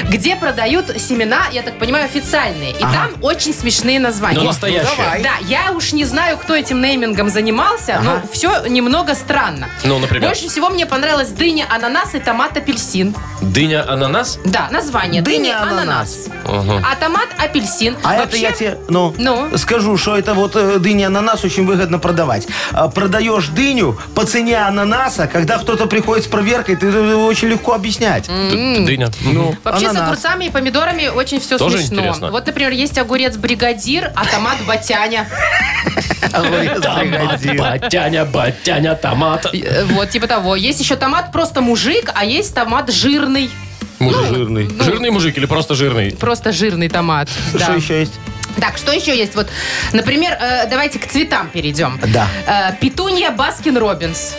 где 0.10 0.36
продают 0.36 0.90
семена, 1.00 1.44
я 1.52 1.62
так 1.62 1.78
понимаю, 1.80 2.06
официальные. 2.06 2.72
И 2.72 2.80
там 2.80 3.12
очень 3.22 3.54
смешные 3.54 4.00
названия. 4.00 4.40
Ну, 4.40 4.46
настоящие. 4.46 4.96
давай. 4.98 5.24
Да, 5.24 5.32
я 5.48 5.72
уж 5.72 5.94
не 5.94 6.06
знаю, 6.06 6.38
кто 6.38 6.56
этим 6.56 6.82
неймингом 6.82 7.30
занимался, 7.30 8.00
но 8.04 8.22
все 8.32 8.66
немного 8.68 9.16
странно. 9.40 9.68
Ну, 9.84 10.00
например? 10.00 10.30
Больше 10.30 10.50
всего 10.50 10.70
мне 10.70 10.86
понравилась 10.86 11.30
дыня, 11.30 11.66
ананас 11.70 12.14
и 12.16 12.20
томат 12.20 12.58
апельсин. 12.58 13.16
Дыня, 13.42 13.86
ананас? 13.90 14.38
Да, 14.46 14.68
название. 14.72 15.22
Дыня, 15.22 15.40
Дыня, 15.60 15.62
ананас. 15.64 16.28
А 16.46 16.96
томат 17.00 17.28
апельсин. 17.38 17.96
А 18.04 18.16
это 18.16 18.36
я 18.38 18.52
тебе, 18.52 18.78
ну, 18.90 19.16
Ну? 19.18 19.58
скажу, 19.58 19.98
что 19.98 20.18
это 20.18 20.34
вот 20.34 20.56
э, 20.56 20.78
дыня 20.80 21.08
ананас 21.08 21.44
очень 21.46 21.66
выгодно 21.66 22.00
продавать. 22.00 22.48
А, 22.74 22.90
Продаешь 22.90 23.48
дыню 23.48 23.98
по 24.16 24.26
цене 24.26 24.58
ананаса, 24.58 25.28
когда 25.28 25.58
кто-то 25.58 25.86
приходит 25.86 26.26
с 26.26 26.28
проверкой, 26.28 26.76
ты 26.76 26.88
э, 26.88 27.16
очень 27.16 27.48
легко 27.48 27.74
объяснять. 27.74 28.28
Д- 28.28 28.86
Дыня. 28.86 29.10
Ну, 29.22 29.56
Вообще 29.64 29.92
с 29.92 29.96
огурцами 29.96 30.46
и 30.46 30.50
помидорами 30.50 31.08
очень 31.08 31.40
все 31.40 31.58
Тоже 31.58 31.78
смешно. 31.78 31.96
интересно. 31.96 32.32
Вот, 32.32 32.46
например, 32.46 32.72
есть 32.72 32.98
огурец 32.98 33.38
бригадир, 33.38 34.12
а 34.16 34.26
томат 34.26 34.58
батяня. 34.68 35.28
Огурец 36.34 36.80
бригадир. 36.80 37.58
батяня, 37.62 38.26
батяня, 38.26 38.96
томат. 39.38 39.48
Вот, 39.92 40.10
типа 40.10 40.28
того. 40.28 40.56
Есть 40.56 40.80
еще 40.80 40.96
томат 40.96 41.32
просто 41.32 41.62
мужик, 41.62 42.12
а 42.14 42.26
есть 42.26 42.54
томат 42.54 42.92
жирный. 42.92 43.50
Мужик. 44.00 44.28
Жирный. 44.36 44.70
Жирный 44.84 45.10
мужик 45.12 45.38
или 45.38 45.46
просто 45.46 45.76
жирный? 45.76 46.12
Просто 46.12 46.52
жирный 46.52 46.88
томат. 46.90 47.30
Что 47.50 47.60
Да. 47.68 47.74
еще 47.74 48.00
есть? 48.00 48.14
Так, 48.60 48.78
что 48.78 48.92
еще 48.92 49.16
есть? 49.18 49.36
Вот, 49.36 49.48
например, 49.94 50.34
э, 50.40 50.68
давайте 50.70 51.00
к 51.00 51.08
цветам 51.08 51.50
перейдем. 51.50 52.00
Да. 52.08 52.28
Э, 52.48 52.74
Петунья 52.82 53.32
Баскин 53.32 53.78
Робинс. 53.78 54.36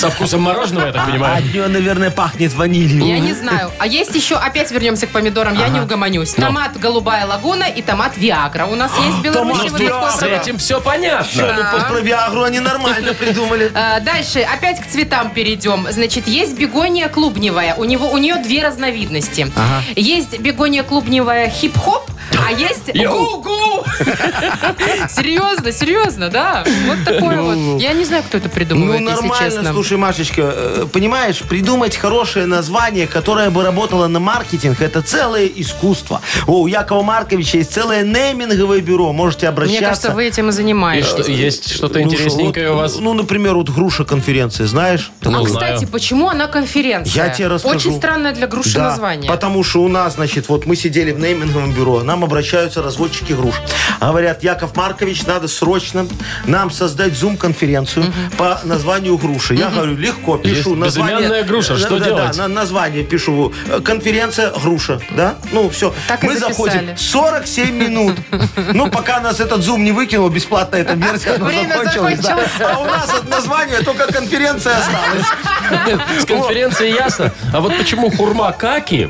Со 0.00 0.08
вкусом 0.10 0.40
мороженого, 0.40 0.86
я 0.86 0.92
так 0.92 1.02
А 1.02 1.10
понимаю. 1.10 1.36
от 1.38 1.44
нее, 1.44 1.68
наверное, 1.68 2.10
пахнет 2.10 2.54
ванилью. 2.54 3.04
Я 3.06 3.18
не 3.18 3.34
знаю. 3.34 3.70
А 3.78 3.86
есть 3.86 4.14
еще, 4.14 4.36
опять 4.36 4.70
вернемся 4.70 5.06
к 5.06 5.10
помидорам, 5.10 5.54
я 5.58 5.68
не 5.68 5.78
угомонюсь. 5.80 6.34
Ну. 6.38 6.46
Томат 6.46 6.78
Голубая 6.78 7.26
Лагуна 7.26 7.64
и 7.64 7.82
томат 7.82 8.16
Виагра. 8.16 8.64
У 8.64 8.76
нас 8.76 8.90
есть 9.04 9.18
в 9.18 9.22
Беларуси. 9.22 9.58
Томат 9.68 9.80
Виагра. 9.80 10.10
такой 10.10 10.18
С 10.18 10.22
этим 10.22 10.56
все 10.58 10.80
понятно. 10.80 11.30
Что, 11.30 11.52
ну, 11.52 11.88
про 11.90 12.00
Виагру 12.00 12.42
они 12.44 12.60
нормально 12.60 13.12
придумали. 13.14 13.70
А, 13.80 14.00
Дальше 14.00 14.40
опять 14.40 14.80
к 14.80 14.86
цветам 14.86 15.30
перейдем. 15.30 15.86
Значит, 15.90 16.26
есть 16.28 16.56
бегония 16.58 17.08
клубневая. 17.08 17.74
У 17.74 17.84
него 17.84 18.08
у 18.10 18.16
нее 18.18 18.36
две 18.36 18.62
разновидности. 18.62 19.50
Есть 19.96 20.38
бегония 20.38 20.82
клубневая 20.82 21.50
хип-хоп, 21.50 22.10
а 22.46 22.52
есть 22.58 22.94
гу-гу. 22.94 23.84
Серьезно, 25.08 25.72
серьезно, 25.72 26.28
да. 26.28 26.64
Вот 26.86 27.04
такое 27.04 27.40
вот. 27.40 27.80
Я 27.80 27.92
не 27.92 28.04
знаю, 28.04 28.22
кто 28.22 28.38
это 28.38 28.48
Ну, 28.48 28.54
придумывает, 28.54 29.00
если 29.02 29.28
честно. 29.44 29.72
Слушай, 29.90 30.00
Машечка, 30.00 30.42
э, 30.54 30.86
понимаешь, 30.92 31.40
придумать 31.40 31.96
хорошее 31.96 32.46
название, 32.46 33.08
которое 33.08 33.50
бы 33.50 33.64
работало 33.64 34.06
на 34.06 34.20
маркетинг, 34.20 34.80
это 34.80 35.02
целое 35.02 35.46
искусство. 35.56 36.20
О, 36.46 36.60
у 36.62 36.66
Якова 36.68 37.02
Марковича 37.02 37.58
есть 37.58 37.72
целое 37.72 38.04
нейминговое 38.04 38.82
бюро, 38.82 39.12
можете 39.12 39.48
обращаться. 39.48 39.80
Мне 39.80 39.86
кажется, 39.88 40.10
вы 40.12 40.26
этим 40.26 40.46
и 40.46 40.48
И 40.50 40.52
занимаетесь. 40.52 41.08
что, 41.08 41.28
есть 41.28 41.72
что-то 41.72 41.98
Ну, 41.98 42.04
интересненькое 42.04 42.66
что, 42.66 42.72
у 42.72 42.76
вот, 42.76 42.82
вас? 42.82 42.98
Ну, 43.00 43.14
например, 43.14 43.54
вот 43.56 43.68
груша 43.70 44.04
конференции, 44.04 44.64
знаешь? 44.66 45.10
А, 45.24 45.30
Ну, 45.30 45.42
кстати, 45.44 45.78
знаю. 45.78 45.88
почему 45.88 46.28
она 46.28 46.46
конференция? 46.46 47.24
Я 47.26 47.30
тебе 47.30 47.48
расскажу. 47.48 47.74
Очень 47.76 47.96
странное 47.96 48.32
для 48.32 48.46
груши 48.46 48.74
Да, 48.76 48.90
название. 48.90 49.28
Потому 49.28 49.64
что 49.64 49.82
у 49.82 49.88
нас, 49.88 50.14
значит, 50.14 50.48
вот 50.48 50.66
мы 50.66 50.76
сидели 50.76 51.10
в 51.10 51.18
нейминговом 51.18 51.72
бюро, 51.72 52.02
нам 52.04 52.22
обращаются 52.22 52.80
разводчики 52.80 53.32
груш. 53.32 53.56
Говорят, 54.00 54.44
Яков 54.44 54.76
Маркович, 54.76 55.24
надо 55.26 55.48
срочно 55.48 56.06
нам 56.46 56.70
создать 56.70 57.14
зум-конференцию 57.16 58.04
по 58.38 58.60
названию 58.64 59.18
груши. 59.18 59.54
Я 59.54 59.68
говорю, 59.82 59.96
легко, 59.96 60.38
пишу 60.38 60.54
Есть 60.54 60.66
название. 60.76 61.16
безымянная 61.16 61.44
груша, 61.44 61.76
что 61.78 61.90
Да, 61.90 61.98
да, 61.98 62.04
делать? 62.04 62.36
Да, 62.36 62.48
на 62.48 62.54
название 62.54 63.04
пишу. 63.04 63.52
Конференция 63.84 64.50
груша, 64.52 65.00
да? 65.10 65.34
Ну, 65.52 65.68
все. 65.70 65.94
Так 66.08 66.22
мы 66.22 66.36
заходим. 66.36 66.96
47 66.96 67.70
минут. 67.74 68.16
Ну, 68.56 68.90
пока 68.90 69.20
нас 69.20 69.40
этот 69.40 69.62
зум 69.62 69.84
не 69.84 69.92
выкинул, 69.92 70.28
бесплатно 70.28 70.76
эта 70.76 70.94
версия 70.94 71.32
Время 71.38 71.74
закончилась, 71.76 72.18
да. 72.20 72.22
закончилось. 72.22 72.50
А 72.60 72.78
у 72.80 72.84
нас 72.84 73.10
от 73.14 73.28
названия 73.28 73.80
только 73.82 74.12
конференция 74.12 74.76
осталась. 74.76 76.22
С 76.22 76.24
конференции 76.26 76.90
ясно. 76.90 77.32
А 77.52 77.60
вот 77.60 77.76
почему 77.76 78.10
хурма 78.10 78.52
каки? 78.52 79.08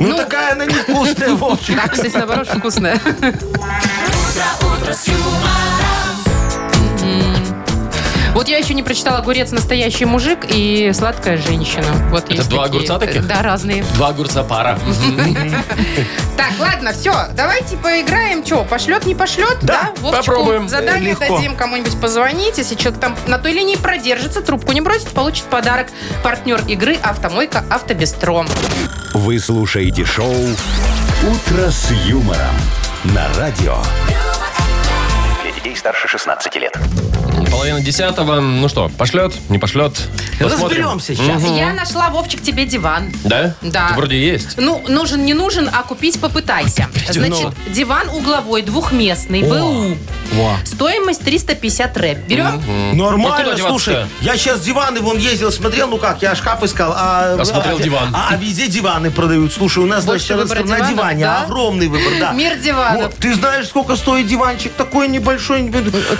Ну, 0.00 0.16
такая 0.16 0.52
она 0.52 0.66
невкусная, 0.66 1.30
Вовчик. 1.34 1.76
Так, 1.80 1.92
кстати, 1.92 2.16
наоборот, 2.16 2.48
вкусное. 2.48 3.00
Вот 8.34 8.48
я 8.48 8.58
еще 8.58 8.74
не 8.74 8.82
прочитала 8.82 9.18
«Огурец 9.18 9.52
настоящий 9.52 10.04
мужик» 10.06 10.40
и 10.48 10.90
«Сладкая 10.92 11.36
женщина». 11.36 11.86
Вот 12.10 12.24
Это 12.24 12.34
есть 12.34 12.48
два 12.48 12.64
такие. 12.64 12.78
огурца 12.78 12.98
таких? 12.98 13.26
Да, 13.28 13.42
разные. 13.42 13.84
Два 13.94 14.08
огурца 14.08 14.42
пара. 14.42 14.78
Так, 16.36 16.50
ладно, 16.58 16.92
все, 16.92 17.14
давайте 17.34 17.76
поиграем. 17.76 18.44
Что, 18.44 18.64
пошлет, 18.64 19.06
не 19.06 19.14
пошлет? 19.14 19.58
Да, 19.62 19.92
попробуем. 20.02 20.68
Задание 20.68 21.16
дадим, 21.16 21.54
кому-нибудь 21.56 21.98
позвонить. 22.00 22.58
Если 22.58 22.76
что-то 22.76 22.98
там 22.98 23.16
на 23.28 23.38
той 23.38 23.52
линии 23.52 23.76
продержится, 23.76 24.42
трубку 24.42 24.72
не 24.72 24.80
бросит, 24.80 25.08
получит 25.08 25.44
подарок. 25.44 25.86
Партнер 26.22 26.60
игры 26.66 26.96
«Автомойка 27.02 27.64
Автобестро». 27.70 28.44
Вы 29.14 29.38
слушаете 29.38 30.04
шоу 30.04 30.34
«Утро 30.34 31.70
с 31.70 31.90
юмором» 32.04 32.54
на 33.04 33.26
радио. 33.38 33.76
Для 35.42 35.52
детей 35.52 35.76
старше 35.76 36.08
16 36.08 36.56
лет. 36.56 36.76
Половина 37.54 37.80
десятого. 37.80 38.40
Ну 38.40 38.68
что, 38.68 38.88
пошлет, 38.98 39.32
не 39.48 39.58
пошлет? 39.58 39.92
Посмотрим. 40.40 40.86
Разберемся 40.86 41.14
сейчас. 41.14 41.40
Я 41.44 41.72
нашла, 41.72 42.10
Вовчик, 42.10 42.42
тебе 42.42 42.66
диван. 42.66 43.12
Да? 43.22 43.54
Да. 43.62 43.92
Вроде 43.94 44.20
есть. 44.20 44.56
Ну, 44.56 44.82
нужен, 44.88 45.24
не 45.24 45.34
нужен, 45.34 45.70
а 45.72 45.84
купить 45.84 46.20
попытайся. 46.20 46.88
Значит, 47.08 47.52
диван 47.68 48.08
угловой, 48.08 48.62
двухместный, 48.62 49.42
БУ. 49.42 49.96
Во. 50.32 50.56
Стоимость 50.64 51.22
350 51.22 51.96
рэп. 51.96 52.18
Берем? 52.26 52.60
Ну, 52.66 53.04
Нормально, 53.04 53.52
куда 53.52 53.68
слушай. 53.68 53.94
деваться-то? 53.94 54.24
Я 54.24 54.36
сейчас 54.36 54.60
диваны 54.60 55.00
вон 55.00 55.18
ездил, 55.18 55.52
смотрел, 55.52 55.86
ну 55.86 55.98
как, 55.98 56.22
я 56.22 56.34
шкаф 56.34 56.64
искал. 56.64 56.92
А, 56.96 57.36
Осмотрел 57.40 57.76
а, 57.76 57.80
диван. 57.80 58.10
А, 58.12 58.28
а 58.30 58.36
везде 58.36 58.66
диваны 58.66 59.12
продают. 59.12 59.52
Слушай, 59.52 59.84
у 59.84 59.86
нас 59.86 60.04
Больше 60.04 60.34
значит, 60.34 60.42
выбора 60.42 60.60
на 60.60 60.76
диванов, 60.76 60.90
диване 60.90 61.24
да? 61.24 61.42
огромный 61.42 61.86
выбор, 61.86 62.12
да. 62.18 62.32
Мир 62.32 62.56
диванов. 62.58 63.02
Вот, 63.02 63.16
ты 63.16 63.32
знаешь, 63.34 63.68
сколько 63.68 63.94
стоит 63.94 64.26
диванчик? 64.26 64.72
Такой 64.72 65.06
небольшой. 65.06 65.70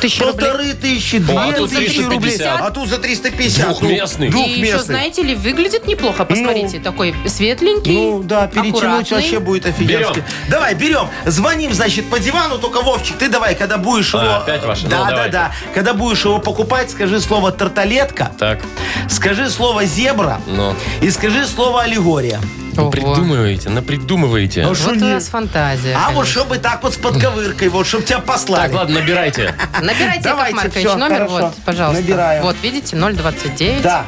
тысяча 0.01 0.25
Полторы 0.25 0.75
тысячи, 0.75 1.19
а 1.29 1.47
две 1.47 1.57
тут 1.57 1.73
рублей. 1.73 2.37
350. 2.37 2.61
А 2.61 2.71
тут 2.71 2.89
за 2.89 2.99
350. 2.99 3.69
ну, 3.69 3.75
Двухместный. 3.81 4.29
И 4.29 4.61
еще, 4.61 4.79
знаете 4.81 5.23
ли, 5.23 5.35
выглядит 5.35 5.87
неплохо. 5.87 6.25
Посмотрите, 6.25 6.79
такой 6.81 7.15
светленький, 7.27 7.93
Ну 7.95 8.23
да, 8.23 8.47
перетянуть 8.47 8.75
аккуратный. 8.77 9.17
вообще 9.19 9.39
будет 9.41 9.67
офигенски. 9.67 10.13
Берем. 10.15 10.25
Давай, 10.51 10.75
берем. 10.75 11.09
Звоним, 11.25 11.73
значит, 11.73 12.09
по 12.11 12.19
дивану, 12.19 12.59
только 12.59 12.81
Вовчик, 12.83 13.17
ты 13.19 13.29
давай, 13.29 13.55
когда 13.55 13.79
будешь 13.79 14.15
А, 14.15 14.23
его... 14.23 14.35
опять 14.37 14.65
ваши? 14.65 14.85
Ну, 14.85 14.91
Да, 14.91 15.05
да, 15.05 15.11
давайте. 15.11 15.33
да. 15.33 15.53
Когда 15.75 15.95
будешь 15.95 16.25
его 16.25 16.39
покупать, 16.39 16.91
скажи 16.91 17.21
слово 17.21 17.53
тарталетка, 17.53 18.33
Так, 18.39 18.61
скажи 19.09 19.49
слово 19.51 19.85
зебра 19.85 20.41
ну. 20.47 20.75
и 21.01 21.11
скажи 21.11 21.47
слово 21.47 21.83
аллегория. 21.83 22.41
Ого. 22.77 22.91
Придумываете, 22.91 23.69
напридумываете. 23.71 24.67
Вот 24.67 24.79
у 24.97 25.13
вас 25.13 25.29
фантазия. 25.29 25.95
А 25.95 26.11
вот 26.11 26.23
конечно. 26.23 26.33
чтобы 26.43 26.59
так 26.59 26.83
вот 26.83 26.95
с 26.95 26.97
подковыркой, 26.97 27.69
вот, 27.69 27.87
чтобы 27.87 28.05
тебя 28.05 28.21
послали. 28.21 28.69
Так, 28.69 28.75
ладно, 28.75 29.01
набирайте. 29.01 29.55
Набирайте, 29.81 30.17
Яков 30.17 30.23
Давайте, 30.23 30.57
Маркович, 30.57 30.85
номер, 30.97 31.27
вот, 31.29 31.55
пожалуйста. 31.65 32.03
Набираю. 32.03 32.43
Вот, 32.43 32.57
видите, 32.63 32.97
029. 32.97 33.83
Да. 33.83 34.07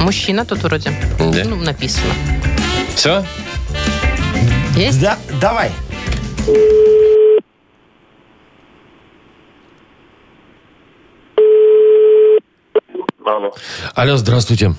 Мужчина 0.00 0.44
тут 0.44 0.62
вроде. 0.62 0.90
Да. 1.18 1.44
Ну, 1.44 1.56
написано. 1.56 2.12
Все? 2.94 3.24
Есть? 4.74 5.00
Да, 5.00 5.18
давай. 5.40 5.70
Алло. 13.24 13.52
Алло, 13.94 14.16
здравствуйте. 14.16 14.74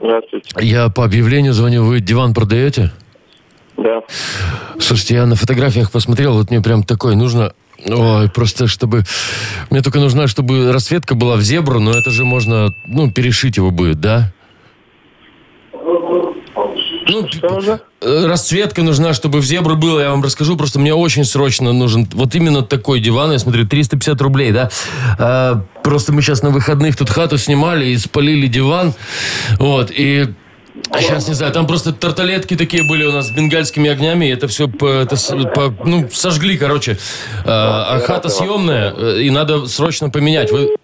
Здравствуйте. 0.00 0.48
Я 0.60 0.88
по 0.88 1.04
объявлению 1.04 1.52
звоню, 1.52 1.84
вы 1.84 2.00
диван 2.00 2.34
продаете? 2.34 2.92
Да. 3.76 4.00
Слушайте, 4.78 5.14
я 5.14 5.26
на 5.26 5.36
фотографиях 5.36 5.90
посмотрел, 5.90 6.34
вот 6.34 6.50
мне 6.50 6.60
прям 6.60 6.82
такой 6.82 7.16
нужно... 7.16 7.52
Ой, 7.84 8.30
просто 8.30 8.66
чтобы... 8.66 9.04
Мне 9.70 9.82
только 9.82 10.00
нужна, 10.00 10.26
чтобы 10.28 10.72
расцветка 10.72 11.14
была 11.14 11.36
в 11.36 11.42
зебру, 11.42 11.78
но 11.78 11.92
это 11.92 12.10
же 12.10 12.24
можно, 12.24 12.74
ну, 12.86 13.10
перешить 13.10 13.58
его 13.58 13.70
будет, 13.70 14.00
да? 14.00 14.32
Ну, 17.08 17.28
Что 17.28 17.80
э, 18.00 18.26
расцветка 18.26 18.82
нужна, 18.82 19.14
чтобы 19.14 19.40
в 19.40 19.44
зебру 19.44 19.76
было, 19.76 20.00
я 20.00 20.10
вам 20.10 20.22
расскажу. 20.22 20.56
Просто 20.56 20.78
мне 20.78 20.94
очень 20.94 21.24
срочно 21.24 21.72
нужен 21.72 22.08
вот 22.12 22.34
именно 22.34 22.62
такой 22.62 23.00
диван. 23.00 23.32
Я 23.32 23.38
смотрю, 23.38 23.66
350 23.66 24.20
рублей, 24.20 24.52
да? 24.52 24.70
А, 25.18 25.62
просто 25.82 26.12
мы 26.12 26.22
сейчас 26.22 26.42
на 26.42 26.50
выходных 26.50 26.96
тут 26.96 27.10
хату 27.10 27.38
снимали 27.38 27.86
и 27.86 27.96
спалили 27.96 28.46
диван. 28.46 28.94
Вот, 29.58 29.90
и... 29.90 30.26
А 30.90 31.00
сейчас 31.00 31.26
не 31.26 31.34
знаю, 31.34 31.52
там 31.52 31.66
просто 31.66 31.92
тарталетки 31.92 32.54
такие 32.54 32.82
были 32.82 33.04
у 33.04 33.12
нас 33.12 33.28
с 33.28 33.30
бенгальскими 33.30 33.88
огнями, 33.88 34.26
и 34.26 34.28
это 34.28 34.46
все 34.46 34.68
по- 34.68 34.86
это 34.86 35.16
по- 35.54 35.74
ну, 35.84 36.08
сожгли, 36.12 36.58
короче. 36.58 36.98
А, 37.46 37.96
а 37.96 38.00
хата 38.00 38.28
съемная, 38.28 38.92
э, 38.94 39.22
и 39.22 39.30
надо 39.30 39.66
срочно 39.66 40.10
поменять. 40.10 40.52
Вы 40.52 40.76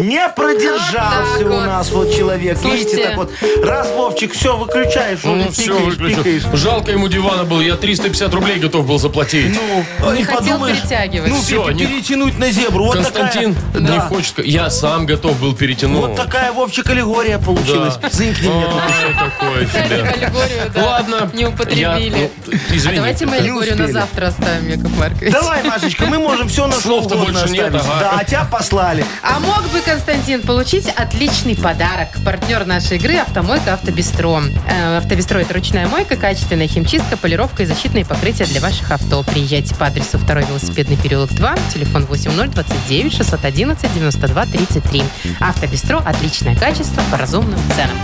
Не 0.00 0.28
продержался 0.30 1.44
у 1.44 1.60
нас 1.60 1.90
вот 1.90 2.14
человек. 2.16 2.58
Слушайте. 2.60 2.84
Видите, 2.86 3.04
так 3.08 3.16
вот. 3.16 3.32
Раз, 3.62 3.90
Вовчик, 3.90 4.32
все, 4.32 4.56
выключаешь, 4.56 5.18
Ну, 5.24 5.50
все, 5.50 5.64
пикаешь, 5.64 5.94
выключу. 5.96 6.16
пикаешь. 6.24 6.42
Жалко 6.54 6.90
ему 6.90 7.08
дивана 7.08 7.44
был, 7.44 7.60
я 7.60 7.76
350 7.76 8.32
рублей 8.34 8.58
готов 8.58 8.86
был 8.86 8.98
заплатить. 8.98 9.54
Ну, 10.00 10.12
Не 10.12 10.20
и 10.20 10.24
хотел 10.24 10.40
подумаешь, 10.40 10.80
перетягивать. 10.80 11.30
Ну, 11.30 11.40
Всё, 11.40 11.66
пе- 11.68 11.74
не- 11.74 11.86
перетянуть 11.86 12.38
на 12.38 12.50
зебру. 12.50 12.86
Вот 12.86 12.94
Константин 12.96 13.54
такая, 13.54 13.80
не 13.82 13.86
да. 13.96 14.00
хочет. 14.00 14.44
Я 14.44 14.70
сам 14.70 15.06
готов 15.06 15.38
был 15.40 15.54
перетянуть. 15.54 15.98
Вот 16.00 16.16
такая, 16.16 16.52
Вовчик, 16.52 16.88
аллегория 16.88 17.38
получилась. 17.38 17.96
Да. 17.96 18.08
Цинкни 18.10 18.48
мне 18.48 18.64
тут. 18.66 18.74
Ой, 18.74 19.14
такое 19.14 19.66
Кстати, 19.66 19.88
себе. 19.88 20.02
аллегорию, 20.02 20.70
да, 20.74 20.84
Ладно. 20.84 21.30
не 21.34 21.46
употребили. 21.46 22.30
Ну, 22.46 22.52
извини. 22.70 22.94
А 22.94 22.96
давайте 22.96 23.26
мы 23.26 23.36
аллегорию 23.36 23.76
на 23.76 23.84
успели. 23.84 23.92
завтра 23.92 24.26
оставим, 24.28 24.68
Яков 24.68 24.98
Маркович. 24.98 25.32
Давай, 25.32 25.62
Машечка, 25.64 26.06
мы 26.06 26.18
можем 26.18 26.48
все 26.48 26.66
на 26.66 26.72
что 26.72 26.80
Слов-то 26.82 27.14
угодно 27.16 27.40
больше 27.40 27.52
нет, 27.54 27.74
оставить. 27.74 27.86
ага. 27.86 28.00
Да, 28.00 28.18
а 28.20 28.24
тебя 28.24 28.44
послали. 28.50 29.04
А 29.22 29.38
мог 29.40 29.62
бы 29.70 29.80
Константин 29.90 30.42
получить 30.42 30.86
отличный 30.86 31.56
подарок. 31.56 32.10
Партнер 32.24 32.64
нашей 32.64 32.98
игры 32.98 33.16
«Автомойка 33.16 33.74
Автобестро». 33.74 34.40
Э, 34.68 34.98
Автобестро– 34.98 35.38
это 35.40 35.52
ручная 35.52 35.88
мойка, 35.88 36.14
качественная 36.14 36.68
химчистка, 36.68 37.16
полировка 37.16 37.64
и 37.64 37.66
защитные 37.66 38.04
покрытия 38.04 38.44
для 38.44 38.60
ваших 38.60 38.92
авто. 38.92 39.24
Приезжайте 39.24 39.74
по 39.74 39.86
адресу 39.86 40.18
2 40.18 40.42
велосипедный 40.42 40.96
переулок 40.96 41.32
2, 41.32 41.56
телефон 41.74 42.04
8029 42.04 43.12
611 43.12 43.92
92 43.92 44.46
33. 44.46 45.04
«Автобестро»– 45.40 45.98
отличное 46.06 46.54
качество 46.54 47.02
по 47.10 47.18
разумным 47.18 47.58
ценам. 47.74 47.98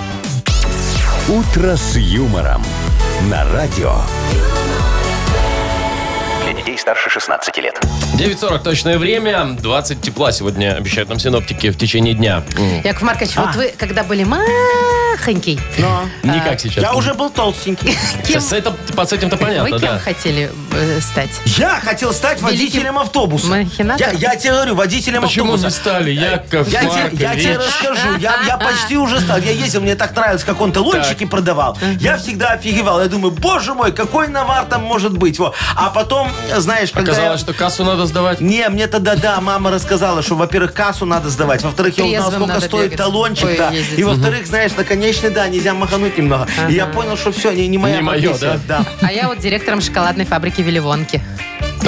«Утро 1.29 1.77
с 1.77 1.95
юмором» 1.95 2.65
на 3.31 3.45
радио. 3.53 3.95
Детей 6.67 6.79
старше 6.79 7.11
16 7.11 7.57
лет. 7.59 7.81
9.40 8.15 8.59
точное 8.65 8.99
время. 8.99 9.57
20 9.61 10.01
тепла 10.01 10.33
сегодня 10.33 10.75
обещают 10.75 11.09
нам 11.09 11.21
синоптики 11.21 11.71
в 11.71 11.79
течение 11.79 12.13
дня. 12.13 12.43
Яков 12.83 13.03
Маркович, 13.03 13.37
вот 13.37 13.55
вы, 13.55 13.73
когда 13.79 14.03
были 14.03 14.25
махонький, 14.25 15.61
Но. 15.79 16.09
Не 16.25 16.41
как 16.41 16.59
сейчас. 16.59 16.83
Я 16.83 16.95
уже 16.95 17.15
был 17.15 17.31
толстенький. 17.31 17.97
кем, 18.27 18.41
С, 18.41 18.53
это, 18.53 18.75
с 18.97 19.13
этим-то 19.13 19.37
вы 19.37 19.45
понятно, 19.45 19.79
кем 19.79 19.93
да. 19.93 19.99
хотели 20.01 20.51
э, 20.73 21.01
стать? 21.01 21.31
Я 21.45 21.79
хотел 21.81 22.13
стать 22.13 22.39
Великим 22.43 22.57
водителем 22.57 22.99
автобуса. 22.99 23.67
Я, 23.79 24.11
я 24.11 24.35
тебе 24.35 24.53
говорю, 24.53 24.75
водителем 24.75 25.23
Почему 25.23 25.53
автобуса. 25.55 25.67
не 25.67 25.71
стали, 25.71 26.11
Яков 26.11 26.69
Я 26.69 26.81
тебе, 26.81 27.23
я 27.23 27.35
тебе 27.37 27.59
Маркович? 27.59 27.59
расскажу. 27.59 28.19
Я, 28.19 28.41
я 28.45 28.57
почти 28.59 28.97
уже 28.97 29.21
стал. 29.21 29.39
Я 29.39 29.53
ездил, 29.53 29.83
мне 29.83 29.95
так 29.95 30.17
нравилось, 30.17 30.43
как 30.43 30.61
он 30.61 30.73
талончики 30.73 31.27
продавал. 31.27 31.79
Я 32.01 32.17
всегда 32.17 32.55
офигевал. 32.55 33.01
Я 33.01 33.07
думаю, 33.07 33.31
боже 33.31 33.73
мой, 33.75 33.93
какой 33.93 34.27
навар 34.27 34.65
там 34.65 34.83
может 34.83 35.17
быть. 35.17 35.39
Во. 35.39 35.55
А 35.77 35.91
потом, 35.91 36.29
знаешь, 36.61 36.91
когда 36.93 37.13
я... 37.13 37.17
Оказалось, 37.19 37.41
что 37.41 37.53
кассу 37.53 37.85
надо 37.85 38.07
сдавать. 38.07 38.41
Не, 38.41 38.69
мне 38.69 38.87
тогда, 38.87 39.17
да, 39.17 39.41
мама 39.41 39.71
рассказала, 39.71 40.23
что, 40.23 40.35
во-первых, 40.37 40.73
кассу 40.73 41.07
надо 41.07 41.29
сдавать, 41.31 41.63
во-вторых, 41.63 41.97
я 41.99 42.05
узнал, 42.05 42.21
Трезвым 42.23 42.33
сколько 42.35 42.55
надо 42.55 42.67
стоит 42.67 42.85
бегать. 42.85 42.99
талончик, 42.99 43.45
Ой, 43.47 43.57
да, 43.57 43.71
ездить. 43.71 43.99
и, 43.99 44.05
во-вторых, 44.05 44.47
знаешь, 44.47 44.73
на 44.77 44.85
конечный, 44.85 45.31
да, 45.31 45.49
нельзя 45.49 45.75
махануть 45.75 46.17
немного. 46.19 46.47
И 46.69 46.73
я 46.75 46.87
понял, 46.87 47.17
что 47.17 47.33
все, 47.33 47.53
не, 47.53 47.67
не 47.69 47.79
моя 47.79 47.97
Не 47.97 48.03
мое, 48.03 48.21
профессия, 48.31 48.61
да. 48.69 48.85
А 49.01 49.13
я 49.13 49.29
вот 49.29 49.39
директором 49.39 49.81
шоколадной 49.81 50.25
фабрики 50.27 50.61
Вилливонки. 50.61 51.23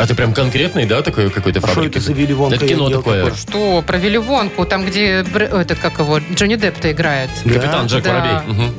А 0.00 0.06
ты 0.06 0.14
прям 0.14 0.32
конкретный, 0.32 0.84
да, 0.86 1.02
такой 1.02 1.28
какой-то 1.28 1.58
А 1.58 1.62
что 1.62 1.74
фабрики? 1.74 1.96
это 1.96 2.00
за 2.06 2.12
Вилливонка? 2.12 2.54
Это 2.56 2.66
Я 2.66 2.74
кино 2.76 2.88
такое. 2.88 3.24
такое. 3.24 3.36
Что, 3.36 3.82
про 3.82 3.96
Вилливонку, 3.98 4.64
там, 4.64 4.84
где 4.86 5.24
этот, 5.24 5.78
как 5.80 5.98
его, 5.98 6.20
Джонни 6.34 6.54
Депп-то 6.54 6.92
играет. 6.92 7.30
Капитан 7.42 7.86
Джек 7.86 8.04
Да. 8.04 8.12
Воробей. 8.12 8.54
Мгм. 8.54 8.74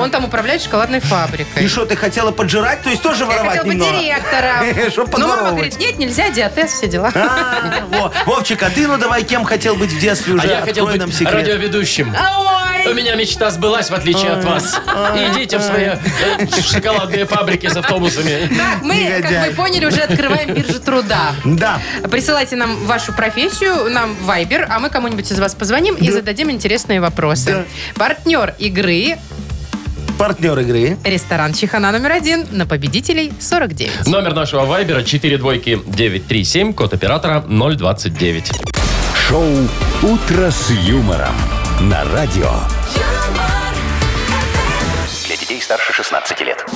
Он 0.00 0.10
там 0.10 0.24
управляет 0.24 0.62
шоколадной 0.62 1.00
фабрикой. 1.00 1.64
И 1.64 1.68
что, 1.68 1.84
ты 1.86 1.96
хотела 1.96 2.30
поджирать, 2.30 2.82
то 2.82 2.90
есть 2.90 3.02
тоже 3.02 3.24
Я 3.24 3.26
воровать 3.26 3.48
хотел 3.50 3.64
быть 3.64 3.74
немного? 3.74 3.98
директором. 3.98 4.90
Чтоб 4.90 5.12
Но 5.18 5.18
мама 5.18 5.36
подворовывать. 5.36 5.54
говорит, 5.74 5.78
нет, 5.78 5.98
нельзя, 5.98 6.30
диатез, 6.30 6.72
все 6.72 6.86
дела. 6.88 7.10
А, 7.14 7.84
во. 7.90 8.12
Вовчик, 8.26 8.62
а 8.62 8.70
ты, 8.70 8.86
ну 8.86 8.96
давай, 8.98 9.22
кем 9.24 9.44
хотел 9.44 9.74
быть 9.76 9.90
в 9.92 9.98
детстве 10.00 10.34
уже? 10.34 10.46
А 10.48 10.50
я 10.50 10.60
хотел 10.62 10.86
Открой 10.88 11.06
быть 11.06 11.14
секрет. 11.14 11.34
радиоведущим. 11.34 12.14
У 12.86 12.94
меня 12.94 13.16
мечта 13.16 13.50
сбылась, 13.50 13.90
в 13.90 13.94
отличие 13.94 14.30
от 14.30 14.44
вас. 14.44 14.80
Идите 15.14 15.58
в 15.58 15.62
свои 15.62 15.84
э, 15.84 15.98
шоколадные 16.62 17.26
фабрики 17.26 17.66
с 17.66 17.76
автобусами. 17.76 18.48
Так, 18.48 18.82
мы, 18.82 18.94
как 19.04 19.18
Негодяй. 19.18 19.50
вы 19.50 19.56
поняли, 19.56 19.84
уже 19.84 20.00
открываем 20.00 20.54
биржу 20.54 20.80
труда. 20.80 21.32
Да. 21.44 21.80
Присылайте 22.10 22.56
нам 22.56 22.86
вашу 22.86 23.12
профессию, 23.12 23.90
нам 23.90 24.14
в 24.14 24.30
Viber, 24.30 24.66
а 24.70 24.78
мы 24.78 24.88
кому-нибудь 24.88 25.30
из 25.30 25.38
вас 25.38 25.54
позвоним 25.54 25.96
и 25.96 26.10
зададим 26.10 26.50
интересные 26.50 27.00
вопросы. 27.00 27.66
Партнер 27.96 28.54
игры 28.58 29.18
Партнер 30.18 30.58
игры. 30.58 30.98
Ресторан 31.04 31.52
Чихана 31.52 31.92
номер 31.92 32.12
один 32.12 32.44
на 32.50 32.66
победителей 32.66 33.32
49. 33.38 34.06
Номер 34.08 34.34
нашего 34.34 34.64
вайбера 34.64 35.04
4 35.04 35.38
двойки 35.38 35.80
937, 35.86 36.72
код 36.74 36.92
оператора 36.92 37.44
029. 37.46 38.50
Шоу 39.28 39.46
«Утро 40.02 40.50
с 40.50 40.70
юмором» 40.70 41.34
на 41.82 42.04
радио. 42.12 42.50
Для 45.26 45.36
детей 45.36 45.60
старше 45.60 45.92
16 45.92 46.40
лет. 46.40 46.66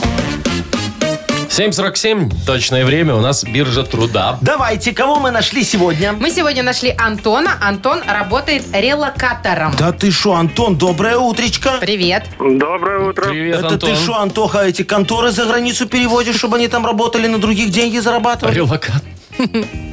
7.47, 1.52 2.30
точное 2.46 2.82
время, 2.86 3.14
у 3.14 3.20
нас 3.20 3.44
биржа 3.44 3.82
труда. 3.82 4.38
Давайте, 4.40 4.94
кого 4.94 5.16
мы 5.20 5.30
нашли 5.30 5.62
сегодня? 5.64 6.14
Мы 6.14 6.30
сегодня 6.30 6.62
нашли 6.62 6.94
Антона. 6.96 7.50
Антон 7.60 8.00
работает 8.08 8.64
релокатором. 8.72 9.72
Да 9.78 9.92
ты 9.92 10.10
что, 10.10 10.34
Антон, 10.34 10.76
доброе 10.78 11.18
утречко. 11.18 11.72
Привет. 11.78 12.24
Доброе 12.38 13.00
утро. 13.10 13.24
Привет, 13.28 13.58
Это 13.58 13.68
Антон. 13.74 13.90
ты 13.90 13.96
что, 13.96 14.16
Антоха, 14.18 14.60
эти 14.64 14.82
конторы 14.82 15.30
за 15.30 15.44
границу 15.44 15.86
переводишь, 15.86 16.36
чтобы 16.36 16.56
они 16.56 16.68
там 16.68 16.86
работали, 16.86 17.26
на 17.26 17.36
других 17.38 17.70
деньги 17.70 17.98
зарабатывали? 17.98 18.54
Релокат. 18.54 19.02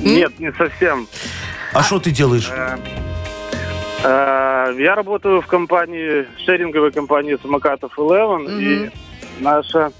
Нет, 0.02 0.40
не 0.40 0.54
совсем. 0.54 1.10
А 1.74 1.84
что 1.84 2.00
ты 2.00 2.12
делаешь? 2.12 2.50
Э, 4.02 4.74
Я 4.80 4.96
работаю 4.96 5.42
в 5.42 5.48
компании, 5.48 6.26
шеринговой 6.46 6.94
компании 6.94 7.38
самокатов 7.42 7.92
Eleven, 8.00 8.62
и 8.62 8.90
наша 9.42 9.92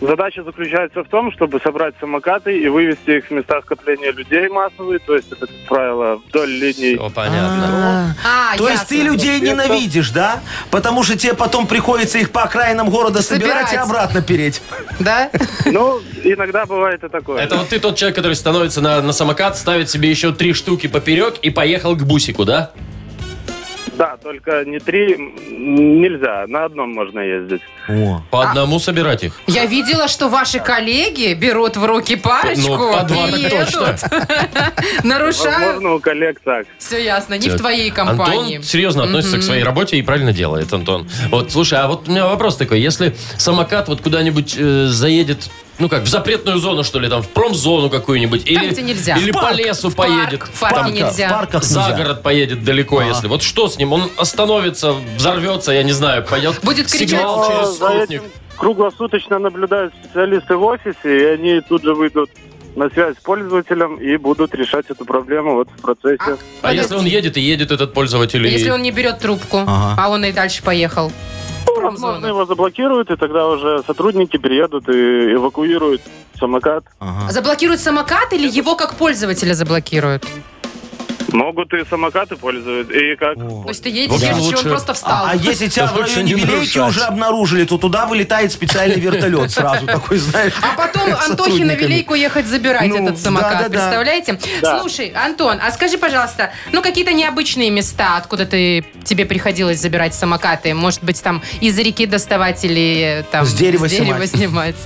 задача 0.00 0.42
заключается 0.42 1.02
в 1.04 1.08
том, 1.08 1.32
чтобы 1.32 1.60
собрать 1.60 1.94
самокаты 2.00 2.58
и 2.58 2.68
вывести 2.68 3.18
их 3.18 3.26
с 3.26 3.30
места 3.30 3.60
скопления 3.62 4.12
людей 4.12 4.48
массовые, 4.48 4.98
то 4.98 5.14
есть 5.14 5.30
это, 5.32 5.46
как 5.46 5.56
правило, 5.68 6.20
вдоль 6.28 6.48
линий. 6.50 6.96
Все 6.96 7.10
понятно. 7.10 8.16
А, 8.24 8.56
То 8.56 8.68
есть 8.68 8.82
ясно. 8.82 8.96
ты 8.96 9.02
людей 9.02 9.40
ненавидишь, 9.40 10.10
да? 10.10 10.40
Потому 10.70 11.02
что 11.02 11.16
тебе 11.16 11.34
потом 11.34 11.66
приходится 11.66 12.18
их 12.18 12.30
по 12.30 12.42
окраинам 12.42 12.88
города 12.90 13.22
собирать, 13.22 13.68
Собирать. 13.68 13.72
и 13.72 13.76
обратно 13.76 14.22
переть. 14.22 14.62
Да? 14.98 15.30
Ну, 15.66 16.00
иногда 16.24 16.66
бывает 16.66 17.02
и 17.04 17.08
такое. 17.08 17.42
Это 17.42 17.56
вот 17.56 17.68
ты 17.68 17.78
тот 17.78 17.96
человек, 17.96 18.16
который 18.16 18.34
становится 18.34 18.80
на, 18.80 19.00
на 19.02 19.12
самокат, 19.12 19.56
ставит 19.56 19.90
себе 19.90 20.10
еще 20.10 20.32
три 20.32 20.52
штуки 20.52 20.86
поперек 20.86 21.38
и 21.42 21.50
поехал 21.50 21.96
к 21.96 22.02
бусику, 22.04 22.44
да? 22.44 22.70
Да, 24.00 24.16
только 24.16 24.64
не 24.64 24.78
три 24.78 25.14
нельзя, 25.14 26.46
на 26.48 26.64
одном 26.64 26.90
можно 26.90 27.20
ездить. 27.20 27.60
О. 27.86 28.22
По 28.30 28.48
одному 28.48 28.78
собирать 28.78 29.24
их. 29.24 29.38
Я 29.46 29.66
видела, 29.66 30.08
что 30.08 30.30
ваши 30.30 30.58
коллеги 30.58 31.34
берут 31.34 31.76
в 31.76 31.84
руки 31.84 32.16
парочку 32.16 32.76
Ну, 32.78 32.92
по 32.94 33.04
два 33.04 33.28
и 33.28 33.42
так 33.42 33.66
точно. 33.66 33.86
едут. 33.88 35.04
Нарушают. 35.04 35.66
Возможно, 35.66 35.94
у 35.96 36.00
коллег 36.00 36.40
так. 36.42 36.66
Все 36.78 37.04
ясно, 37.04 37.34
не 37.34 37.50
в 37.50 37.56
твоей 37.58 37.90
компании. 37.90 38.56
Антон 38.56 38.62
серьезно 38.62 39.04
относится 39.04 39.36
к 39.36 39.42
своей 39.42 39.64
работе 39.64 39.98
и 39.98 40.02
правильно 40.02 40.32
делает, 40.32 40.72
Антон. 40.72 41.06
Вот, 41.28 41.52
слушай, 41.52 41.78
а 41.78 41.86
вот 41.86 42.08
у 42.08 42.10
меня 42.10 42.26
вопрос 42.26 42.56
такой. 42.56 42.80
Если 42.80 43.14
самокат 43.36 43.88
вот 43.88 44.00
куда-нибудь 44.00 44.56
э, 44.56 44.86
заедет, 44.86 45.50
ну 45.80 45.88
как, 45.88 46.02
в 46.04 46.08
запретную 46.08 46.58
зону, 46.58 46.84
что 46.84 46.98
ли, 47.00 47.08
там, 47.08 47.22
в 47.22 47.28
промзону 47.28 47.90
какую-нибудь, 47.90 48.42
или, 48.46 48.68
где 48.68 48.82
нельзя. 48.82 49.16
или 49.16 49.30
В 49.30 49.34
по 49.34 49.40
парк, 49.42 49.56
лесу 49.56 49.90
в 49.90 49.96
парк, 49.96 50.10
поедет, 50.10 50.42
в 50.52 50.60
парке 50.60 50.76
там, 50.76 50.92
нельзя. 50.92 51.28
В 51.28 51.32
парках 51.32 51.64
за 51.64 51.80
нельзя. 51.80 51.96
город 51.96 52.22
поедет 52.22 52.64
далеко, 52.64 53.02
если. 53.02 53.26
Вот 53.28 53.42
что 53.42 53.68
с 53.68 53.78
ним? 53.78 53.92
Он 53.92 54.10
остановится, 54.16 54.94
взорвется, 55.16 55.72
я 55.72 55.82
не 55.82 55.92
знаю, 55.92 56.24
пойдет 56.24 56.60
Будет 56.62 56.86
кричать. 56.86 57.08
сигнал 57.10 57.36
Но 57.40 57.48
через 57.48 57.68
за 57.78 57.88
спутник. 57.88 58.10
этим 58.10 58.22
круглосуточно 58.56 59.38
наблюдают 59.38 59.94
специалисты 60.04 60.54
в 60.56 60.62
офисе, 60.64 60.94
и 61.04 61.24
они 61.24 61.60
тут 61.62 61.82
же 61.82 61.94
выйдут 61.94 62.30
на 62.76 62.88
связь 62.90 63.16
с 63.16 63.20
пользователем 63.20 63.96
и 63.96 64.16
будут 64.16 64.54
решать 64.54 64.86
эту 64.90 65.04
проблему 65.04 65.54
вот 65.54 65.68
в 65.76 65.80
процессе. 65.80 66.36
А 66.62 66.72
если 66.72 66.94
он 66.94 67.04
едет 67.04 67.36
и 67.36 67.40
едет 67.40 67.72
этот 67.72 67.92
пользователь? 67.94 68.46
и- 68.46 68.50
Если 68.50 68.70
он 68.70 68.82
не 68.82 68.92
берет 68.92 69.18
трубку, 69.18 69.64
Ага. 69.66 69.96
а 69.98 70.08
он 70.10 70.24
и 70.24 70.30
дальше 70.32 70.62
поехал. 70.62 71.10
Возможно, 71.82 72.26
его 72.26 72.44
заблокируют, 72.46 73.10
и 73.10 73.16
тогда 73.16 73.46
уже 73.46 73.82
сотрудники 73.86 74.36
приедут 74.36 74.88
и 74.88 75.34
эвакуируют 75.34 76.02
самокат. 76.38 76.84
Заблокируют 77.28 77.80
самокат 77.80 78.32
или 78.32 78.48
его 78.48 78.76
как 78.76 78.94
пользователя 78.94 79.54
заблокируют? 79.54 80.24
Могут 81.28 81.72
и 81.74 81.84
самокаты 81.88 82.36
пользоваться. 82.36 82.92
И 82.92 83.16
как... 83.16 83.36
То 83.36 83.64
есть 83.68 83.82
ты 83.82 83.88
едешь, 83.90 84.14
едешь, 84.20 84.28
и 84.30 84.32
он 84.34 84.40
лучше- 84.40 84.68
просто 84.68 84.94
встал. 84.94 85.26
А, 85.26 85.30
а 85.32 85.36
если 85.36 85.68
тебя 85.68 85.86
в 85.86 85.96
Лучше 85.96 86.16
районе 86.16 86.34
не 86.34 86.44
нарушать. 86.44 86.88
уже 86.88 87.00
обнаружили, 87.02 87.64
то 87.64 87.78
туда 87.78 88.06
вылетает 88.06 88.52
специальный 88.52 88.98
вертолет 89.00 89.50
сразу 89.50 89.86
такой, 89.86 90.18
знаешь. 90.18 90.52
А 90.62 90.76
потом 90.76 91.08
с 91.20 91.30
Антохе 91.30 91.64
на. 91.64 91.74
Велейку 91.74 92.14
ехать 92.14 92.46
забирать 92.46 92.88
Ну, 92.88 92.96
этот 93.04 93.18
самокат, 93.18 93.68
представляете? 93.70 94.38
Слушай, 94.60 95.12
Антон, 95.14 95.58
а 95.62 95.70
скажи, 95.72 95.98
пожалуйста, 95.98 96.52
ну 96.72 96.82
какие-то 96.82 97.12
необычные 97.12 97.70
места, 97.70 98.16
откуда 98.16 98.44
ты 98.46 98.84
тебе 99.04 99.24
приходилось 99.26 99.78
забирать 99.80 100.14
самокаты? 100.14 100.74
Может 100.74 101.02
быть, 101.04 101.22
там 101.22 101.42
из 101.60 101.78
реки 101.78 102.06
доставать 102.06 102.64
или 102.64 103.24
там 103.30 103.44
С 103.46 103.54
дерева 103.54 103.88
снимать? 103.88 104.30
снимать. 104.30 104.76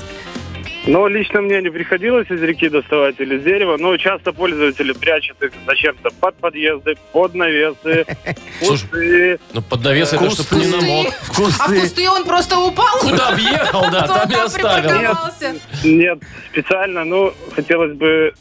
Но 0.86 1.08
лично 1.08 1.40
мне 1.40 1.62
не 1.62 1.70
приходилось 1.70 2.30
из 2.30 2.42
реки 2.42 2.68
доставать 2.68 3.18
или 3.18 3.38
с 3.38 3.42
дерева, 3.42 3.76
но 3.78 3.96
часто 3.96 4.32
пользователи 4.32 4.92
прячут 4.92 5.42
их 5.42 5.52
зачем-то 5.66 6.10
под 6.20 6.36
подъезды, 6.36 6.96
под 7.12 7.34
навесы, 7.34 8.04
кусты. 8.60 9.38
Ну, 9.54 9.62
под 9.62 9.82
навес 9.82 10.12
это, 10.12 10.30
чтобы 10.30 10.62
не 10.62 10.70
намок. 10.70 11.06
А 11.08 11.24
в 11.24 11.36
Кусты. 11.36 11.80
кусты 11.80 12.10
он 12.10 12.24
просто 12.24 12.58
упал? 12.58 12.98
Куда 13.00 13.30
въехал, 13.34 13.90
да, 13.90 14.06
там 14.06 14.30
и 14.30 14.34
оставил. 14.34 15.16
Нет, 15.84 16.18
специально, 16.52 17.04
ну, 17.04 17.32
хотелось 17.54 17.94
бы 17.96 18.34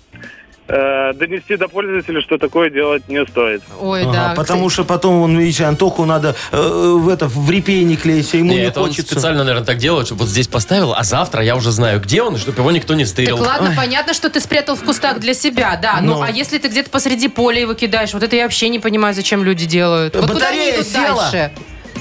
э, 0.67 1.13
донести 1.13 1.57
до 1.57 1.67
пользователя, 1.67 2.21
что 2.21 2.37
такое 2.37 2.69
делать 2.69 3.07
не 3.09 3.25
стоит. 3.25 3.61
Ой, 3.79 4.03
Ага, 4.03 4.11
да. 4.13 4.33
потому 4.35 4.69
что 4.69 4.83
потом, 4.83 5.21
он, 5.21 5.37
видишь, 5.37 5.61
Антоху 5.61 6.05
надо 6.05 6.35
э, 6.51 6.57
в 6.97 7.09
это 7.09 7.27
в 7.27 7.49
репейник 7.49 8.01
клеить, 8.01 8.33
а 8.33 8.37
ему 8.37 8.49
Не, 8.51 8.55
не 8.57 8.61
это 8.63 8.81
он 8.81 8.87
хочется. 8.87 9.13
специально, 9.13 9.43
наверное, 9.43 9.65
так 9.65 9.77
делает, 9.77 10.07
чтобы 10.07 10.21
вот 10.21 10.29
здесь 10.29 10.47
поставил, 10.47 10.93
а 10.93 11.03
завтра 11.03 11.43
я 11.43 11.55
уже 11.55 11.71
знаю, 11.71 11.99
где 11.99 12.21
он, 12.21 12.35
и 12.35 12.37
чтобы 12.39 12.59
его 12.59 12.71
никто 12.71 12.93
не 12.93 13.03
Так 13.03 13.11
стырил. 13.11 13.37
ладно, 13.41 13.73
понятно, 13.75 14.13
что 14.13 14.29
ты 14.29 14.39
спрятал 14.39 14.75
в 14.75 14.83
кустах 14.83 15.19
для 15.19 15.33
себя, 15.33 15.77
да. 15.81 15.99
Ну, 16.01 16.15
Ну. 16.15 16.21
а 16.21 16.29
если 16.29 16.57
ты 16.57 16.67
где-то 16.67 16.89
посреди 16.89 17.27
поля 17.27 17.59
его 17.61 17.73
кидаешь, 17.73 18.13
вот 18.13 18.23
это 18.23 18.35
я 18.35 18.43
вообще 18.43 18.69
не 18.69 18.79
понимаю, 18.79 19.13
зачем 19.13 19.43
люди 19.43 19.65
делают. 19.65 20.15
Вот 20.15 20.23
куда 20.31 20.47
они 20.49 20.57
Батарея 20.59 20.75
идут 20.75 20.87
села. 20.87 21.29
дальше? 21.31 21.51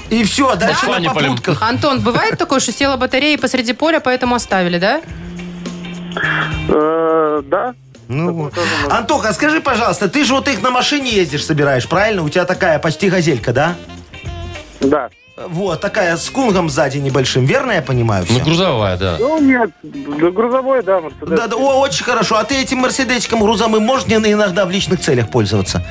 И 0.09 0.23
все, 0.25 0.55
дальше 0.55 0.85
Да? 0.85 0.99
на 0.99 1.13
полем. 1.13 1.29
попутках. 1.31 1.61
Антон, 1.61 2.01
бывает 2.01 2.37
такое, 2.37 2.59
что 2.59 2.71
села 2.71 2.97
батарея 2.97 3.37
посреди 3.37 3.73
поля, 3.73 3.99
поэтому 3.99 4.35
оставили, 4.35 4.77
да? 4.77 5.01
Э, 6.69 7.41
да, 7.45 7.73
Ну, 8.07 8.33
вот. 8.33 8.53
Антоха, 8.89 9.29
а 9.29 9.33
скажи, 9.33 9.61
пожалуйста, 9.61 10.09
ты 10.09 10.23
же 10.23 10.33
вот 10.33 10.47
их 10.47 10.61
на 10.61 10.71
машине 10.71 11.11
ездишь, 11.11 11.45
собираешь, 11.45 11.87
правильно? 11.87 12.23
У 12.23 12.29
тебя 12.29 12.45
такая 12.45 12.79
почти 12.79 13.09
газелька, 13.09 13.53
да? 13.53 13.75
да. 14.81 15.09
Вот, 15.35 15.81
такая 15.81 16.15
с 16.15 16.29
кунгом 16.29 16.69
сзади 16.69 16.99
небольшим, 16.99 17.45
верно 17.45 17.71
я 17.71 17.81
понимаю 17.81 18.23
Ну, 18.29 18.39
грузовая, 18.39 18.97
да. 18.97 19.17
Ну, 19.19 19.41
нет, 19.41 19.71
да, 19.81 20.29
грузовой, 20.29 20.83
да, 20.83 21.01
Мерседес. 21.01 21.29
Да, 21.29 21.47
да, 21.47 21.55
о, 21.55 21.79
очень 21.79 22.05
хорошо. 22.05 22.37
А 22.37 22.43
ты 22.43 22.55
этим 22.61 22.79
мерседечком 22.79 23.39
грузовым 23.39 23.81
можешь 23.83 24.05
не 24.05 24.15
иногда 24.15 24.65
в 24.65 24.69
личных 24.69 24.99
целях 24.99 25.31
пользоваться? 25.31 25.83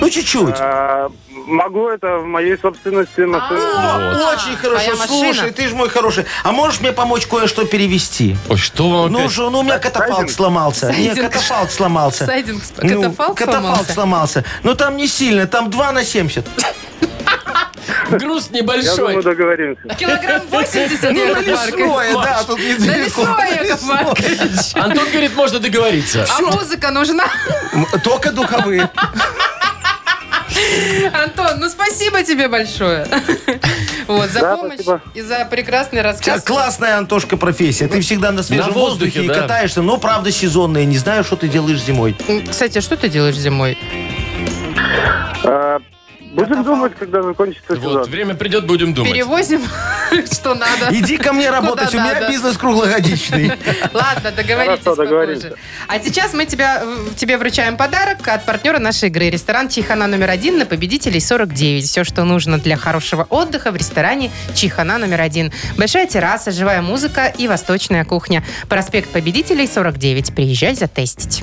Ну, 0.00 0.08
чуть-чуть. 0.08 0.56
А, 0.58 1.10
могу 1.50 1.88
это 1.88 2.18
в 2.18 2.26
моей 2.26 2.56
собственности 2.58 3.20
машины. 3.20 3.58
О, 3.60 4.14
Вот. 4.14 4.34
Очень 4.38 4.56
хорошо. 4.56 4.84
твоя 4.84 4.96
машина. 4.96 5.34
Слушай, 5.34 5.50
ты 5.52 5.68
же 5.68 5.74
мой 5.74 5.88
хороший. 5.88 6.24
А 6.44 6.52
можешь 6.52 6.80
мне 6.80 6.92
помочь 6.92 7.26
кое-что 7.26 7.64
перевести? 7.66 8.36
Ой, 8.48 8.56
что 8.56 8.88
вам 8.88 9.12
Ну, 9.12 9.18
опять? 9.20 9.30
же, 9.32 9.50
ну, 9.50 9.60
у 9.60 9.62
меня 9.62 9.78
катафалк 9.78 10.10
Сайдинг? 10.12 10.30
сломался. 10.30 10.86
Нет, 10.92 11.14
Сайдинг. 11.14 11.32
катафалк 11.32 11.70
сломался. 11.70 12.26
Сайдинг, 12.26 12.62
сп- 12.62 12.80
Ну, 12.82 13.02
катафалк 13.02 13.38
сломался? 13.40 13.92
сломался. 13.92 14.44
Ну, 14.62 14.74
там 14.74 14.96
не 14.96 15.06
сильно, 15.06 15.46
там 15.46 15.70
2 15.70 15.92
на 15.92 16.04
70. 16.04 16.46
Груз 18.10 18.48
Я 18.52 18.60
небольшой. 18.62 18.96
думаю, 18.96 19.22
договоримся. 19.22 19.82
Килограмм 19.98 20.42
80, 20.50 21.12
Ну, 21.12 21.32
на 21.32 21.38
Яков 21.38 21.46
Маркович. 21.46 21.76
лесное, 21.76 22.12
да, 22.24 22.42
тут 22.44 22.58
На 22.58 22.62
недалеко. 22.62 23.04
лесное, 23.04 23.62
Яков 23.64 23.82
Маркович. 23.82 24.74
Антон 24.74 25.08
говорит, 25.10 25.36
можно 25.36 25.58
договориться. 25.60 26.26
А 26.28 26.40
музыка 26.42 26.90
нужна? 26.90 27.24
М, 27.72 27.86
Только 28.02 28.32
духовые. 28.32 28.88
Антон, 31.12 31.60
ну 31.60 31.68
спасибо 31.68 32.22
тебе 32.22 32.48
большое. 32.48 33.06
Вот, 34.06 34.30
за 34.30 34.40
Да, 34.40 34.56
помощь 34.56 34.74
спасибо. 34.74 35.00
и 35.14 35.20
за 35.22 35.44
прекрасный 35.44 36.02
рассказ. 36.02 36.42
классная, 36.42 36.96
Антошка, 36.98 37.36
профессия. 37.36 37.86
Ты 37.88 38.00
всегда 38.00 38.32
на 38.32 38.42
свежем 38.42 38.66
На 38.68 38.72
воздухе, 38.72 39.20
воздухе, 39.20 39.24
и 39.24 39.28
да. 39.28 39.42
катаешься, 39.42 39.82
но, 39.82 39.98
правда, 39.98 40.30
сезонная. 40.32 40.84
Не 40.84 40.98
знаю, 40.98 41.22
что 41.24 41.36
ты 41.36 41.46
делаешь 41.48 41.80
зимой. 41.82 42.16
Кстати, 42.50 42.78
а 42.78 42.80
что 42.80 42.96
ты 42.96 43.08
делаешь 43.08 43.36
зимой? 43.36 43.78
Будем 46.32 46.62
думать, 46.62 46.92
когда 46.96 47.22
закончится 47.22 47.74
Вот, 47.74 47.80
сезон. 47.82 48.02
время 48.04 48.34
придет, 48.36 48.64
будем 48.64 48.94
думать. 48.94 49.12
Перевозим, 49.12 49.62
что 50.32 50.54
надо. 50.54 50.88
Иди 50.90 51.16
ко 51.16 51.32
мне 51.32 51.50
работать, 51.50 51.92
у 51.92 51.98
меня 51.98 52.14
надо. 52.14 52.28
бизнес 52.28 52.56
круглогодичный. 52.56 53.52
Ладно, 53.92 54.30
договоритесь 54.30 54.84
Хорошо, 54.84 54.94
договоримся. 55.02 55.48
попозже. 55.48 55.62
А 55.88 55.98
сейчас 55.98 56.32
мы 56.32 56.46
тебя, 56.46 56.84
тебе 57.16 57.36
вручаем 57.36 57.76
подарок 57.76 58.28
от 58.28 58.44
партнера 58.44 58.78
нашей 58.78 59.08
игры. 59.08 59.28
Ресторан 59.28 59.68
Чихана 59.68 60.06
номер 60.06 60.30
один 60.30 60.58
на 60.58 60.66
победителей 60.66 61.18
49. 61.20 61.84
Все, 61.84 62.04
что 62.04 62.22
нужно 62.24 62.58
для 62.58 62.76
хорошего 62.76 63.26
отдыха 63.28 63.72
в 63.72 63.76
ресторане 63.76 64.30
Чихана 64.54 64.98
номер 64.98 65.20
один. 65.22 65.52
Большая 65.76 66.06
терраса, 66.06 66.52
живая 66.52 66.80
музыка 66.80 67.26
и 67.26 67.48
восточная 67.48 68.04
кухня. 68.04 68.44
Проспект 68.68 69.10
победителей 69.10 69.66
49. 69.66 70.32
Приезжай 70.34 70.74
затестить. 70.76 71.42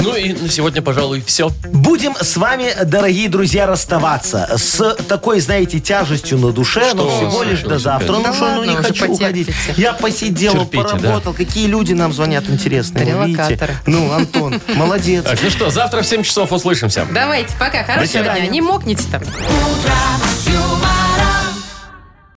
Ну 0.00 0.14
и 0.14 0.32
на 0.32 0.48
сегодня, 0.48 0.82
пожалуй, 0.82 1.22
все. 1.26 1.50
Будем 1.72 2.14
с 2.20 2.36
вами, 2.36 2.74
дорогие 2.84 3.28
друзья, 3.28 3.66
расставаться 3.66 4.48
с 4.56 4.94
такой, 5.08 5.40
знаете, 5.40 5.80
тяжестью 5.80 6.38
на 6.38 6.52
душе, 6.52 6.92
но 6.94 7.08
Что 7.08 7.28
всего 7.28 7.42
лишь 7.42 7.60
до 7.62 7.78
завтра. 7.78 8.12
Ну 8.12 8.22
Да 8.22 8.32
что, 8.32 8.54
ну 8.54 8.64
не 8.64 8.76
хочу 8.76 9.12
уходить. 9.12 9.48
Я 9.76 9.92
посидел, 9.92 10.52
Терпите, 10.52 10.82
поработал. 10.82 11.34
Какие 11.34 11.66
люди 11.66 11.92
нам 11.92 12.12
звонят 12.12 12.48
интересные. 12.48 13.04
Релокаторы. 13.04 13.76
Ну, 13.86 14.12
Антон, 14.12 14.60
молодец. 14.74 15.24
Так, 15.24 15.38
ну 15.42 15.50
что, 15.50 15.70
завтра 15.70 16.02
в 16.02 16.06
7 16.06 16.22
часов 16.22 16.52
услышимся. 16.52 17.06
Давайте, 17.12 17.50
пока. 17.58 17.84
Хорошего 17.84 18.24
дня. 18.24 18.46
Не 18.46 18.60
мокните 18.60 19.04
там. 19.10 19.22
утро 19.22 20.77